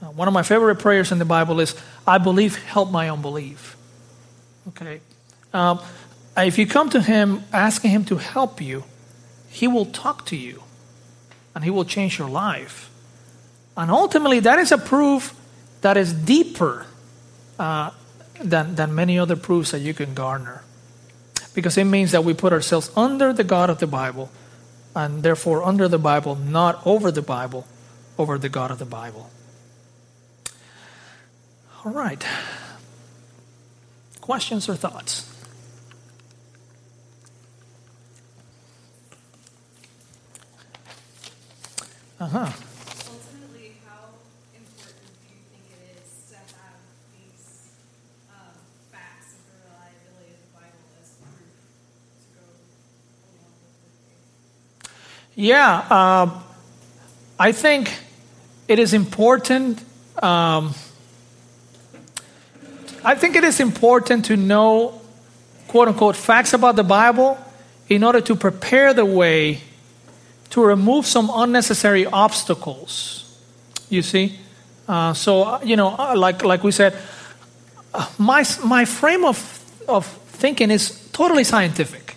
uh, 0.02 0.08
one 0.08 0.28
of 0.28 0.34
my 0.34 0.44
favorite 0.44 0.78
prayers 0.78 1.12
in 1.12 1.20
the 1.20 1.26
Bible 1.26 1.60
is, 1.60 1.76
I 2.06 2.18
believe, 2.18 2.56
help 2.56 2.92
my 2.92 3.10
unbelief. 3.10 3.78
Okay? 4.70 5.00
Um, 5.54 5.80
if 6.36 6.58
you 6.58 6.68
come 6.68 6.90
to 6.90 7.02
Him 7.02 7.44
asking 7.54 7.92
Him 7.92 8.06
to 8.06 8.18
help 8.18 8.62
you, 8.62 8.84
He 9.50 9.68
will 9.68 9.86
talk 9.86 10.26
to 10.28 10.36
you 10.36 10.64
and 11.56 11.64
He 11.64 11.70
will 11.70 11.86
change 11.86 12.18
your 12.18 12.30
life. 12.30 12.90
And 13.78 13.90
ultimately, 13.90 14.40
that 14.42 14.60
is 14.60 14.72
a 14.72 14.78
proof 14.78 15.34
that 15.82 15.98
is 15.98 16.14
deeper 16.14 16.86
uh, 17.60 17.92
than, 18.42 18.76
than 18.76 18.96
many 18.96 19.18
other 19.18 19.36
proofs 19.36 19.72
that 19.72 19.80
you 19.80 19.94
can 19.94 20.14
garner. 20.14 20.64
Because 21.54 21.78
it 21.78 21.86
means 21.86 22.12
that 22.12 22.24
we 22.24 22.34
put 22.34 22.54
ourselves 22.54 22.92
under 22.96 23.32
the 23.34 23.44
God 23.44 23.70
of 23.70 23.80
the 23.80 23.88
Bible, 23.88 24.32
and 24.96 25.24
therefore 25.24 25.64
under 25.64 25.88
the 25.88 26.00
Bible, 26.00 26.36
not 26.36 26.86
over 26.86 27.12
the 27.12 27.22
Bible, 27.22 27.68
over 28.18 28.38
the 28.38 28.50
God 28.50 28.72
of 28.72 28.80
the 28.80 28.86
Bible. 28.86 29.30
All 31.86 31.92
right. 31.92 32.26
Questions 34.22 34.70
or 34.70 34.76
thoughts? 34.76 35.30
Uh 42.22 42.28
huh. 42.28 42.40
Ultimately, 43.12 43.74
how 43.86 44.16
important 44.56 45.12
do 45.20 45.28
you 45.28 45.44
think 45.52 45.66
it 45.76 46.00
is 46.00 46.32
to 46.32 46.38
have 46.38 46.80
these 47.12 47.68
um, 48.30 48.56
facts 48.90 49.36
of 49.36 49.44
the 49.44 49.56
reliability 49.68 50.32
of 50.32 50.40
the 50.40 50.52
Bible 50.56 50.88
as 51.02 51.10
proof 51.20 51.52
to 52.16 52.28
go 52.32 52.48
along 53.36 53.60
with 53.60 53.84
your 53.84 53.92
faith? 54.88 55.36
Yeah, 55.36 55.84
uh, 55.90 56.42
I 57.38 57.52
think 57.52 57.92
it 58.70 58.80
is 58.80 58.94
important. 58.94 59.84
Um, 60.24 60.74
I 63.04 63.16
think 63.16 63.36
it 63.36 63.44
is 63.44 63.60
important 63.60 64.26
to 64.26 64.38
know, 64.38 65.02
quote 65.68 65.88
unquote, 65.90 66.16
facts 66.16 66.54
about 66.54 66.76
the 66.76 66.84
Bible 66.84 67.38
in 67.90 68.04
order 68.04 68.22
to 68.22 68.36
prepare 68.36 68.94
the 68.94 69.06
way 69.06 69.60
to 70.52 70.64
remove 70.64 71.06
some 71.06 71.30
unnecessary 71.34 72.06
obstacles. 72.06 73.20
You 73.90 74.02
see? 74.02 74.40
Uh, 74.88 75.14
so, 75.14 75.62
you 75.64 75.76
know, 75.76 75.96
uh, 75.98 76.16
like, 76.16 76.44
like 76.44 76.64
we 76.64 76.72
said, 76.72 76.98
uh, 77.94 78.08
my, 78.18 78.46
my 78.64 78.86
frame 78.86 79.26
of, 79.26 79.38
of 79.88 80.06
thinking 80.06 80.72
is 80.72 81.10
totally 81.12 81.44
scientific. 81.44 82.16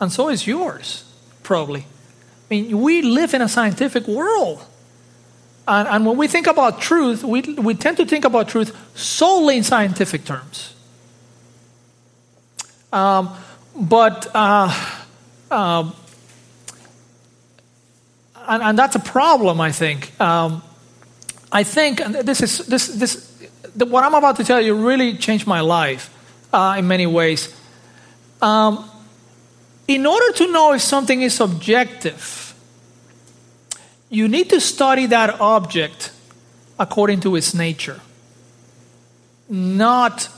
And 0.00 0.12
so 0.12 0.28
is 0.28 0.46
yours, 0.46 1.04
probably. 1.42 1.80
I 1.80 2.54
mean, 2.54 2.80
we 2.80 3.02
live 3.02 3.34
in 3.34 3.42
a 3.42 3.48
scientific 3.48 4.06
world. 4.06 4.64
And, 5.68 5.86
and 5.86 6.06
when 6.06 6.16
we 6.16 6.28
think 6.28 6.46
about 6.46 6.80
truth, 6.80 7.22
we, 7.22 7.42
we 7.42 7.74
tend 7.74 7.98
to 7.98 8.06
think 8.06 8.24
about 8.24 8.48
truth 8.48 8.74
solely 8.96 9.58
in 9.58 9.62
scientific 9.62 10.24
terms. 10.24 10.74
Um, 12.90 13.36
but 13.76 14.26
uh, 14.34 14.74
um, 15.50 15.94
and, 18.48 18.62
and 18.62 18.78
that's 18.78 18.96
a 18.96 19.00
problem, 19.00 19.60
I 19.60 19.70
think. 19.70 20.18
Um, 20.18 20.62
I 21.52 21.64
think 21.64 21.98
this 21.98 22.42
is 22.42 22.66
this 22.66 22.88
this 22.88 23.48
the, 23.76 23.84
what 23.84 24.04
I'm 24.04 24.14
about 24.14 24.36
to 24.36 24.44
tell 24.44 24.60
you 24.60 24.74
really 24.74 25.16
changed 25.16 25.46
my 25.46 25.60
life 25.60 26.10
uh, 26.52 26.76
in 26.78 26.88
many 26.88 27.06
ways. 27.06 27.54
Um, 28.40 28.90
in 29.86 30.06
order 30.06 30.32
to 30.32 30.52
know 30.52 30.72
if 30.72 30.80
something 30.80 31.22
is 31.22 31.40
objective, 31.40 32.47
you 34.10 34.28
need 34.28 34.50
to 34.50 34.60
study 34.60 35.06
that 35.06 35.40
object 35.40 36.12
according 36.78 37.20
to 37.20 37.36
its 37.36 37.54
nature, 37.54 38.00
not 39.48 40.28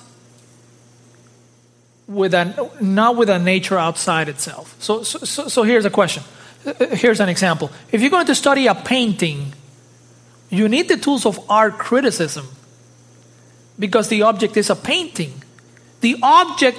with 2.06 2.34
a, 2.34 2.70
not 2.80 3.16
with 3.16 3.30
a 3.30 3.38
nature 3.38 3.78
outside 3.78 4.28
itself. 4.28 4.74
So, 4.80 5.02
so, 5.02 5.48
so, 5.48 5.62
here's 5.62 5.84
a 5.84 5.90
question 5.90 6.24
here's 6.92 7.20
an 7.20 7.28
example. 7.28 7.70
If 7.90 8.00
you're 8.00 8.10
going 8.10 8.26
to 8.26 8.34
study 8.34 8.66
a 8.66 8.74
painting, 8.74 9.52
you 10.50 10.68
need 10.68 10.88
the 10.88 10.96
tools 10.96 11.26
of 11.26 11.40
art 11.50 11.78
criticism 11.78 12.48
because 13.78 14.08
the 14.08 14.22
object 14.22 14.56
is 14.56 14.70
a 14.70 14.76
painting. 14.76 15.42
The 16.00 16.16
object 16.22 16.78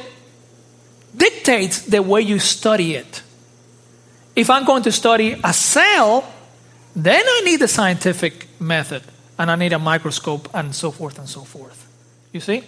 dictates 1.16 1.82
the 1.82 2.02
way 2.02 2.22
you 2.22 2.40
study 2.40 2.96
it. 2.96 3.24
If 4.36 4.50
I'm 4.50 4.66
going 4.66 4.84
to 4.84 4.92
study 4.92 5.40
a 5.44 5.54
cell, 5.54 6.32
then 6.96 7.24
I 7.26 7.42
need 7.46 7.62
a 7.62 7.68
scientific 7.68 8.48
method 8.60 9.04
and 9.38 9.50
I 9.50 9.56
need 9.56 9.74
a 9.74 9.80
microscope 9.80 10.50
and 10.54 10.76
so 10.76 10.92
forth 10.92 11.18
and 11.18 11.28
so 11.28 11.42
forth. 11.42 11.88
You 12.32 12.40
see? 12.40 12.64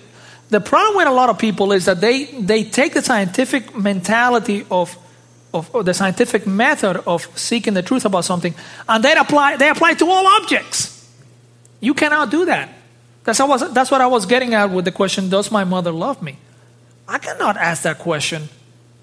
The 0.50 0.62
problem 0.62 0.98
with 0.98 1.08
a 1.08 1.12
lot 1.12 1.30
of 1.30 1.38
people 1.38 1.72
is 1.72 1.86
that 1.86 2.02
they, 2.02 2.26
they 2.26 2.64
take 2.64 2.94
the 2.94 3.02
scientific 3.02 3.76
mentality 3.76 4.66
of 4.70 4.98
of, 5.54 5.74
of 5.76 5.86
the 5.86 5.94
scientific 5.94 6.48
method 6.48 6.98
of 7.06 7.28
seeking 7.38 7.76
the 7.76 7.84
truth 7.84 8.06
about 8.06 8.26
something, 8.26 8.56
and 8.90 9.04
they 9.04 9.14
apply 9.16 9.58
they 9.58 9.70
apply 9.70 9.94
to 9.94 10.10
all 10.10 10.26
objects. 10.42 11.08
You 11.80 11.94
cannot 11.94 12.32
do 12.32 12.46
that. 12.46 12.70
That's, 13.24 13.40
I 13.40 13.46
was, 13.46 13.74
that's 13.74 13.92
what 13.92 14.02
I 14.02 14.08
was 14.08 14.26
getting 14.26 14.54
at 14.54 14.70
with 14.72 14.86
the 14.86 14.92
question 14.92 15.30
Does 15.30 15.52
my 15.52 15.64
mother 15.64 15.92
love 15.92 16.22
me? 16.22 16.38
I 17.08 17.20
cannot 17.20 17.58
ask 17.58 17.84
that 17.84 18.00
question. 18.00 18.50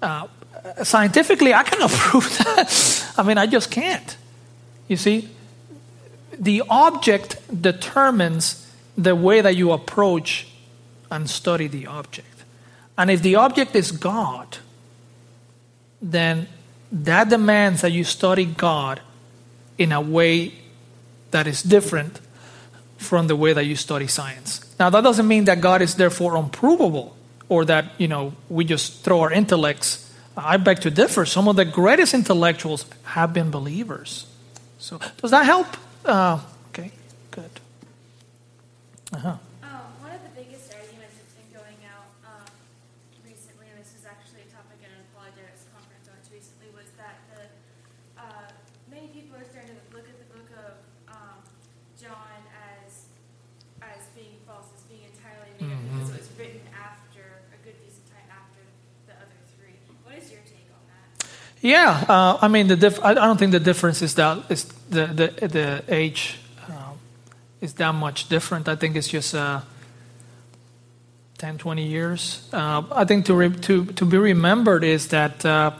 Uh, 0.01 0.27
scientifically, 0.83 1.53
I 1.53 1.63
cannot 1.63 1.89
prove 1.91 2.37
that. 2.39 3.13
I 3.17 3.23
mean, 3.23 3.37
I 3.37 3.45
just 3.45 3.71
can't. 3.71 4.17
You 4.91 4.97
see, 4.97 5.29
the 6.37 6.63
object 6.69 7.37
determines 7.61 8.69
the 8.97 9.15
way 9.15 9.39
that 9.39 9.55
you 9.55 9.71
approach 9.71 10.49
and 11.09 11.29
study 11.29 11.67
the 11.67 11.87
object. 11.87 12.43
And 12.97 13.09
if 13.09 13.21
the 13.21 13.35
object 13.35 13.73
is 13.73 13.93
God, 13.93 14.57
then 16.01 16.49
that 16.91 17.29
demands 17.29 17.83
that 17.83 17.93
you 17.93 18.03
study 18.03 18.43
God 18.43 18.99
in 19.77 19.93
a 19.93 20.01
way 20.01 20.55
that 21.31 21.47
is 21.47 21.63
different 21.63 22.19
from 22.97 23.27
the 23.27 23.35
way 23.37 23.53
that 23.53 23.63
you 23.63 23.77
study 23.77 24.07
science. 24.07 24.75
Now, 24.77 24.89
that 24.89 25.05
doesn't 25.05 25.25
mean 25.25 25.45
that 25.45 25.61
God 25.61 25.81
is 25.81 25.95
therefore 25.95 26.35
unprovable 26.35 27.15
or 27.47 27.63
that, 27.63 27.93
you 27.97 28.09
know, 28.09 28.33
we 28.49 28.65
just 28.65 29.05
throw 29.05 29.21
our 29.21 29.31
intellects. 29.31 30.13
I 30.35 30.57
beg 30.57 30.81
to 30.81 30.91
differ. 30.91 31.25
Some 31.25 31.47
of 31.47 31.55
the 31.55 31.63
greatest 31.63 32.13
intellectuals 32.13 32.85
have 33.03 33.31
been 33.31 33.51
believers. 33.51 34.25
So, 34.81 34.97
does 35.21 35.29
that 35.29 35.45
help? 35.45 35.69
Uh, 36.01 36.41
okay, 36.73 36.89
good. 37.29 37.53
Uh-huh. 39.13 39.37
Um, 39.61 39.85
one 40.01 40.09
of 40.09 40.25
the 40.25 40.33
biggest 40.33 40.73
arguments 40.73 41.21
that's 41.21 41.37
been 41.37 41.53
going 41.53 41.77
out 41.85 42.09
um, 42.25 42.49
recently, 43.21 43.69
and 43.69 43.77
this 43.77 43.93
is 43.93 44.09
actually 44.09 44.41
a 44.41 44.49
topic 44.49 44.81
at 44.81 44.89
an 44.89 45.05
apologetics 45.13 45.69
conference 45.69 46.09
I 46.09 46.17
went 46.17 46.25
to 46.25 46.33
recently, 46.33 46.73
was 46.73 46.89
that 46.97 47.21
the 47.29 47.45
uh, 48.17 48.49
many 48.89 49.13
people 49.13 49.37
are 49.37 49.45
starting 49.45 49.69
to 49.69 49.85
look 49.93 50.09
at 50.09 50.17
the 50.17 50.29
book 50.33 50.49
of 50.57 50.73
um, 51.13 51.45
John 51.93 52.41
as 52.57 53.05
as 53.85 54.09
being 54.17 54.41
false, 54.49 54.73
as 54.73 54.81
being 54.89 55.05
entirely 55.05 55.53
made 55.61 55.77
up 55.77 55.81
because 55.93 56.09
it 56.09 56.25
was 56.25 56.31
written 56.41 56.65
after 56.73 57.45
a 57.53 57.57
good 57.61 57.77
decent 57.85 58.09
time 58.09 58.25
after 58.33 58.65
the 59.05 59.13
other 59.13 59.37
three. 59.53 59.77
What 60.01 60.17
is 60.17 60.33
your 60.33 60.41
take 60.49 60.65
on 60.73 60.81
that? 60.89 61.29
Yeah, 61.61 62.05
uh, 62.09 62.39
I 62.41 62.47
mean, 62.47 62.67
the 62.67 62.75
diff- 62.75 63.03
I 63.03 63.13
don't 63.13 63.37
think 63.37 63.51
the 63.51 63.59
difference 63.59 64.01
is 64.01 64.15
that 64.15 64.49
is 64.49 64.65
the 64.89 65.05
the, 65.05 65.47
the 65.47 65.83
age 65.89 66.39
um, 66.67 66.97
is 67.61 67.73
that 67.73 67.93
much 67.93 68.29
different. 68.29 68.67
I 68.67 68.75
think 68.75 68.95
it's 68.95 69.07
just 69.07 69.35
uh, 69.35 69.61
10, 71.37 71.59
20 71.59 71.85
years. 71.85 72.47
Uh, 72.51 72.81
I 72.91 73.05
think 73.05 73.25
to, 73.25 73.35
re- 73.35 73.55
to 73.61 73.85
to 73.85 74.05
be 74.05 74.17
remembered 74.17 74.83
is 74.83 75.09
that 75.09 75.45
uh, 75.45 75.71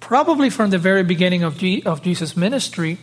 probably 0.00 0.50
from 0.50 0.68
the 0.70 0.78
very 0.78 1.02
beginning 1.02 1.42
of 1.44 1.56
G- 1.56 1.82
of 1.86 2.02
Jesus' 2.02 2.36
ministry, 2.36 2.98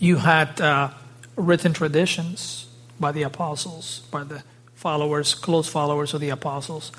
you 0.00 0.16
had 0.16 0.60
uh, 0.60 0.90
written 1.36 1.74
traditions 1.74 2.66
by 2.98 3.12
the 3.12 3.22
apostles, 3.22 4.02
by 4.10 4.24
the 4.24 4.42
followers, 4.74 5.32
close 5.34 5.68
followers 5.68 6.12
of 6.12 6.20
the 6.20 6.30
apostles, 6.30 6.90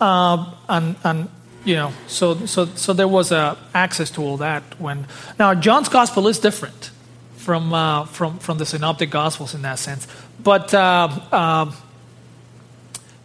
um, 0.00 0.54
and 0.68 0.96
and 1.04 1.28
you 1.64 1.74
know, 1.74 1.92
so 2.06 2.46
so 2.46 2.66
so 2.66 2.92
there 2.92 3.08
was 3.08 3.32
uh, 3.32 3.56
access 3.74 4.10
to 4.12 4.22
all 4.22 4.36
that. 4.38 4.62
When 4.80 5.06
now 5.38 5.54
John's 5.54 5.88
gospel 5.88 6.28
is 6.28 6.38
different 6.38 6.90
from 7.36 7.72
uh, 7.72 8.04
from 8.06 8.38
from 8.38 8.58
the 8.58 8.66
synoptic 8.66 9.10
gospels 9.10 9.54
in 9.54 9.62
that 9.62 9.78
sense, 9.78 10.06
but. 10.42 10.72
Uh, 10.74 11.08
um, 11.32 11.74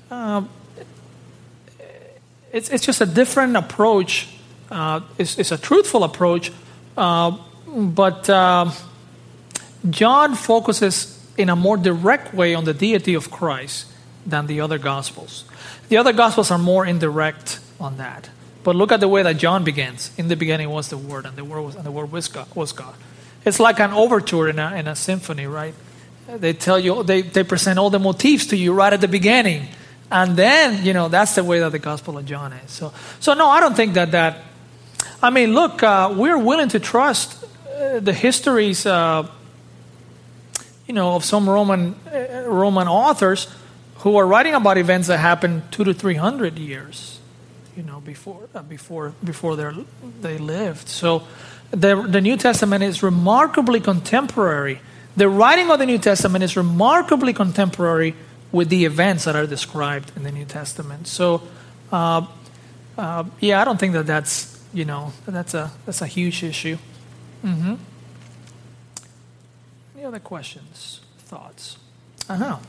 um, 0.10 0.50
it's, 2.54 2.70
it's 2.70 2.86
just 2.86 3.02
a 3.02 3.06
different 3.06 3.58
approach. 3.58 4.30
Uh, 4.72 5.02
it's, 5.18 5.38
it's 5.38 5.52
a 5.52 5.58
truthful 5.58 6.06
approach, 6.06 6.50
uh, 6.96 7.38
but 7.68 8.30
um 8.30 8.72
John 9.90 10.36
focuses 10.36 11.18
in 11.38 11.50
a 11.50 11.56
more 11.56 11.78
direct 11.78 12.34
way 12.34 12.56
on 12.56 12.66
the 12.66 12.74
deity 12.74 13.14
of 13.14 13.30
Christ 13.32 13.86
than 14.26 14.48
the 14.48 14.62
other 14.62 14.78
Gospels. 14.78 15.46
The 15.90 15.98
other 15.98 16.14
Gospels 16.14 16.52
are 16.52 16.58
more 16.58 16.86
indirect 16.86 17.60
on 17.80 17.98
that. 17.98 18.30
But 18.64 18.76
look 18.76 18.92
at 18.92 19.00
the 19.00 19.08
way 19.08 19.24
that 19.24 19.38
John 19.38 19.64
begins. 19.64 20.12
In 20.18 20.28
the 20.28 20.36
beginning 20.36 20.70
was 20.70 20.90
the 20.90 20.98
Word, 20.98 21.26
and 21.26 21.36
the 21.36 21.46
Word 21.46 21.62
was, 21.62 21.76
and 21.76 21.86
the 21.86 21.92
Word 21.92 22.12
was 22.12 22.28
God. 22.28 22.48
Was 22.56 22.74
God. 22.74 22.96
It's 23.46 23.60
like 23.60 23.80
an 23.80 23.94
overture 23.94 24.50
in 24.50 24.60
a, 24.60 24.76
in 24.76 24.88
a 24.88 24.96
symphony, 24.96 25.48
right? 25.48 25.74
They 26.28 26.52
tell 26.54 26.78
you, 26.78 27.04
they, 27.04 27.22
they 27.22 27.44
present 27.44 27.80
all 27.80 27.90
the 27.90 28.00
motifs 28.00 28.48
to 28.48 28.58
you 28.58 28.74
right 28.74 28.92
at 28.92 29.00
the 29.00 29.08
beginning. 29.08 29.68
And 30.12 30.36
then, 30.36 30.86
you 30.86 30.94
know, 30.94 31.08
that's 31.08 31.36
the 31.36 31.44
way 31.44 31.60
that 31.60 31.72
the 31.72 31.80
Gospel 31.80 32.18
of 32.18 32.26
John 32.26 32.52
is. 32.52 32.72
So, 32.72 32.94
so 33.20 33.34
no, 33.34 33.48
I 33.48 33.60
don't 33.60 33.76
think 33.76 33.94
that 33.94 34.12
that. 34.12 34.44
I 35.22 35.30
mean, 35.30 35.54
look, 35.54 35.82
uh, 35.84 36.14
we're 36.16 36.38
willing 36.38 36.70
to 36.70 36.80
trust 36.80 37.44
uh, 37.44 38.00
the 38.00 38.14
histories, 38.14 38.86
uh, 38.86 39.28
you 40.86 40.94
know, 40.94 41.16
of 41.16 41.24
some 41.24 41.50
Roman 41.50 41.96
uh, 42.14 42.44
Roman 42.46 42.88
authors 42.88 43.48
who 44.00 44.18
are 44.18 44.28
writing 44.28 44.54
about 44.54 44.78
events 44.78 45.08
that 45.08 45.18
happened 45.18 45.64
two 45.72 45.84
to 45.84 45.94
three 45.94 46.16
hundred 46.16 46.58
years, 46.60 47.17
you 47.78 47.84
know, 47.84 48.00
before 48.02 48.50
uh, 48.56 48.64
before 48.64 49.14
before 49.24 49.56
they 50.22 50.38
lived. 50.40 50.88
So, 50.90 51.22
the 51.72 52.02
the 52.02 52.20
New 52.22 52.36
Testament 52.38 52.84
is 52.84 53.04
remarkably 53.04 53.80
contemporary. 53.80 54.80
The 55.16 55.30
writing 55.30 55.72
of 55.72 55.80
the 55.80 55.86
New 55.86 56.00
Testament 56.00 56.44
is 56.44 56.58
remarkably 56.58 57.34
contemporary 57.34 58.14
with 58.52 58.70
the 58.70 58.86
events 58.86 59.24
that 59.26 59.36
are 59.36 59.48
described 59.48 60.12
in 60.16 60.24
the 60.24 60.32
New 60.32 60.46
Testament. 60.46 61.08
So, 61.08 61.42
uh, 61.92 62.26
uh, 62.98 63.24
yeah, 63.40 63.62
I 63.62 63.66
don't 63.66 63.80
think 63.80 63.94
that 63.94 64.08
that's 64.08 64.58
you 64.74 64.86
know 64.86 65.12
that's 65.26 65.54
a 65.54 65.72
that's 65.86 66.02
a 66.02 66.08
huge 66.08 66.44
issue. 66.44 66.78
hmm 67.42 67.76
Any 69.96 70.06
other 70.06 70.20
questions, 70.20 71.02
thoughts? 71.30 71.78
Uh 72.30 72.36
huh. 72.38 72.46
Um, 72.46 72.62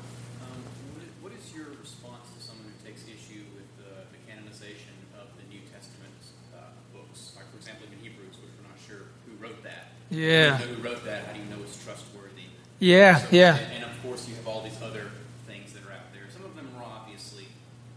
what 0.95 1.03
is- 1.05 1.17
what 1.23 1.33
is 1.33 1.45
your 1.55 1.69
response 1.81 2.25
to 2.37 2.41
someone 2.43 2.67
who 2.73 2.77
takes 2.87 3.03
issue 3.05 3.45
with 3.55 3.69
the, 3.77 3.93
the 4.15 4.21
canonization 4.29 4.95
of 5.21 5.29
the 5.37 5.45
New 5.53 5.61
Testament 5.69 6.15
uh, 6.57 6.73
books? 6.95 7.33
Like, 7.37 7.51
for 7.53 7.59
example, 7.61 7.87
in 7.93 7.99
Hebrews, 8.01 8.37
which 8.41 8.53
we're 8.57 8.69
not 8.69 8.81
sure 8.81 9.05
who 9.29 9.33
Yeah. 10.11 10.59
You 10.61 10.67
know 10.67 10.75
who 10.75 10.83
wrote 10.89 11.05
that? 11.05 11.27
How 11.27 11.33
do 11.33 11.39
you 11.41 11.45
know 11.47 11.57
it's 11.63 11.83
trustworthy? 11.85 12.49
Yeah, 12.79 13.19
So- 13.19 13.27
yeah. 13.31 13.57
And, 13.57 13.73
and 13.75 13.85
of 13.85 14.03
course, 14.03 14.29
you 14.29 14.35
have 14.37 14.47
all 14.49 14.63
these 14.63 14.81
other 14.83 15.11
things 15.47 15.73
that 15.75 15.83
are 15.85 15.93
out 15.93 16.13
there. 16.13 16.23
Some 16.33 16.45
of 16.45 16.57
them 16.57 16.69
are 16.79 16.85
obviously 16.85 17.47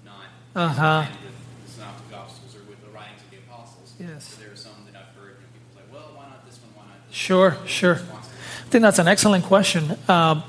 not 0.05 0.26
Uh-huh. 0.55 1.05
with 1.09 1.66
the 1.66 1.72
Synoptic 1.72 2.09
Gospels 2.12 2.55
or 2.55 2.59
with 2.70 2.84
the 2.84 2.89
writings 2.91 3.22
of 3.24 3.32
the 3.32 3.38
apostles. 3.38 3.93
Yes. 3.99 4.28
So 4.36 4.41
there 4.43 4.51
are 4.51 4.55
some 4.55 4.72
that 4.91 4.95
I've 4.99 5.16
heard, 5.22 5.36
know, 5.39 5.47
people 5.53 5.72
say, 5.76 5.82
well, 5.93 6.12
why 6.16 6.24
not 6.26 6.45
this 6.45 6.59
one? 6.59 6.72
Why 6.76 6.84
not 6.91 7.07
this 7.07 7.16
Sure, 7.16 7.51
one? 7.51 7.68
sure. 7.68 7.95
That? 7.95 8.03
I 8.14 8.70
think 8.72 8.82
that's 8.84 8.99
an 8.99 9.07
excellent 9.07 9.45
question. 9.45 9.97
Uh, 10.07 10.41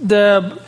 the, 0.00 0.60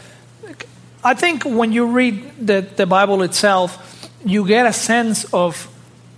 I 1.02 1.14
think 1.14 1.44
when 1.44 1.72
you 1.72 1.86
read 1.86 2.46
the, 2.46 2.66
the 2.76 2.86
Bible 2.86 3.22
itself, 3.22 4.08
you 4.24 4.46
get 4.46 4.66
a 4.66 4.72
sense 4.72 5.24
of 5.32 5.66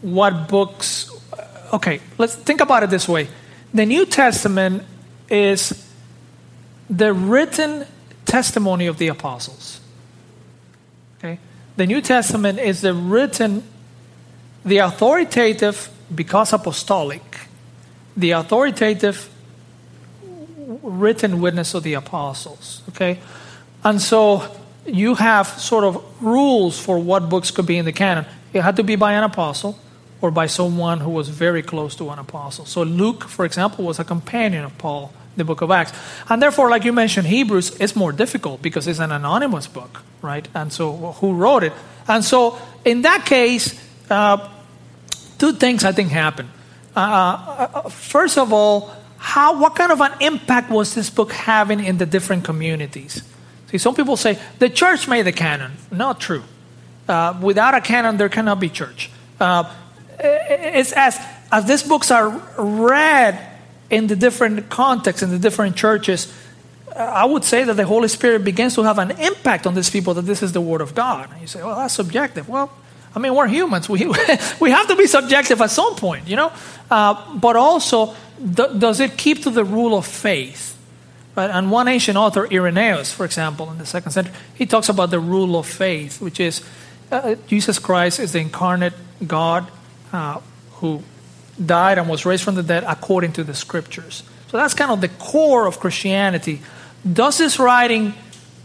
what 0.02 0.48
books. 0.48 1.08
Okay, 1.72 2.00
let's 2.18 2.34
think 2.34 2.60
about 2.60 2.82
it 2.82 2.90
this 2.90 3.08
way: 3.08 3.28
the 3.72 3.86
New 3.86 4.06
Testament 4.06 4.84
is 5.28 5.88
the 6.90 7.12
written 7.12 7.86
testimony 8.24 8.86
of 8.86 8.98
the 8.98 9.08
apostles. 9.08 9.80
Okay, 11.18 11.38
the 11.76 11.86
New 11.86 12.00
Testament 12.00 12.58
is 12.58 12.80
the 12.80 12.94
written, 12.94 13.62
the 14.64 14.78
authoritative, 14.78 15.88
because 16.14 16.52
apostolic, 16.52 17.22
the 18.16 18.32
authoritative 18.32 19.28
written 20.82 21.40
witness 21.40 21.74
of 21.74 21.82
the 21.82 21.94
apostles. 21.94 22.82
Okay? 22.90 23.18
And 23.84 24.00
so 24.00 24.56
you 24.86 25.14
have 25.14 25.46
sort 25.46 25.84
of 25.84 26.02
rules 26.22 26.78
for 26.78 26.98
what 26.98 27.28
books 27.28 27.50
could 27.50 27.66
be 27.66 27.78
in 27.78 27.84
the 27.84 27.92
canon. 27.92 28.26
It 28.52 28.62
had 28.62 28.76
to 28.76 28.84
be 28.84 28.96
by 28.96 29.12
an 29.12 29.24
apostle 29.24 29.78
or 30.22 30.30
by 30.30 30.46
someone 30.46 31.00
who 31.00 31.10
was 31.10 31.28
very 31.28 31.62
close 31.62 31.96
to 31.96 32.08
an 32.10 32.18
apostle. 32.18 32.64
So 32.64 32.82
Luke, 32.82 33.24
for 33.24 33.44
example, 33.44 33.84
was 33.84 33.98
a 33.98 34.04
companion 34.04 34.64
of 34.64 34.78
Paul, 34.78 35.12
the 35.36 35.44
book 35.44 35.60
of 35.60 35.70
Acts. 35.70 35.92
And 36.28 36.40
therefore, 36.40 36.70
like 36.70 36.84
you 36.84 36.92
mentioned, 36.92 37.26
Hebrews 37.26 37.76
is 37.80 37.96
more 37.96 38.12
difficult 38.12 38.62
because 38.62 38.86
it's 38.86 39.00
an 39.00 39.10
anonymous 39.10 39.66
book, 39.66 40.02
right? 40.22 40.46
And 40.54 40.72
so 40.72 40.92
who 41.20 41.34
wrote 41.34 41.64
it? 41.64 41.72
And 42.06 42.24
so 42.24 42.56
in 42.84 43.02
that 43.02 43.26
case, 43.26 43.78
uh, 44.08 44.48
two 45.38 45.52
things 45.52 45.84
I 45.84 45.92
think 45.92 46.10
happen. 46.10 46.48
Uh, 46.94 47.00
uh, 47.00 47.88
first 47.88 48.38
of 48.38 48.52
all, 48.52 48.92
how, 49.18 49.60
what 49.60 49.74
kind 49.74 49.90
of 49.90 50.00
an 50.00 50.12
impact 50.20 50.70
was 50.70 50.94
this 50.94 51.10
book 51.10 51.32
having 51.32 51.82
in 51.84 51.98
the 51.98 52.06
different 52.06 52.44
communities? 52.44 53.22
See, 53.70 53.78
some 53.78 53.94
people 53.94 54.16
say 54.16 54.38
the 54.58 54.68
church 54.68 55.08
made 55.08 55.22
the 55.22 55.32
canon. 55.32 55.72
Not 55.90 56.20
true. 56.20 56.44
Uh, 57.08 57.38
without 57.42 57.74
a 57.74 57.80
canon, 57.80 58.18
there 58.18 58.28
cannot 58.28 58.60
be 58.60 58.68
church. 58.68 59.10
Uh, 60.12 60.28
it's 60.74 60.92
as 60.92 61.18
as 61.52 61.66
these 61.66 61.82
books 61.82 62.10
are 62.10 62.30
read 62.58 63.38
in 63.90 64.06
the 64.06 64.16
different 64.16 64.70
contexts 64.70 65.22
in 65.22 65.30
the 65.30 65.38
different 65.38 65.76
churches. 65.76 66.32
uh, 66.96 66.98
I 66.98 67.26
would 67.26 67.44
say 67.44 67.62
that 67.62 67.74
the 67.74 67.84
Holy 67.84 68.08
Spirit 68.08 68.42
begins 68.42 68.74
to 68.74 68.82
have 68.82 68.98
an 68.98 69.10
impact 69.12 69.66
on 69.66 69.74
these 69.74 69.90
people 69.90 70.14
that 70.14 70.22
this 70.22 70.42
is 70.42 70.52
the 70.52 70.62
Word 70.62 70.80
of 70.80 70.94
God. 70.94 71.30
And 71.30 71.40
you 71.40 71.46
say, 71.46 71.62
well, 71.62 71.76
that's 71.76 71.94
subjective. 71.94 72.48
Well, 72.48 72.70
I 73.14 73.18
mean, 73.18 73.34
we're 73.34 73.48
humans. 73.48 73.88
We, 73.88 74.06
we 74.60 74.70
have 74.70 74.88
to 74.88 74.96
be 74.96 75.06
subjective 75.06 75.60
at 75.60 75.70
some 75.70 75.94
point, 75.94 76.26
you 76.26 76.36
know? 76.36 76.52
Uh, 76.90 77.36
but 77.36 77.56
also, 77.56 78.14
th- 78.38 78.78
does 78.78 79.00
it 79.00 79.18
keep 79.18 79.42
to 79.42 79.50
the 79.50 79.64
rule 79.64 79.96
of 79.96 80.06
faith? 80.06 80.78
Right? 81.36 81.50
And 81.50 81.70
one 81.70 81.88
ancient 81.88 82.16
author, 82.16 82.48
Irenaeus, 82.50 83.12
for 83.12 83.26
example, 83.26 83.70
in 83.70 83.76
the 83.76 83.86
second 83.86 84.12
century, 84.12 84.34
he 84.54 84.64
talks 84.64 84.88
about 84.88 85.10
the 85.10 85.20
rule 85.20 85.58
of 85.58 85.66
faith, 85.66 86.20
which 86.20 86.40
is 86.40 86.62
uh, 87.10 87.36
Jesus 87.46 87.78
Christ 87.78 88.20
is 88.20 88.32
the 88.32 88.38
incarnate 88.38 88.94
God 89.26 89.70
uh, 90.12 90.40
who 90.72 91.02
died 91.64 91.98
and 91.98 92.08
was 92.08 92.24
raised 92.24 92.44
from 92.44 92.54
the 92.54 92.62
dead 92.62 92.84
according 92.86 93.32
to 93.32 93.44
the 93.44 93.54
scriptures. 93.54 94.22
So 94.48 94.56
that's 94.56 94.74
kind 94.74 94.90
of 94.90 95.00
the 95.00 95.08
core 95.08 95.66
of 95.66 95.80
Christianity. 95.80 96.60
Does 97.10 97.38
this 97.38 97.58
writing, 97.58 98.14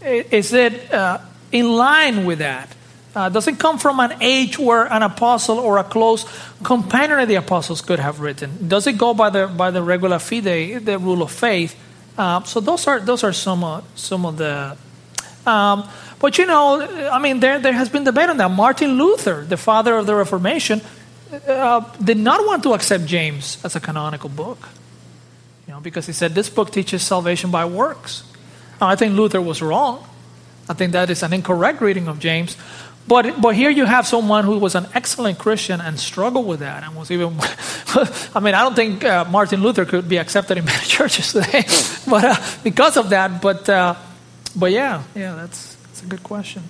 is 0.02 0.52
it 0.52 0.92
uh, 0.92 1.18
in 1.50 1.76
line 1.76 2.24
with 2.24 2.38
that? 2.38 2.74
Uh, 3.16 3.28
does 3.28 3.48
it 3.48 3.58
come 3.58 3.78
from 3.78 3.98
an 4.00 4.12
age 4.20 4.58
where 4.58 4.84
an 4.92 5.02
apostle 5.02 5.58
or 5.58 5.78
a 5.78 5.84
close 5.84 6.24
companion 6.62 7.18
of 7.18 7.26
the 7.26 7.34
apostles 7.34 7.80
could 7.80 7.98
have 7.98 8.20
written? 8.20 8.68
Does 8.68 8.86
it 8.86 8.98
go 8.98 9.14
by 9.14 9.30
the 9.30 9.48
by 9.48 9.70
the 9.70 9.82
regula 9.82 10.18
fidei, 10.18 10.84
the 10.84 10.98
rule 10.98 11.22
of 11.22 11.32
faith? 11.32 11.74
Uh, 12.16 12.42
so 12.44 12.60
those 12.60 12.86
are 12.86 13.00
those 13.00 13.24
are 13.24 13.32
some 13.32 13.64
uh, 13.64 13.80
some 13.94 14.26
of 14.26 14.36
the. 14.36 14.76
Um, 15.46 15.88
but 16.20 16.36
you 16.36 16.46
know, 16.46 16.82
I 17.10 17.18
mean, 17.18 17.40
there 17.40 17.58
there 17.58 17.72
has 17.72 17.88
been 17.88 18.04
debate 18.04 18.28
on 18.28 18.36
that. 18.36 18.50
Martin 18.50 18.98
Luther, 18.98 19.42
the 19.42 19.56
father 19.56 19.96
of 19.96 20.06
the 20.06 20.14
Reformation, 20.14 20.80
uh, 21.46 21.80
did 22.02 22.18
not 22.18 22.46
want 22.46 22.62
to 22.62 22.74
accept 22.74 23.06
James 23.06 23.58
as 23.64 23.76
a 23.76 23.80
canonical 23.80 24.28
book. 24.28 24.68
You 25.66 25.74
know, 25.74 25.80
because 25.80 26.06
he 26.06 26.12
said 26.12 26.34
this 26.34 26.48
book 26.48 26.70
teaches 26.70 27.02
salvation 27.02 27.50
by 27.50 27.64
works. 27.64 28.24
Now, 28.80 28.88
I 28.88 28.96
think 28.96 29.14
Luther 29.14 29.40
was 29.40 29.60
wrong. 29.60 30.06
I 30.68 30.74
think 30.74 30.92
that 30.92 31.10
is 31.10 31.22
an 31.22 31.32
incorrect 31.32 31.80
reading 31.80 32.08
of 32.08 32.18
James. 32.18 32.56
But, 33.06 33.40
but 33.40 33.54
here 33.54 33.70
you 33.70 33.86
have 33.86 34.06
someone 34.06 34.44
who 34.44 34.58
was 34.58 34.74
an 34.74 34.86
excellent 34.94 35.38
Christian 35.38 35.80
and 35.80 35.98
struggled 35.98 36.46
with 36.46 36.60
that 36.60 36.82
and 36.84 36.94
was 36.94 37.10
even. 37.10 37.34
I 38.34 38.40
mean, 38.40 38.54
I 38.54 38.62
don't 38.62 38.76
think 38.76 39.02
uh, 39.02 39.24
Martin 39.24 39.62
Luther 39.62 39.86
could 39.86 40.08
be 40.08 40.18
accepted 40.18 40.58
in 40.58 40.64
many 40.66 40.84
churches 40.84 41.32
today, 41.32 41.64
but 42.10 42.24
uh, 42.24 42.36
because 42.62 42.98
of 42.98 43.08
that. 43.08 43.40
But 43.40 43.66
uh, 43.68 43.94
but 44.54 44.72
yeah, 44.72 45.02
yeah, 45.14 45.34
that's 45.36 45.76
that's 45.76 46.02
a 46.02 46.06
good 46.06 46.22
question. 46.22 46.62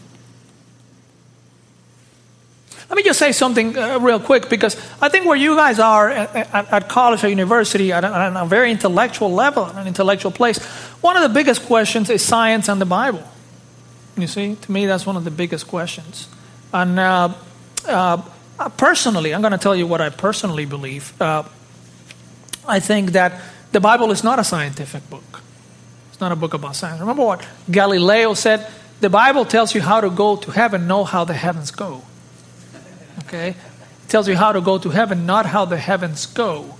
Let 2.89 2.97
me 2.97 3.03
just 3.03 3.19
say 3.19 3.33
something 3.33 3.77
uh, 3.77 3.99
real 4.01 4.19
quick 4.19 4.49
because 4.49 4.75
I 5.01 5.11
think 5.11 5.27
where 5.27 5.37
you 5.37 5.57
guys 5.57 5.79
are 5.79 6.09
at, 6.09 6.35
at, 6.55 6.73
at 6.73 6.89
college 6.89 7.23
or 7.23 7.29
university, 7.29 7.93
at 7.93 8.03
a, 8.03 8.09
at 8.09 8.35
a 8.35 8.47
very 8.47 8.71
intellectual 8.71 9.31
level, 9.31 9.67
an 9.67 9.87
intellectual 9.87 10.31
place, 10.33 10.59
one 11.03 11.15
of 11.17 11.23
the 11.23 11.29
biggest 11.29 11.67
questions 11.67 12.09
is 12.09 12.23
science 12.23 12.67
and 12.69 12.81
the 12.81 12.87
Bible. 12.87 13.23
You 14.17 14.27
see, 14.27 14.57
to 14.57 14.73
me, 14.73 14.87
that's 14.87 15.05
one 15.05 15.17
of 15.17 15.25
the 15.25 15.31
biggest 15.31 15.69
questions. 15.69 16.29
And 16.73 16.99
uh, 16.99 17.35
uh, 17.87 18.23
personally, 18.79 19.35
I'm 19.35 19.43
going 19.43 19.53
to 19.53 19.59
tell 19.59 19.77
you 19.77 19.87
what 19.87 20.01
I 20.01 20.09
personally 20.09 20.65
believe. 20.65 21.13
Uh, 21.21 21.45
I 22.67 22.81
think 22.81 23.13
that 23.13 23.41
the 23.73 23.81
Bible 23.81 24.11
is 24.11 24.25
not 24.25 24.39
a 24.39 24.45
scientific 24.45 25.09
book, 25.11 25.43
it's 26.11 26.21
not 26.21 26.33
a 26.33 26.37
book 26.37 26.55
about 26.55 26.75
science. 26.75 27.01
Remember 27.01 27.25
what 27.25 27.47
Galileo 27.71 28.33
said? 28.33 28.67
The 29.01 29.11
Bible 29.11 29.45
tells 29.45 29.75
you 29.75 29.83
how 29.83 30.01
to 30.01 30.11
go 30.11 30.37
to 30.37 30.51
heaven, 30.51 30.89
know 30.89 31.05
how 31.05 31.25
the 31.25 31.35
heavens 31.35 31.71
go. 31.71 32.03
Okay? 33.21 33.51
It 33.51 34.09
tells 34.09 34.29
you 34.29 34.37
how 34.37 34.53
to 34.53 34.61
go 34.61 34.79
to 34.79 34.91
heaven, 34.91 35.27
not 35.27 35.47
how 35.47 35.65
the 35.65 35.77
heavens 35.77 36.27
go. 36.27 36.75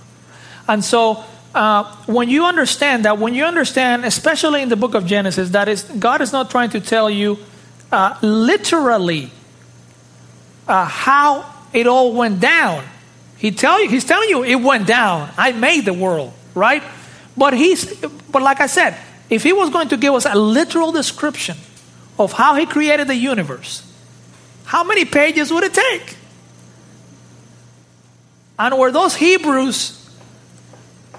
And 0.67 0.83
so, 0.83 1.23
uh, 1.53 1.95
when 2.05 2.29
you 2.29 2.45
understand 2.45 3.05
that, 3.05 3.17
when 3.17 3.33
you 3.33 3.43
understand, 3.43 4.05
especially 4.05 4.61
in 4.61 4.69
the 4.69 4.75
book 4.75 4.93
of 4.93 5.05
Genesis, 5.05 5.49
that 5.51 5.67
is, 5.67 5.83
God 5.83 6.21
is 6.21 6.31
not 6.31 6.51
trying 6.51 6.69
to 6.71 6.79
tell 6.79 7.09
you 7.09 7.39
uh, 7.91 8.17
literally 8.21 9.31
uh, 10.67 10.85
how 10.85 11.51
it 11.73 11.87
all 11.87 12.13
went 12.13 12.39
down. 12.39 12.83
He 13.37 13.51
tell 13.51 13.81
you, 13.81 13.89
he's 13.89 14.05
telling 14.05 14.29
you 14.29 14.43
it 14.43 14.55
went 14.55 14.85
down. 14.85 15.31
I 15.37 15.53
made 15.53 15.85
the 15.85 15.93
world, 15.93 16.33
right? 16.53 16.83
But 17.35 17.53
he's, 17.53 17.95
but 18.31 18.41
like 18.41 18.59
I 18.59 18.67
said, 18.67 18.97
if 19.29 19.43
he 19.43 19.53
was 19.53 19.69
going 19.69 19.89
to 19.89 19.97
give 19.97 20.13
us 20.13 20.25
a 20.25 20.35
literal 20.35 20.91
description 20.91 21.57
of 22.17 22.33
how 22.33 22.55
he 22.55 22.65
created 22.65 23.07
the 23.07 23.15
universe, 23.15 23.83
how 24.65 24.83
many 24.83 25.05
pages 25.05 25.51
would 25.51 25.63
it 25.63 25.73
take? 25.73 26.17
And 28.59 28.77
were 28.77 28.91
those 28.91 29.15
Hebrews 29.15 29.95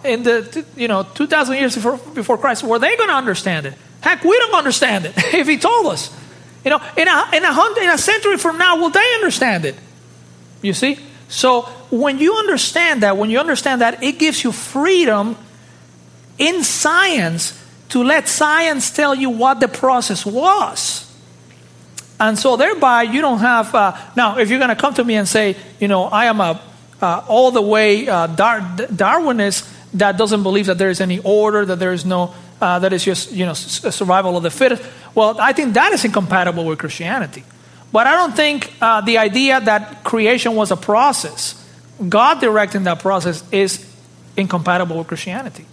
in 0.05 0.23
the 0.23 0.65
you 0.77 0.89
know 0.89 1.03
2,000 1.03 1.57
years 1.57 1.75
before, 1.75 1.97
before 2.15 2.39
Christ, 2.39 2.63
were 2.63 2.79
they 2.79 2.97
going 2.97 3.09
to 3.09 3.15
understand 3.15 3.67
it? 3.67 3.75
Heck, 4.03 4.23
we 4.23 4.37
don't 4.39 4.55
understand 4.55 5.07
it 5.07 5.15
if 5.35 5.49
he 5.49 5.59
told 5.59 5.87
us. 5.87 6.15
You 6.65 6.71
know, 6.71 6.83
in 6.97 7.09
a, 7.09 7.31
in, 7.33 7.43
a 7.43 7.53
hundred, 7.53 7.85
in 7.85 7.91
a 7.91 7.99
century 7.99 8.37
from 8.37 8.59
now, 8.59 8.77
will 8.77 8.91
they 8.91 9.15
understand 9.15 9.65
it? 9.65 9.75
You 10.61 10.75
see? 10.75 10.99
So 11.29 11.63
when 11.91 12.19
you 12.19 12.35
understand 12.37 13.03
that, 13.03 13.17
when 13.17 13.31
you 13.31 13.39
understand 13.39 13.81
that, 13.81 14.03
it 14.03 14.19
gives 14.19 14.45
you 14.45 14.53
freedom 14.53 15.37
in 16.37 16.63
science 16.63 17.59
to 17.91 18.03
let 18.05 18.29
science 18.29 18.91
tell 18.91 19.15
you 19.15 19.31
what 19.31 19.61
the 19.61 19.69
process 19.69 20.27
was. 20.27 21.07
And 22.19 22.39
so 22.39 22.57
thereby, 22.57 23.05
you 23.05 23.23
don't 23.23 23.39
have. 23.39 23.75
Uh, 23.75 23.97
now, 24.15 24.37
if 24.37 24.51
you're 24.51 24.59
going 24.59 24.69
to 24.69 24.77
come 24.77 24.93
to 24.95 25.05
me 25.05 25.15
and 25.15 25.27
say, 25.27 25.57
you 25.79 25.89
know, 25.89 26.05
I 26.05 26.27
am 26.27 26.41
a 26.41 26.61
uh, 27.01 27.25
all 27.29 27.51
the 27.51 27.63
way 27.63 28.09
uh, 28.09 28.27
Dar- 28.27 28.61
Darwinist 28.61 29.69
that 29.95 30.17
doesn't 30.17 30.43
believe 30.43 30.67
that 30.67 30.79
there 30.79 30.91
is 30.91 31.01
any 31.01 31.19
order, 31.21 31.65
that 31.65 31.79
there 31.79 31.93
is 31.93 32.05
no, 32.05 32.35
uh, 32.61 32.79
that 32.79 32.93
is 32.93 33.05
just, 33.05 33.33
you 33.33 33.45
know, 33.45 33.55
survival 33.55 34.37
of 34.37 34.43
the 34.43 34.51
fittest. 34.51 34.83
Well, 35.15 35.41
I 35.41 35.53
think 35.53 35.75
that 35.75 35.93
is 35.93 36.05
incompatible 36.05 36.65
with 36.65 36.79
Christianity. 36.79 37.45
But 37.93 38.07
I 38.07 38.13
don't 38.13 38.37
think 38.37 38.73
uh, 38.81 39.01
the 39.01 39.19
idea 39.19 39.61
that 39.61 40.05
creation 40.05 40.55
was 40.55 40.71
a 40.71 40.77
process, 40.77 41.57
God 42.09 42.41
directing 42.41 42.85
that 42.85 43.01
process, 43.01 43.43
is 43.51 43.85
incompatible 44.37 44.97
with 44.99 45.09
Christianity. 45.09 45.67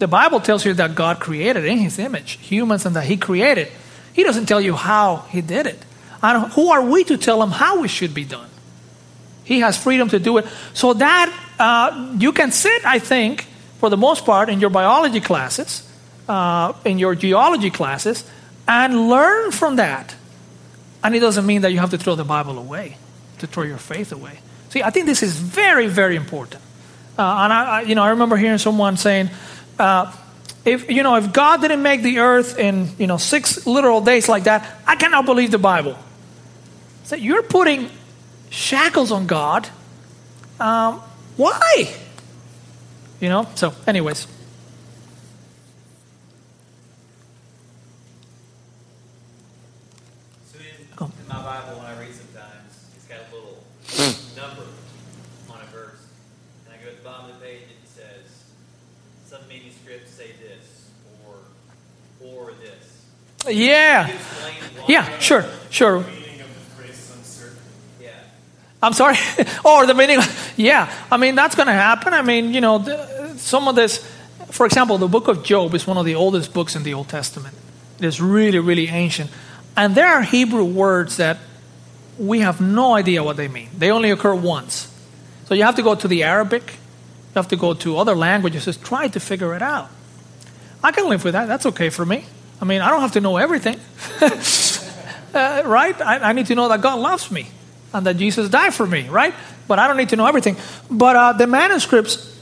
The 0.00 0.08
Bible 0.08 0.40
tells 0.40 0.64
you 0.64 0.74
that 0.74 0.94
God 0.94 1.20
created 1.20 1.64
in 1.64 1.78
His 1.78 1.98
image 1.98 2.38
humans 2.40 2.86
and 2.86 2.96
that 2.96 3.04
He 3.04 3.16
created. 3.16 3.68
He 4.12 4.24
doesn't 4.24 4.46
tell 4.46 4.60
you 4.60 4.74
how 4.74 5.26
He 5.30 5.40
did 5.40 5.66
it. 5.66 5.84
And 6.22 6.50
who 6.52 6.70
are 6.70 6.82
we 6.82 7.04
to 7.04 7.16
tell 7.16 7.40
Him 7.42 7.50
how 7.50 7.84
it 7.84 7.88
should 7.88 8.14
be 8.14 8.24
done? 8.24 8.48
He 9.48 9.60
has 9.60 9.78
freedom 9.78 10.10
to 10.10 10.18
do 10.18 10.36
it. 10.36 10.46
So 10.74 10.92
that 10.92 11.32
uh, 11.58 12.14
you 12.18 12.32
can 12.32 12.52
sit, 12.52 12.84
I 12.84 12.98
think, 12.98 13.46
for 13.80 13.88
the 13.88 13.96
most 13.96 14.26
part, 14.26 14.50
in 14.50 14.60
your 14.60 14.68
biology 14.68 15.20
classes, 15.20 15.90
uh, 16.28 16.74
in 16.84 16.98
your 16.98 17.14
geology 17.14 17.70
classes, 17.70 18.28
and 18.68 19.08
learn 19.08 19.50
from 19.50 19.76
that. 19.76 20.14
And 21.02 21.16
it 21.16 21.20
doesn't 21.20 21.46
mean 21.46 21.62
that 21.62 21.72
you 21.72 21.78
have 21.78 21.90
to 21.92 21.98
throw 21.98 22.14
the 22.14 22.24
Bible 22.24 22.58
away, 22.58 22.98
to 23.38 23.46
throw 23.46 23.62
your 23.62 23.78
faith 23.78 24.12
away. 24.12 24.38
See, 24.68 24.82
I 24.82 24.90
think 24.90 25.06
this 25.06 25.22
is 25.22 25.34
very, 25.34 25.86
very 25.86 26.16
important. 26.16 26.62
Uh, 27.18 27.44
and 27.44 27.52
I, 27.52 27.64
I, 27.64 27.80
you 27.82 27.94
know, 27.94 28.02
I 28.02 28.10
remember 28.10 28.36
hearing 28.36 28.58
someone 28.58 28.98
saying, 28.98 29.30
uh, 29.78 30.12
if 30.66 30.90
you 30.90 31.02
know, 31.02 31.14
if 31.14 31.32
God 31.32 31.62
didn't 31.62 31.82
make 31.82 32.02
the 32.02 32.18
earth 32.18 32.58
in 32.58 32.90
you 32.98 33.06
know 33.06 33.16
six 33.16 33.66
literal 33.66 34.02
days 34.02 34.28
like 34.28 34.44
that, 34.44 34.68
I 34.86 34.96
cannot 34.96 35.24
believe 35.24 35.50
the 35.50 35.58
Bible. 35.58 35.96
So 37.04 37.16
you're 37.16 37.42
putting 37.42 37.88
shackles 38.50 39.12
on 39.12 39.26
God. 39.26 39.68
Um, 40.60 41.00
why? 41.36 41.94
You 43.20 43.28
know? 43.28 43.46
So, 43.54 43.74
anyways. 43.86 44.26
So 50.52 50.58
in, 50.58 50.66
in 51.06 51.28
my 51.28 51.42
Bible, 51.42 51.78
when 51.78 51.86
I 51.86 51.98
read 52.00 52.14
sometimes, 52.14 52.86
it's 52.96 53.04
got 53.06 53.18
a 53.30 53.34
little 53.34 53.58
number 54.36 54.64
on 55.50 55.60
a 55.60 55.66
verse. 55.72 56.00
And 56.66 56.74
I 56.74 56.84
go 56.84 56.90
to 56.90 56.96
the 56.96 57.02
bottom 57.02 57.30
of 57.30 57.38
the 57.38 57.44
page, 57.44 57.62
it 57.62 57.88
says, 57.88 58.44
some 59.26 59.46
manuscripts 59.48 60.10
say 60.12 60.32
this, 60.40 60.90
or, 61.26 61.36
or 62.26 62.52
this. 62.60 63.04
Yeah. 63.54 64.04
Can 64.06 64.12
you 64.14 64.20
explain 64.20 64.54
why 64.76 64.84
Yeah, 64.88 65.18
sure, 65.18 65.44
sure. 65.70 66.00
meaning 66.00 66.40
of 66.40 66.48
the 66.48 66.82
phrase 66.82 66.98
is 66.98 67.16
uncertain? 67.16 67.58
Yeah. 68.00 68.10
I'm 68.82 68.92
sorry. 68.92 69.16
or 69.64 69.86
the 69.86 69.94
meaning. 69.94 70.20
Yeah, 70.56 70.92
I 71.08 71.18
mean, 71.18 71.36
that's 71.36 71.54
going 71.54 71.68
to 71.68 71.72
happen. 71.72 72.12
I 72.12 72.22
mean, 72.22 72.52
you 72.52 72.60
know, 72.60 72.78
the, 72.78 73.36
some 73.36 73.68
of 73.68 73.76
this, 73.76 74.04
for 74.50 74.66
example, 74.66 74.98
the 74.98 75.06
book 75.06 75.28
of 75.28 75.44
Job 75.44 75.72
is 75.76 75.86
one 75.86 75.96
of 75.96 76.04
the 76.04 76.16
oldest 76.16 76.52
books 76.52 76.74
in 76.74 76.82
the 76.82 76.94
Old 76.94 77.08
Testament. 77.08 77.54
It 78.00 78.04
is 78.04 78.20
really, 78.20 78.58
really 78.58 78.88
ancient. 78.88 79.30
And 79.76 79.94
there 79.94 80.08
are 80.08 80.22
Hebrew 80.22 80.64
words 80.64 81.16
that 81.18 81.38
we 82.18 82.40
have 82.40 82.60
no 82.60 82.94
idea 82.94 83.22
what 83.22 83.36
they 83.36 83.46
mean. 83.46 83.68
They 83.78 83.92
only 83.92 84.10
occur 84.10 84.34
once. 84.34 84.92
So 85.44 85.54
you 85.54 85.62
have 85.62 85.76
to 85.76 85.82
go 85.82 85.94
to 85.94 86.08
the 86.08 86.24
Arabic, 86.24 86.72
you 86.72 87.34
have 87.36 87.48
to 87.48 87.56
go 87.56 87.74
to 87.74 87.96
other 87.96 88.16
languages 88.16 88.64
to 88.64 88.76
try 88.76 89.06
to 89.06 89.20
figure 89.20 89.54
it 89.54 89.62
out. 89.62 89.90
I 90.82 90.90
can 90.90 91.08
live 91.08 91.22
with 91.22 91.34
that. 91.34 91.46
That's 91.46 91.66
okay 91.66 91.88
for 91.88 92.04
me. 92.04 92.24
I 92.60 92.64
mean, 92.64 92.80
I 92.80 92.90
don't 92.90 93.00
have 93.00 93.12
to 93.12 93.20
know 93.20 93.36
everything. 93.36 93.78
uh, 94.20 95.62
right? 95.64 96.00
I, 96.00 96.30
I, 96.30 96.32
need 96.32 96.46
to 96.46 96.56
know 96.56 96.68
that 96.68 96.80
God 96.80 96.98
loves 96.98 97.30
me 97.30 97.48
and 97.92 98.06
that 98.06 98.16
Jesus 98.16 98.48
died 98.48 98.74
for 98.74 98.86
me, 98.86 99.08
right? 99.08 99.34
But 99.66 99.78
I 99.78 99.86
don't 99.86 99.96
need 99.96 100.10
to 100.10 100.16
know 100.16 100.26
everything. 100.26 100.56
But 100.90 101.16
uh, 101.16 101.32
the 101.34 101.46
manuscripts, 101.46 102.38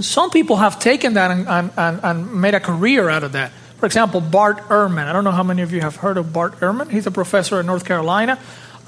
some 0.00 0.30
people 0.30 0.56
have 0.56 0.78
taken 0.78 1.14
that 1.14 1.30
and, 1.30 1.72
and, 1.76 2.00
and, 2.02 2.40
made 2.40 2.54
a 2.54 2.60
career 2.60 3.08
out 3.08 3.24
of 3.24 3.32
that. 3.32 3.52
For 3.78 3.86
example, 3.86 4.20
Bart 4.20 4.58
Ehrman. 4.68 5.06
I 5.06 5.12
don't 5.12 5.24
know 5.24 5.32
how 5.32 5.42
many 5.42 5.62
of 5.62 5.72
you 5.72 5.80
have 5.80 5.96
heard 5.96 6.16
of 6.16 6.32
Bart 6.32 6.60
Ehrman. 6.60 6.90
He's 6.90 7.06
a 7.06 7.10
professor 7.10 7.60
in 7.60 7.66
North 7.66 7.84
Carolina. 7.84 8.38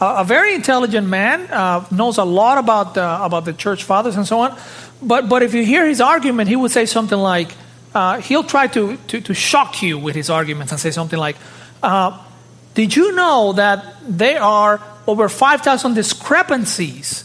Uh, 0.00 0.16
a 0.18 0.24
very 0.24 0.54
intelligent 0.54 1.08
man, 1.08 1.40
uh, 1.50 1.84
knows 1.90 2.18
a 2.18 2.24
lot 2.24 2.58
about, 2.58 2.92
about 2.92 3.44
the 3.44 3.52
church 3.52 3.82
fathers 3.82 4.16
and 4.16 4.26
so 4.26 4.40
on. 4.40 4.56
But, 5.02 5.28
but 5.28 5.42
if 5.42 5.54
you 5.54 5.64
hear 5.64 5.86
his 5.86 6.00
argument, 6.00 6.48
he 6.48 6.56
would 6.56 6.70
say 6.70 6.86
something 6.86 7.18
like, 7.18 7.50
uh, 7.94 8.20
he'll 8.20 8.44
try 8.44 8.66
to, 8.68 8.96
to, 9.08 9.20
to 9.20 9.34
shock 9.34 9.82
you 9.82 9.98
with 9.98 10.14
his 10.14 10.30
arguments 10.30 10.72
and 10.72 10.80
say 10.80 10.90
something 10.90 11.18
like, 11.18 11.36
uh, 11.82 12.16
Did 12.74 12.94
you 12.94 13.12
know 13.14 13.54
that 13.54 13.84
there 14.06 14.40
are 14.40 14.80
over 15.08 15.28
5,000 15.28 15.94
discrepancies 15.94 17.24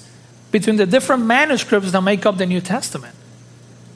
between 0.51 0.77
the 0.77 0.85
different 0.85 1.25
manuscripts 1.25 1.91
that 1.91 2.01
make 2.01 2.25
up 2.25 2.37
the 2.37 2.45
New 2.45 2.61
Testament? 2.61 3.15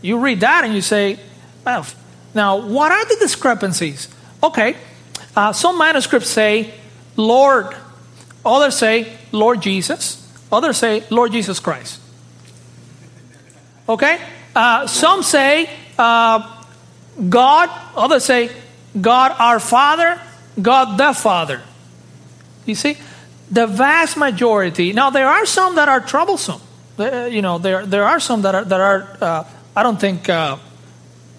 You 0.01 0.19
read 0.19 0.41
that 0.41 0.63
and 0.63 0.75
you 0.75 0.81
say, 0.81 1.19
Well, 1.65 1.85
now 2.35 2.57
what 2.57 2.91
are 2.91 3.05
the 3.05 3.15
discrepancies? 3.15 4.09
Okay, 4.43 4.75
uh, 5.35 5.53
some 5.53 5.77
manuscripts 5.77 6.29
say, 6.29 6.73
Lord, 7.15 7.75
others 8.45 8.75
say, 8.75 9.17
Lord 9.31 9.61
Jesus, 9.61 10.23
others 10.51 10.77
say, 10.77 11.03
Lord 11.09 11.31
Jesus 11.31 11.59
Christ. 11.59 11.99
Okay? 13.89 14.19
Uh, 14.55 14.87
some 14.87 15.23
say, 15.23 15.69
uh, 15.97 16.63
God, 17.29 17.69
others 17.95 18.25
say, 18.25 18.51
God 18.99 19.35
our 19.37 19.59
Father, 19.59 20.19
God 20.61 20.97
the 20.97 21.13
Father. 21.13 21.61
You 22.65 22.75
see? 22.75 22.97
The 23.51 23.67
vast 23.67 24.17
majority. 24.17 24.93
Now, 24.93 25.09
there 25.09 25.27
are 25.27 25.45
some 25.45 25.75
that 25.75 25.87
are 25.87 26.01
troublesome. 26.01 26.61
Uh, 26.99 27.25
you 27.31 27.41
know, 27.41 27.57
there, 27.57 27.85
there 27.85 28.03
are 28.03 28.19
some 28.19 28.41
that 28.41 28.55
are, 28.55 28.65
that 28.65 28.81
are 28.81 29.17
uh, 29.21 29.43
I 29.75 29.83
don't 29.83 29.99
think, 29.99 30.27
uh, 30.27 30.57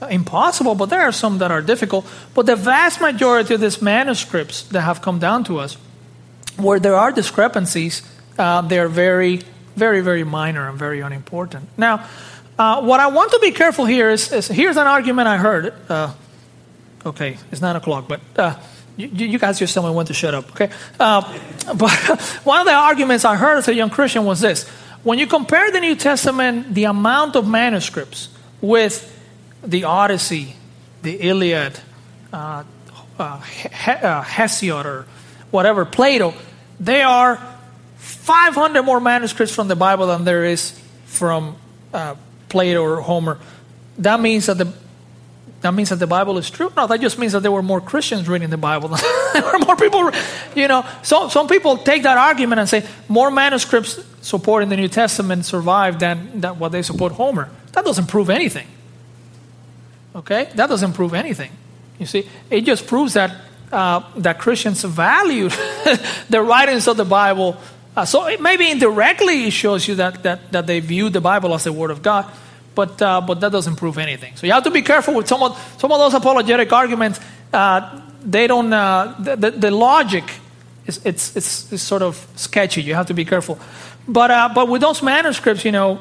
impossible, 0.08 0.74
but 0.74 0.90
there 0.90 1.02
are 1.02 1.12
some 1.12 1.38
that 1.38 1.50
are 1.50 1.60
difficult. 1.60 2.06
But 2.34 2.46
the 2.46 2.56
vast 2.56 3.00
majority 3.00 3.54
of 3.54 3.60
these 3.60 3.82
manuscripts 3.82 4.62
that 4.68 4.82
have 4.82 5.02
come 5.02 5.18
down 5.18 5.44
to 5.44 5.58
us, 5.58 5.76
where 6.56 6.78
there 6.78 6.94
are 6.94 7.10
discrepancies, 7.10 8.02
uh, 8.38 8.62
they're 8.62 8.88
very, 8.88 9.42
very, 9.76 10.00
very 10.00 10.24
minor 10.24 10.68
and 10.68 10.78
very 10.78 11.00
unimportant. 11.00 11.68
Now, 11.76 12.06
uh, 12.58 12.82
what 12.82 13.00
I 13.00 13.08
want 13.08 13.32
to 13.32 13.38
be 13.40 13.50
careful 13.50 13.86
here 13.86 14.10
is, 14.10 14.32
is 14.32 14.48
here's 14.48 14.76
an 14.76 14.86
argument 14.86 15.28
I 15.28 15.36
heard. 15.36 15.74
Uh, 15.88 16.14
okay, 17.04 17.36
it's 17.50 17.60
nine 17.60 17.76
o'clock, 17.76 18.08
but 18.08 18.20
uh, 18.36 18.54
you, 18.98 19.26
you, 19.28 19.38
guys 19.38 19.58
just 19.58 19.76
me 19.76 19.90
when 19.90 20.06
to 20.06 20.14
shut 20.14 20.34
up, 20.34 20.50
okay? 20.50 20.70
Uh, 20.98 21.20
but 21.76 21.90
one 22.44 22.60
of 22.60 22.66
the 22.66 22.72
arguments 22.72 23.24
I 23.24 23.36
heard 23.36 23.58
as 23.58 23.68
a 23.68 23.74
young 23.74 23.90
Christian 23.90 24.24
was 24.24 24.40
this. 24.40 24.68
When 25.02 25.18
you 25.18 25.26
compare 25.26 25.70
the 25.70 25.80
New 25.80 25.94
Testament, 25.94 26.74
the 26.74 26.84
amount 26.84 27.36
of 27.36 27.48
manuscripts 27.48 28.28
with 28.60 29.14
the 29.62 29.84
Odyssey, 29.84 30.56
the 31.02 31.14
Iliad, 31.14 31.78
uh, 32.32 32.64
uh, 33.18 33.40
Hesiod, 33.40 34.84
or 34.84 35.06
whatever, 35.50 35.84
Plato, 35.84 36.34
they 36.80 37.02
are 37.02 37.40
500 37.96 38.82
more 38.82 39.00
manuscripts 39.00 39.54
from 39.54 39.68
the 39.68 39.76
Bible 39.76 40.08
than 40.08 40.24
there 40.24 40.44
is 40.44 40.78
from 41.06 41.56
uh, 41.94 42.16
Plato 42.48 42.82
or 42.82 43.00
Homer, 43.00 43.38
that 43.98 44.20
means 44.20 44.46
that 44.46 44.58
the 44.58 44.72
that 45.60 45.74
means 45.74 45.88
that 45.88 45.96
the 45.96 46.06
Bible 46.06 46.38
is 46.38 46.50
true. 46.50 46.72
No, 46.76 46.86
that 46.86 47.00
just 47.00 47.18
means 47.18 47.32
that 47.32 47.40
there 47.40 47.50
were 47.50 47.62
more 47.62 47.80
Christians 47.80 48.28
reading 48.28 48.50
the 48.50 48.56
Bible. 48.56 48.88
there 49.32 49.42
were 49.42 49.58
more 49.58 49.76
people, 49.76 50.10
you 50.54 50.68
know. 50.68 50.84
So 51.02 51.28
some 51.28 51.48
people 51.48 51.78
take 51.78 52.04
that 52.04 52.16
argument 52.16 52.60
and 52.60 52.68
say 52.68 52.86
more 53.08 53.30
manuscripts 53.30 54.00
supporting 54.20 54.68
the 54.68 54.76
New 54.76 54.88
Testament 54.88 55.44
survived 55.44 56.00
than, 56.00 56.40
than 56.40 56.58
what 56.58 56.70
they 56.70 56.82
support 56.82 57.12
Homer. 57.12 57.50
That 57.72 57.84
doesn't 57.84 58.06
prove 58.06 58.30
anything. 58.30 58.66
Okay, 60.14 60.48
that 60.54 60.68
doesn't 60.68 60.92
prove 60.92 61.14
anything. 61.14 61.50
You 61.98 62.06
see, 62.06 62.28
it 62.50 62.62
just 62.62 62.86
proves 62.86 63.14
that 63.14 63.34
uh, 63.72 64.02
that 64.16 64.38
Christians 64.38 64.82
valued 64.82 65.52
the 66.30 66.42
writings 66.42 66.88
of 66.88 66.96
the 66.96 67.04
Bible 67.04 67.58
uh, 67.98 68.04
so 68.04 68.26
it 68.26 68.40
maybe 68.40 68.70
indirectly 68.70 69.48
it 69.48 69.50
shows 69.50 69.88
you 69.88 69.96
that, 69.96 70.22
that, 70.22 70.52
that 70.52 70.68
they 70.68 70.78
view 70.78 71.10
the 71.10 71.20
Bible 71.20 71.52
as 71.52 71.64
the 71.64 71.72
Word 71.72 71.90
of 71.90 72.00
God, 72.00 72.30
but, 72.78 73.02
uh, 73.02 73.20
but 73.20 73.40
that 73.40 73.50
doesn't 73.50 73.74
prove 73.74 73.98
anything. 73.98 74.36
So 74.36 74.46
you 74.46 74.52
have 74.52 74.62
to 74.62 74.70
be 74.70 74.82
careful 74.82 75.12
with 75.12 75.26
some 75.26 75.42
of, 75.42 75.58
some 75.78 75.90
of 75.90 75.98
those 75.98 76.14
apologetic 76.14 76.72
arguments. 76.72 77.18
Uh, 77.52 78.00
they 78.22 78.46
don't, 78.46 78.72
uh, 78.72 79.16
the, 79.18 79.50
the, 79.50 79.72
logic 79.72 80.22
is 80.86 81.00
it's, 81.04 81.36
it's, 81.36 81.72
it's, 81.72 81.82
sort 81.82 82.02
of 82.02 82.24
sketchy. 82.36 82.82
You 82.82 82.94
have 82.94 83.06
to 83.06 83.14
be 83.14 83.24
careful. 83.24 83.58
But, 84.06 84.30
uh, 84.30 84.50
but 84.54 84.68
with 84.68 84.80
those 84.80 85.02
manuscripts, 85.02 85.64
you 85.64 85.72
know, 85.72 85.98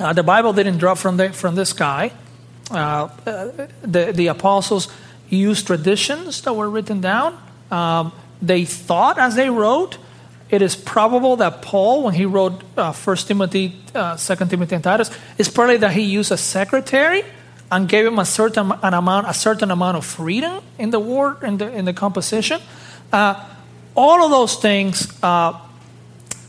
uh, 0.00 0.14
the 0.14 0.22
Bible 0.22 0.54
didn't 0.54 0.78
drop 0.78 0.96
from 0.96 1.18
the, 1.18 1.30
from 1.30 1.56
the 1.56 1.66
sky. 1.66 2.10
the, 2.70 4.12
the 4.14 4.28
apostles 4.28 4.88
used 5.28 5.66
traditions 5.66 6.40
that 6.40 6.54
were 6.54 6.70
written 6.70 7.02
down. 7.02 7.36
Um, 7.70 8.12
they 8.40 8.64
thought 8.64 9.18
as 9.18 9.34
they 9.34 9.50
wrote 9.50 9.98
it 10.52 10.60
is 10.60 10.76
probable 10.76 11.36
that 11.36 11.62
Paul, 11.62 12.04
when 12.04 12.12
he 12.12 12.26
wrote 12.26 12.62
uh, 12.76 12.92
1 12.92 13.16
Timothy, 13.16 13.74
uh, 13.94 14.18
2 14.18 14.36
Timothy, 14.46 14.74
and 14.74 14.84
Titus, 14.84 15.10
it's 15.38 15.48
probably 15.48 15.78
that 15.78 15.92
he 15.92 16.02
used 16.02 16.30
a 16.30 16.36
secretary 16.36 17.24
and 17.70 17.88
gave 17.88 18.04
him 18.04 18.18
a 18.18 18.26
certain 18.26 18.70
an 18.82 18.92
amount, 18.92 19.30
a 19.30 19.32
certain 19.32 19.70
amount 19.70 19.96
of 19.96 20.04
freedom 20.04 20.62
in 20.78 20.90
the 20.90 21.00
word, 21.00 21.42
in 21.42 21.56
the 21.56 21.72
in 21.72 21.86
the 21.86 21.94
composition. 21.94 22.60
Uh, 23.10 23.42
all 23.94 24.22
of 24.22 24.30
those 24.30 24.56
things, 24.56 25.08
uh, 25.22 25.58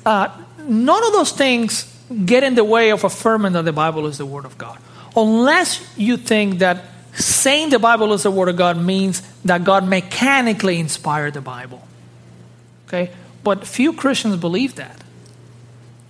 uh, 0.06 0.28
none 0.68 1.04
of 1.06 1.14
those 1.14 1.32
things 1.32 1.88
get 2.26 2.44
in 2.44 2.56
the 2.56 2.64
way 2.66 2.92
of 2.92 3.06
affirming 3.06 3.54
that 3.54 3.64
the 3.64 3.72
Bible 3.72 4.06
is 4.08 4.18
the 4.18 4.26
Word 4.26 4.44
of 4.44 4.58
God, 4.58 4.80
unless 5.16 5.80
you 5.98 6.18
think 6.18 6.60
that 6.60 6.84
saying 7.14 7.70
the 7.70 7.80
Bible 7.80 8.12
is 8.12 8.24
the 8.24 8.32
Word 8.32 8.50
of 8.50 8.58
God 8.58 8.76
means 8.78 9.22
that 9.46 9.64
God 9.64 9.88
mechanically 9.88 10.78
inspired 10.78 11.36
the 11.36 11.42
Bible. 11.42 11.88
Okay 12.88 13.12
but 13.44 13.68
few 13.68 13.94
Christians 13.94 14.38
believe 14.38 14.76
that. 14.76 15.04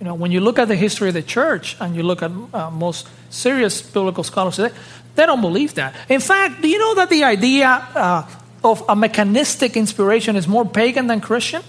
You 0.00 0.06
know, 0.06 0.14
when 0.14 0.32
you 0.32 0.40
look 0.40 0.58
at 0.58 0.68
the 0.68 0.76
history 0.76 1.08
of 1.08 1.14
the 1.14 1.22
church 1.22 1.76
and 1.80 1.96
you 1.96 2.02
look 2.02 2.22
at 2.22 2.30
uh, 2.52 2.70
most 2.70 3.08
serious 3.30 3.80
biblical 3.80 4.24
scholars 4.24 4.56
today, 4.56 4.74
they 5.14 5.26
don't 5.26 5.40
believe 5.40 5.74
that. 5.74 5.94
In 6.08 6.20
fact, 6.20 6.60
do 6.60 6.68
you 6.68 6.78
know 6.78 6.94
that 6.96 7.08
the 7.08 7.24
idea 7.24 7.68
uh, 7.68 8.26
of 8.62 8.84
a 8.88 8.96
mechanistic 8.96 9.76
inspiration 9.76 10.36
is 10.36 10.48
more 10.48 10.64
pagan 10.64 11.06
than 11.06 11.20
Christian? 11.20 11.62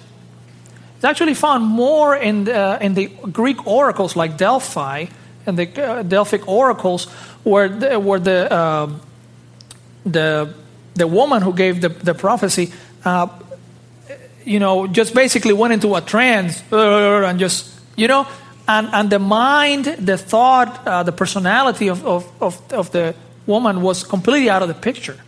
It's 0.96 1.06
actually 1.06 1.34
found 1.34 1.64
more 1.66 2.16
in 2.16 2.46
the, 2.46 2.78
in 2.82 2.94
the 2.94 3.08
Greek 3.32 3.68
oracles 3.68 4.16
like 4.16 4.38
Delphi 4.38 5.06
and 5.46 5.58
the 5.58 5.84
uh, 5.84 6.04
Delphic 6.04 6.48
oracles, 6.48 7.06
where 7.44 7.70
the, 7.70 8.00
where 8.00 8.20
the, 8.20 8.52
uh, 8.52 8.92
the, 10.06 10.54
the 10.96 11.08
woman 11.08 11.42
who 11.42 11.54
gave 11.54 11.82
the, 11.82 11.90
the 11.90 12.14
prophecy 12.14 12.74
uh, 13.04 13.28
you 14.46 14.60
know, 14.60 14.88
just 14.88 15.14
basically 15.14 15.54
went 15.54 15.74
into 15.74 15.96
a 15.96 16.02
trance 16.02 16.64
and 16.72 17.40
just, 17.40 17.80
you 17.96 18.08
know, 18.08 18.28
and, 18.68 18.88
and 18.94 19.10
the 19.10 19.20
mind, 19.20 19.86
the 19.86 20.18
thought, 20.18 20.88
uh, 20.88 21.04
the 21.04 21.12
personality 21.12 21.90
of, 21.90 22.06
of, 22.06 22.42
of, 22.42 22.74
of 22.74 22.92
the 22.92 23.16
woman 23.46 23.82
was 23.82 24.04
completely 24.04 24.50
out 24.50 24.62
of 24.62 24.68
the 24.68 24.74
picture. 24.74 25.20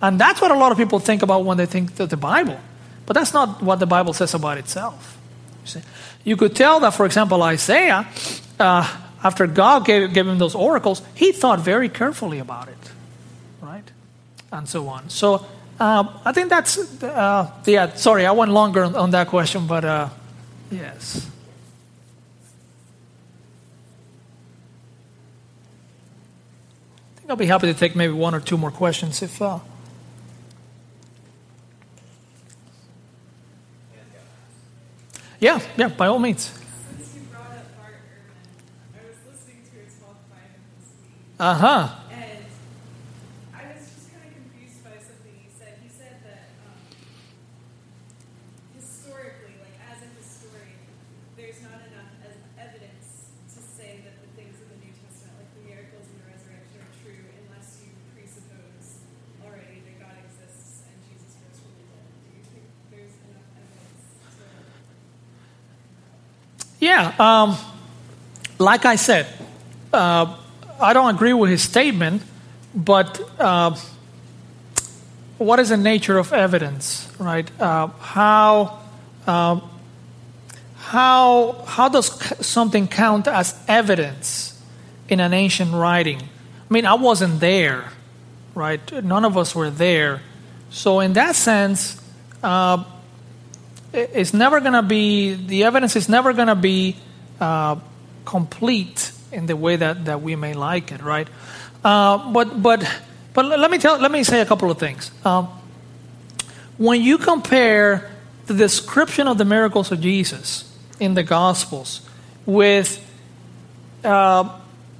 And 0.00 0.20
that's 0.20 0.40
what 0.40 0.50
a 0.50 0.54
lot 0.54 0.70
of 0.70 0.78
people 0.78 1.00
think 1.00 1.22
about 1.22 1.44
when 1.44 1.56
they 1.56 1.66
think 1.66 1.98
of 1.98 2.08
the 2.08 2.16
Bible. 2.16 2.58
But 3.06 3.14
that's 3.14 3.32
not 3.32 3.62
what 3.62 3.80
the 3.80 3.86
Bible 3.86 4.12
says 4.12 4.34
about 4.34 4.58
itself. 4.58 5.18
You, 5.62 5.68
see? 5.68 5.80
you 6.24 6.36
could 6.36 6.54
tell 6.54 6.80
that, 6.80 6.94
for 6.94 7.06
example, 7.06 7.42
Isaiah, 7.42 8.06
uh, 8.60 8.96
after 9.24 9.46
God 9.46 9.84
gave, 9.84 10.12
gave 10.12 10.26
him 10.26 10.38
those 10.38 10.54
oracles, 10.54 11.02
he 11.14 11.32
thought 11.32 11.60
very 11.60 11.88
carefully 11.88 12.38
about 12.38 12.68
it, 12.68 12.92
right? 13.60 13.90
And 14.52 14.68
so 14.68 14.86
on. 14.88 15.08
So 15.10 15.44
I 15.80 16.32
think 16.32 16.48
that's, 16.48 17.02
uh, 17.02 17.50
yeah, 17.64 17.94
sorry, 17.94 18.26
I 18.26 18.32
went 18.32 18.50
longer 18.50 18.84
on, 18.84 19.10
that 19.12 19.28
question, 19.28 19.66
but 19.66 19.84
uh, 19.84 20.08
yes. 20.70 21.30
I 27.16 27.20
think 27.20 27.30
I'll 27.30 27.36
be 27.36 27.46
happy 27.46 27.68
to 27.68 27.74
take 27.74 27.94
maybe 27.94 28.12
one 28.12 28.34
or 28.34 28.40
two 28.40 28.56
more 28.56 28.72
questions 28.72 29.22
if. 29.22 29.40
Uh, 29.40 29.60
yeah, 35.38 35.60
yeah, 35.76 35.88
by 35.88 36.08
all 36.08 36.18
means. 36.18 36.50
Since 36.96 37.14
you 37.14 37.20
brought 37.30 37.42
up 37.42 37.76
Bart 37.76 37.94
Ehrman, 37.94 38.98
I 38.98 39.06
was 39.06 39.16
listening 39.30 39.62
to 39.70 39.76
his 39.84 39.94
talk 40.00 40.16
by 40.28 40.38
him 40.38 40.60
this 40.80 40.88
week. 41.00 41.36
Uh 41.38 41.54
huh. 41.54 41.94
Yeah, 66.80 67.12
um, 67.18 67.56
like 68.58 68.84
I 68.84 68.96
said, 68.96 69.26
uh, 69.92 70.36
I 70.80 70.92
don't 70.92 71.14
agree 71.14 71.32
with 71.32 71.50
his 71.50 71.62
statement, 71.62 72.22
but 72.74 73.20
uh, 73.40 73.76
what 75.38 75.58
is 75.58 75.70
the 75.70 75.76
nature 75.76 76.18
of 76.18 76.32
evidence, 76.32 77.10
right? 77.18 77.48
Uh, 77.60 77.88
how, 77.98 78.80
um, 79.26 79.68
how, 80.76 81.64
how 81.66 81.88
does 81.88 82.06
something 82.46 82.86
count 82.86 83.26
as 83.26 83.58
evidence 83.66 84.60
in 85.08 85.18
an 85.18 85.32
ancient 85.32 85.72
writing? 85.72 86.20
I 86.20 86.74
mean, 86.74 86.86
I 86.86 86.94
wasn't 86.94 87.40
there, 87.40 87.90
right? 88.54 89.04
None 89.04 89.24
of 89.24 89.36
us 89.36 89.54
were 89.54 89.70
there. 89.70 90.22
So, 90.70 91.00
in 91.00 91.14
that 91.14 91.34
sense, 91.34 92.00
uh, 92.42 92.84
it's 93.92 94.34
never 94.34 94.60
going 94.60 94.74
to 94.74 94.82
be, 94.82 95.34
the 95.34 95.64
evidence 95.64 95.96
is 95.96 96.08
never 96.08 96.32
going 96.32 96.48
to 96.48 96.54
be 96.54 96.96
uh, 97.40 97.76
complete 98.24 99.12
in 99.32 99.46
the 99.46 99.56
way 99.56 99.76
that, 99.76 100.04
that 100.06 100.22
we 100.22 100.36
may 100.36 100.54
like 100.54 100.92
it, 100.92 101.02
right? 101.02 101.28
Uh, 101.84 102.32
but, 102.32 102.62
but, 102.62 102.88
but 103.34 103.44
let 103.44 103.70
me 103.70 103.78
tell, 103.78 103.98
let 103.98 104.10
me 104.10 104.24
say 104.24 104.40
a 104.40 104.46
couple 104.46 104.70
of 104.70 104.78
things. 104.78 105.10
Um, 105.24 105.48
when 106.76 107.02
you 107.02 107.18
compare 107.18 108.10
the 108.46 108.54
description 108.54 109.28
of 109.28 109.38
the 109.38 109.44
miracles 109.44 109.92
of 109.92 110.00
Jesus 110.00 110.72
in 111.00 111.14
the 111.14 111.22
Gospels 111.22 112.00
with 112.46 113.04
uh, 114.04 114.58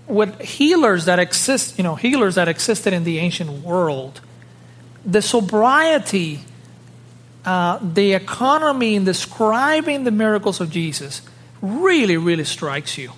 with 0.09 0.41
healers 0.41 1.05
that 1.05 1.19
exist, 1.19 1.79
you 1.79 1.85
know, 1.85 1.95
healers 1.95 2.35
that 2.37 2.49
existed 2.49 2.93
in 2.93 3.05
the 3.05 3.19
ancient 3.19 3.63
world, 3.63 4.21
the 5.05 5.23
sobriety, 5.23 6.41
uh, 7.49 7.79
the 7.81 8.13
economy 8.13 8.95
in 8.95 9.05
describing 9.05 10.05
the 10.05 10.11
miracles 10.11 10.61
of 10.61 10.71
Jesus 10.71 11.23
really, 11.63 12.19
really 12.19 12.45
strikes 12.45 12.99
you. 12.99 13.11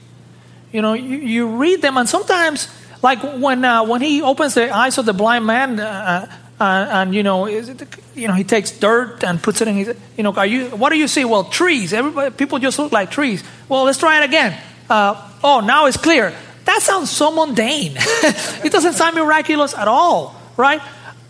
You 0.71 0.83
know, 0.83 0.93
you, 0.93 1.17
you 1.17 1.49
read 1.57 1.83
them, 1.83 1.97
and 1.97 2.09
sometimes, 2.09 2.69
like 3.03 3.19
when 3.23 3.65
uh, 3.65 3.83
when 3.83 4.01
he 4.01 4.23
opens 4.23 4.55
the 4.55 4.71
eyes 4.71 4.99
of 4.99 5.07
the 5.07 5.13
blind 5.13 5.47
man, 5.47 5.81
uh, 5.81 6.31
uh, 6.61 6.63
and 6.63 7.13
you 7.13 7.25
know, 7.25 7.47
it, 7.47 7.83
you 8.15 8.29
know, 8.29 8.35
he 8.35 8.45
takes 8.45 8.71
dirt 8.71 9.25
and 9.25 9.43
puts 9.43 9.63
it 9.63 9.67
in 9.67 9.75
his. 9.75 9.97
You 10.17 10.23
know, 10.23 10.33
are 10.35 10.47
you? 10.47 10.67
What 10.77 10.91
do 10.91 10.97
you 10.97 11.09
see? 11.09 11.25
Well, 11.25 11.43
trees. 11.51 11.93
Everybody, 11.93 12.31
people 12.31 12.61
just 12.61 12.79
look 12.79 12.93
like 12.93 13.11
trees. 13.11 13.43
Well, 13.69 13.83
let's 13.83 13.99
try 13.99 14.23
it 14.23 14.25
again. 14.25 14.57
Uh, 14.89 15.29
oh, 15.43 15.59
now 15.59 15.87
it's 15.87 15.97
clear. 15.97 16.33
That 16.67 16.83
sounds 16.83 17.11
so 17.11 17.33
mundane. 17.33 17.95
it 17.99 18.71
doesn't 18.71 18.93
sound 18.93 19.17
miraculous 19.17 19.75
at 19.75 19.89
all, 19.89 20.41
right? 20.57 20.81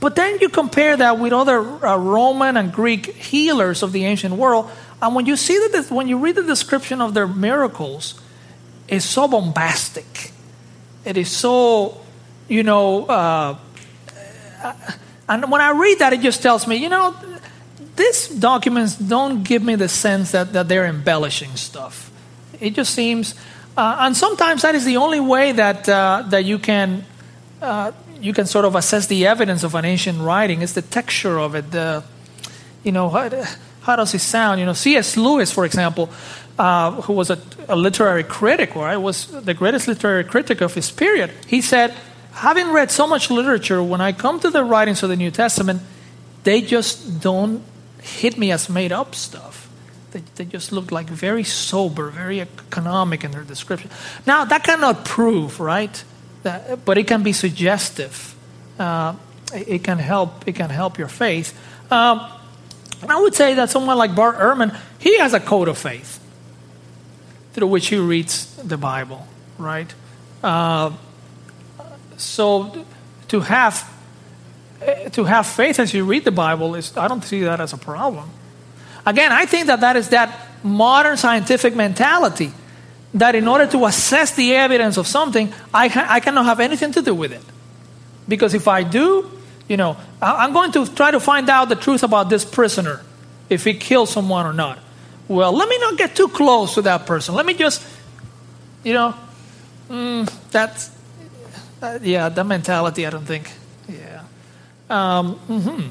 But 0.00 0.16
then 0.16 0.38
you 0.40 0.48
compare 0.48 0.96
that 0.96 1.18
with 1.18 1.32
other 1.32 1.58
uh, 1.58 1.96
Roman 1.96 2.56
and 2.56 2.72
Greek 2.72 3.14
healers 3.14 3.82
of 3.82 3.92
the 3.92 4.06
ancient 4.06 4.34
world, 4.34 4.70
and 5.02 5.14
when 5.14 5.26
you 5.26 5.36
see 5.36 5.58
that, 5.58 5.90
when 5.90 6.08
you 6.08 6.18
read 6.18 6.36
the 6.36 6.42
description 6.42 7.00
of 7.00 7.14
their 7.14 7.26
miracles, 7.26 8.20
it's 8.88 9.04
so 9.04 9.28
bombastic. 9.28 10.32
It 11.04 11.16
is 11.16 11.30
so, 11.30 12.00
you 12.48 12.62
know, 12.62 13.06
uh, 13.06 13.56
and 15.28 15.50
when 15.50 15.60
I 15.60 15.70
read 15.70 15.98
that, 16.00 16.12
it 16.12 16.20
just 16.20 16.42
tells 16.42 16.66
me, 16.66 16.76
you 16.76 16.88
know, 16.88 17.14
these 17.96 18.28
documents 18.28 18.96
don't 18.96 19.42
give 19.42 19.62
me 19.62 19.74
the 19.74 19.88
sense 19.88 20.32
that, 20.32 20.52
that 20.54 20.68
they're 20.68 20.86
embellishing 20.86 21.56
stuff. 21.56 22.10
It 22.58 22.74
just 22.74 22.94
seems, 22.94 23.34
uh, 23.76 23.96
and 24.00 24.16
sometimes 24.16 24.62
that 24.62 24.74
is 24.74 24.84
the 24.84 24.96
only 24.96 25.20
way 25.20 25.52
that 25.52 25.88
uh, 25.88 26.24
that 26.28 26.44
you 26.44 26.58
can 26.58 27.04
uh, 27.62 27.92
you 28.20 28.32
can 28.32 28.46
sort 28.46 28.64
of 28.64 28.74
assess 28.74 29.06
the 29.06 29.26
evidence 29.26 29.64
of 29.64 29.74
an 29.74 29.84
ancient 29.84 30.20
writing 30.20 30.62
is 30.62 30.74
the 30.74 30.82
texture 30.82 31.38
of 31.38 31.54
it. 31.54 31.70
The, 31.70 32.04
you 32.84 32.92
know, 32.92 33.08
how, 33.08 33.28
how 33.82 33.96
does 33.96 34.14
it 34.14 34.20
sound? 34.20 34.60
You 34.60 34.66
know, 34.66 34.72
C.S. 34.72 35.16
Lewis, 35.16 35.52
for 35.52 35.64
example, 35.64 36.10
uh, 36.58 36.92
who 37.02 37.14
was 37.14 37.30
a, 37.30 37.38
a 37.68 37.76
literary 37.76 38.24
critic, 38.24 38.74
right, 38.76 38.96
was 38.96 39.26
the 39.26 39.54
greatest 39.54 39.88
literary 39.88 40.24
critic 40.24 40.60
of 40.60 40.74
his 40.74 40.90
period. 40.90 41.30
He 41.46 41.60
said, 41.60 41.94
having 42.32 42.70
read 42.72 42.90
so 42.90 43.06
much 43.06 43.30
literature, 43.30 43.82
when 43.82 44.00
I 44.00 44.12
come 44.12 44.40
to 44.40 44.50
the 44.50 44.64
writings 44.64 45.02
of 45.02 45.08
the 45.08 45.16
New 45.16 45.30
Testament, 45.30 45.82
they 46.44 46.60
just 46.60 47.20
don't 47.20 47.62
hit 48.02 48.38
me 48.38 48.52
as 48.52 48.68
made 48.68 48.92
up 48.92 49.14
stuff. 49.14 49.68
They, 50.12 50.22
they 50.36 50.44
just 50.44 50.72
look 50.72 50.90
like 50.90 51.06
very 51.06 51.44
sober, 51.44 52.10
very 52.10 52.40
economic 52.40 53.24
in 53.24 53.30
their 53.30 53.44
description. 53.44 53.90
Now, 54.26 54.44
that 54.44 54.64
cannot 54.64 55.04
prove, 55.04 55.60
right? 55.60 56.02
That, 56.42 56.84
but 56.84 56.98
it 56.98 57.06
can 57.06 57.22
be 57.22 57.32
suggestive. 57.32 58.34
Uh, 58.78 59.14
it, 59.52 59.84
can 59.84 59.98
help. 59.98 60.46
It 60.46 60.54
can 60.54 60.70
help 60.70 60.98
your 60.98 61.08
faith. 61.08 61.58
Um, 61.92 62.26
I 63.08 63.20
would 63.20 63.34
say 63.34 63.54
that 63.54 63.70
someone 63.70 63.96
like 63.98 64.14
Bart 64.14 64.38
Ehrman, 64.38 64.76
he 64.98 65.18
has 65.18 65.34
a 65.34 65.40
code 65.40 65.68
of 65.68 65.78
faith 65.78 66.18
through 67.52 67.66
which 67.66 67.88
he 67.88 67.96
reads 67.96 68.54
the 68.56 68.76
Bible, 68.76 69.26
right? 69.58 69.92
Uh, 70.42 70.92
so 72.16 72.84
to 73.28 73.40
have 73.40 73.90
to 75.12 75.24
have 75.24 75.46
faith 75.46 75.78
as 75.78 75.92
you 75.92 76.04
read 76.04 76.24
the 76.24 76.30
Bible 76.30 76.74
is 76.74 76.96
I 76.96 77.08
don't 77.08 77.24
see 77.24 77.42
that 77.42 77.60
as 77.60 77.72
a 77.72 77.76
problem. 77.76 78.30
Again, 79.04 79.32
I 79.32 79.46
think 79.46 79.66
that 79.66 79.80
that 79.80 79.96
is 79.96 80.08
that 80.10 80.48
modern 80.62 81.16
scientific 81.16 81.74
mentality 81.74 82.52
that 83.14 83.34
in 83.34 83.48
order 83.48 83.66
to 83.66 83.84
assess 83.86 84.32
the 84.32 84.54
evidence 84.54 84.96
of 84.96 85.06
something, 85.06 85.52
I, 85.74 85.88
ca- 85.88 86.06
I 86.08 86.20
cannot 86.20 86.44
have 86.44 86.60
anything 86.60 86.92
to 86.92 87.02
do 87.02 87.14
with 87.14 87.32
it. 87.32 87.42
Because 88.28 88.54
if 88.54 88.68
I 88.68 88.82
do, 88.84 89.28
you 89.68 89.76
know, 89.76 89.96
I- 90.22 90.44
I'm 90.44 90.52
going 90.52 90.70
to 90.72 90.86
try 90.94 91.10
to 91.10 91.18
find 91.20 91.48
out 91.50 91.68
the 91.68 91.74
truth 91.76 92.02
about 92.04 92.30
this 92.30 92.44
prisoner, 92.44 93.00
if 93.48 93.64
he 93.64 93.74
killed 93.74 94.08
someone 94.08 94.46
or 94.46 94.52
not. 94.52 94.78
Well, 95.26 95.52
let 95.52 95.68
me 95.68 95.76
not 95.78 95.98
get 95.98 96.14
too 96.14 96.28
close 96.28 96.74
to 96.74 96.82
that 96.82 97.04
person. 97.06 97.34
Let 97.34 97.46
me 97.46 97.54
just, 97.54 97.84
you 98.84 98.94
know, 98.94 99.14
mm, 99.88 100.32
that's, 100.52 100.90
uh, 101.82 101.98
yeah, 102.02 102.28
that 102.28 102.44
mentality, 102.46 103.06
I 103.06 103.10
don't 103.10 103.26
think, 103.26 103.50
yeah. 103.88 104.22
Um, 104.88 105.34
hmm 105.34 105.88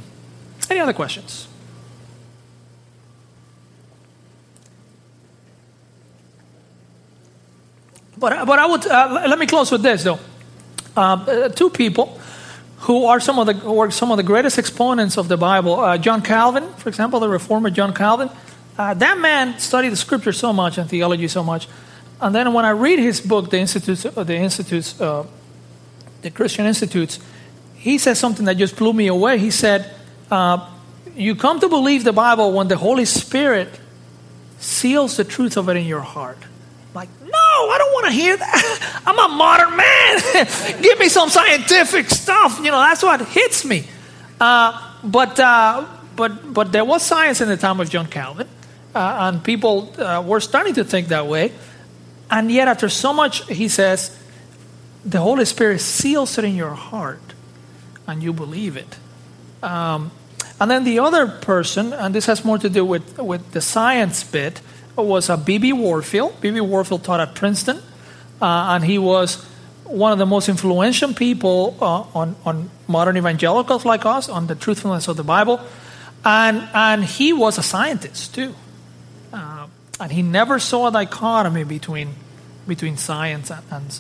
Any 0.70 0.80
other 0.80 0.94
questions? 0.94 1.48
But, 8.20 8.46
but 8.46 8.60
I 8.60 8.66
would, 8.66 8.86
uh, 8.86 9.26
let 9.28 9.40
me 9.40 9.46
close 9.46 9.72
with 9.72 9.82
this 9.82 10.04
though. 10.04 10.20
Uh, 10.96 11.02
uh, 11.02 11.50
two 11.50 11.70
people 11.70 12.20
who 12.80 13.06
are 13.06 13.20
some 13.22 13.40
of 13.40 13.46
the 13.46 13.54
who 13.54 13.80
are 13.80 13.92
some 13.92 14.12
of 14.12 14.18
the 14.18 14.24
greatest 14.24 14.58
exponents 14.58 15.18
of 15.18 15.30
the 15.30 15.38
Bible. 15.38 15.80
Uh, 15.80 15.98
John 15.98 16.22
Calvin, 16.22 16.74
for 16.74 16.90
example, 16.90 17.22
the 17.22 17.30
reformer 17.30 17.70
John 17.70 17.94
Calvin. 17.94 18.30
Uh, 18.78 18.94
that 18.96 19.18
man 19.18 19.60
studied 19.60 19.90
the 19.90 19.98
scripture 19.98 20.34
so 20.34 20.52
much 20.52 20.78
and 20.78 20.90
theology 20.90 21.28
so 21.28 21.44
much. 21.44 21.68
And 22.22 22.36
then 22.36 22.54
when 22.54 22.66
I 22.66 22.72
read 22.72 23.00
his 23.00 23.22
book, 23.22 23.50
the 23.50 23.60
Institutes, 23.60 24.06
uh, 24.06 24.24
the 24.24 24.36
Institutes, 24.36 25.00
uh, 25.00 25.26
the 26.22 26.32
Christian 26.32 26.66
Institutes, 26.66 27.20
he 27.76 27.98
says 27.98 28.20
something 28.20 28.46
that 28.46 28.58
just 28.58 28.76
blew 28.76 28.92
me 28.92 29.08
away. 29.08 29.38
He 29.38 29.52
said, 29.52 29.90
"You 31.16 31.36
come 31.36 31.60
to 31.62 31.70
believe 31.70 32.04
the 32.04 32.14
Bible 32.14 32.52
when 32.52 32.68
the 32.68 32.78
Holy 32.78 33.06
Spirit 33.06 33.70
seals 34.60 35.16
the 35.16 35.24
truth 35.24 35.56
of 35.56 35.70
it 35.70 35.78
in 35.78 35.86
your 35.86 36.02
heart." 36.02 36.40
Like, 36.94 37.10
no, 37.22 37.49
I 37.70 37.78
don't 37.78 37.94
want 37.94 38.06
to 38.08 38.12
hear 38.12 38.38
that. 38.38 39.02
I'm 39.06 39.18
a 39.18 39.36
modern 39.36 39.76
man. 39.76 40.82
Give 40.82 41.00
me 41.00 41.10
some 41.10 41.30
scientific 41.30 42.10
stuff. 42.10 42.60
You 42.60 42.72
know, 42.72 42.80
that's 42.80 43.04
what 43.04 43.22
hits 43.28 43.66
me. 43.66 43.86
Uh, 44.40 44.94
but, 45.04 45.40
uh, 45.40 45.86
but, 46.16 46.54
but 46.54 46.72
there 46.72 46.86
was 46.86 47.04
science 47.04 47.42
in 47.42 47.48
the 47.48 47.58
time 47.58 47.80
of 47.80 47.90
John 47.90 48.08
Calvin, 48.08 48.48
uh, 48.96 49.18
and 49.22 49.44
people 49.44 49.94
uh, 50.00 50.22
were 50.26 50.40
starting 50.40 50.74
to 50.76 50.84
think 50.84 51.10
that 51.10 51.28
way. 51.28 51.52
And 52.32 52.52
yet, 52.52 52.68
after 52.68 52.90
so 52.90 53.14
much, 53.14 53.48
he 53.48 53.68
says, 53.68 54.16
the 55.04 55.20
Holy 55.20 55.46
Spirit 55.46 55.80
seals 55.82 56.38
it 56.38 56.46
in 56.46 56.56
your 56.56 56.74
heart, 56.74 57.34
and 58.08 58.22
you 58.22 58.34
believe 58.34 58.78
it. 58.78 58.98
Um, 59.64 60.12
and 60.60 60.70
then 60.70 60.84
the 60.84 61.00
other 61.00 61.28
person, 61.28 61.94
and 61.94 62.14
this 62.14 62.26
has 62.26 62.44
more 62.44 62.58
to 62.58 62.70
do 62.70 62.84
with, 62.86 63.18
with 63.18 63.52
the 63.52 63.62
science 63.62 64.24
bit, 64.24 64.62
was 65.06 65.30
a 65.30 65.38
B.B. 65.38 65.74
Warfield. 65.74 66.40
B.B. 66.42 66.62
Warfield 66.62 67.04
taught 67.04 67.20
at 67.20 67.36
Princeton, 67.36 67.78
uh, 68.42 68.76
and 68.76 68.84
he 68.84 68.98
was 68.98 69.46
one 69.86 70.12
of 70.12 70.20
the 70.20 70.26
most 70.26 70.50
influential 70.50 71.14
people 71.14 71.76
uh, 71.82 72.04
on, 72.14 72.36
on 72.46 72.70
modern 72.88 73.18
evangelicals 73.18 73.86
like 73.86 74.06
us 74.06 74.30
on 74.30 74.48
the 74.48 74.56
truthfulness 74.56 75.08
of 75.08 75.18
the 75.18 75.24
Bible. 75.24 75.60
And, 76.24 76.68
and 76.74 77.04
he 77.04 77.34
was 77.34 77.58
a 77.58 77.64
scientist 77.64 78.36
too. 78.36 78.54
Uh, 79.34 79.68
and 80.00 80.12
he 80.12 80.22
never 80.22 80.60
saw 80.60 80.88
a 80.88 80.92
dichotomy 80.92 81.64
between, 81.64 82.14
between 82.68 82.98
science 82.98 83.50
and, 83.52 83.64
and 83.72 84.00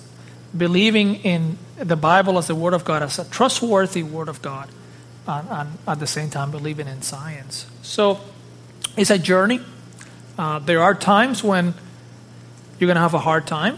believing 0.56 1.16
in 1.16 1.58
the 1.78 1.95
Bible 1.95 2.38
as 2.38 2.47
the 2.47 2.56
Word 2.56 2.74
of 2.74 2.86
God, 2.86 3.04
as 3.04 3.20
a 3.20 3.26
trustworthy 3.26 4.04
Word 4.04 4.30
of 4.30 4.41
God, 4.41 4.70
and, 5.28 5.50
and 5.50 5.70
at 5.88 6.00
the 6.00 6.08
same 6.08 6.30
time 6.30 6.52
believing 6.52 6.88
in 6.88 7.02
science. 7.02 7.66
So 7.82 8.20
it's 8.95 9.10
a 9.10 9.18
journey. 9.20 9.62
Uh, 10.40 10.58
there 10.60 10.82
are 10.82 10.96
times 10.96 11.44
when 11.44 11.74
you're 12.80 12.88
going 12.88 12.96
to 12.96 13.02
have 13.02 13.14
a 13.14 13.20
hard 13.20 13.46
time. 13.46 13.78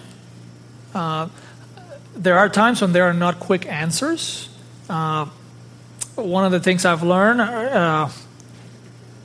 Uh, 0.94 1.28
there 2.16 2.38
are 2.38 2.50
times 2.50 2.82
when 2.82 2.94
there 2.94 3.06
are 3.06 3.14
not 3.14 3.40
quick 3.40 3.66
answers. 3.66 4.48
Uh, 4.88 5.26
one 6.14 6.46
of 6.46 6.52
the 6.52 6.60
things 6.60 6.86
I've 6.86 7.02
learned 7.02 7.42
uh, 7.42 8.10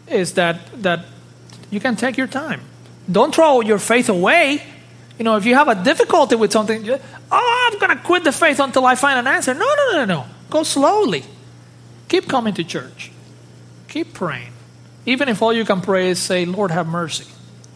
is 0.09 0.33
that 0.35 0.57
that 0.83 1.05
you 1.71 1.79
can 1.79 1.95
take 1.95 2.17
your 2.17 2.27
time. 2.27 2.63
Don't 3.13 3.35
throw 3.35 3.61
your 3.61 3.79
faith 3.79 4.09
away. 4.09 4.63
You 5.19 5.25
know, 5.25 5.37
if 5.37 5.45
you 5.45 5.55
have 5.57 5.69
a 5.69 5.75
difficulty 5.75 6.37
with 6.37 6.53
something, 6.53 6.87
you- 6.87 6.99
oh, 7.31 7.71
I'm 7.73 7.79
going 7.79 7.95
to 7.99 8.03
quit 8.03 8.25
the 8.25 8.33
faith 8.33 8.61
until 8.61 8.87
I 8.87 8.95
find 8.95 9.19
an 9.19 9.27
answer. 9.27 9.53
No, 9.53 9.67
no, 9.67 9.93
no, 9.93 10.05
no. 10.07 10.25
Go 10.49 10.63
slowly. 10.63 11.25
Keep 12.09 12.29
coming 12.29 12.55
to 12.55 12.65
church. 12.65 13.11
Keep 13.89 14.15
praying. 14.15 14.53
Even 15.07 15.29
if 15.29 15.41
all 15.41 15.53
you 15.53 15.65
can 15.65 15.81
pray 15.81 16.11
is 16.11 16.19
say, 16.19 16.45
Lord, 16.45 16.71
have 16.71 16.87
mercy. 16.87 17.27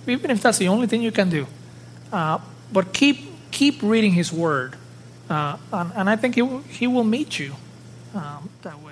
Even 0.07 0.31
if 0.31 0.43
that's 0.43 0.59
the 0.59 0.69
only 0.69 0.87
thing 0.87 1.01
you 1.03 1.13
can 1.13 1.31
do. 1.31 1.47
Uh, 2.13 2.39
but 2.73 2.93
keep, 2.93 3.51
keep 3.51 3.81
reading 3.83 4.13
His 4.13 4.33
Word 4.33 4.77
Uh, 5.31 5.57
and, 5.73 5.93
and 5.95 6.11
I 6.11 6.17
think 6.17 6.35
he 6.35 6.43
will, 6.43 6.59
he 6.63 6.89
will 6.89 7.05
meet 7.05 7.39
you 7.39 7.55
um, 8.15 8.51
that 8.63 8.83
way. 8.83 8.90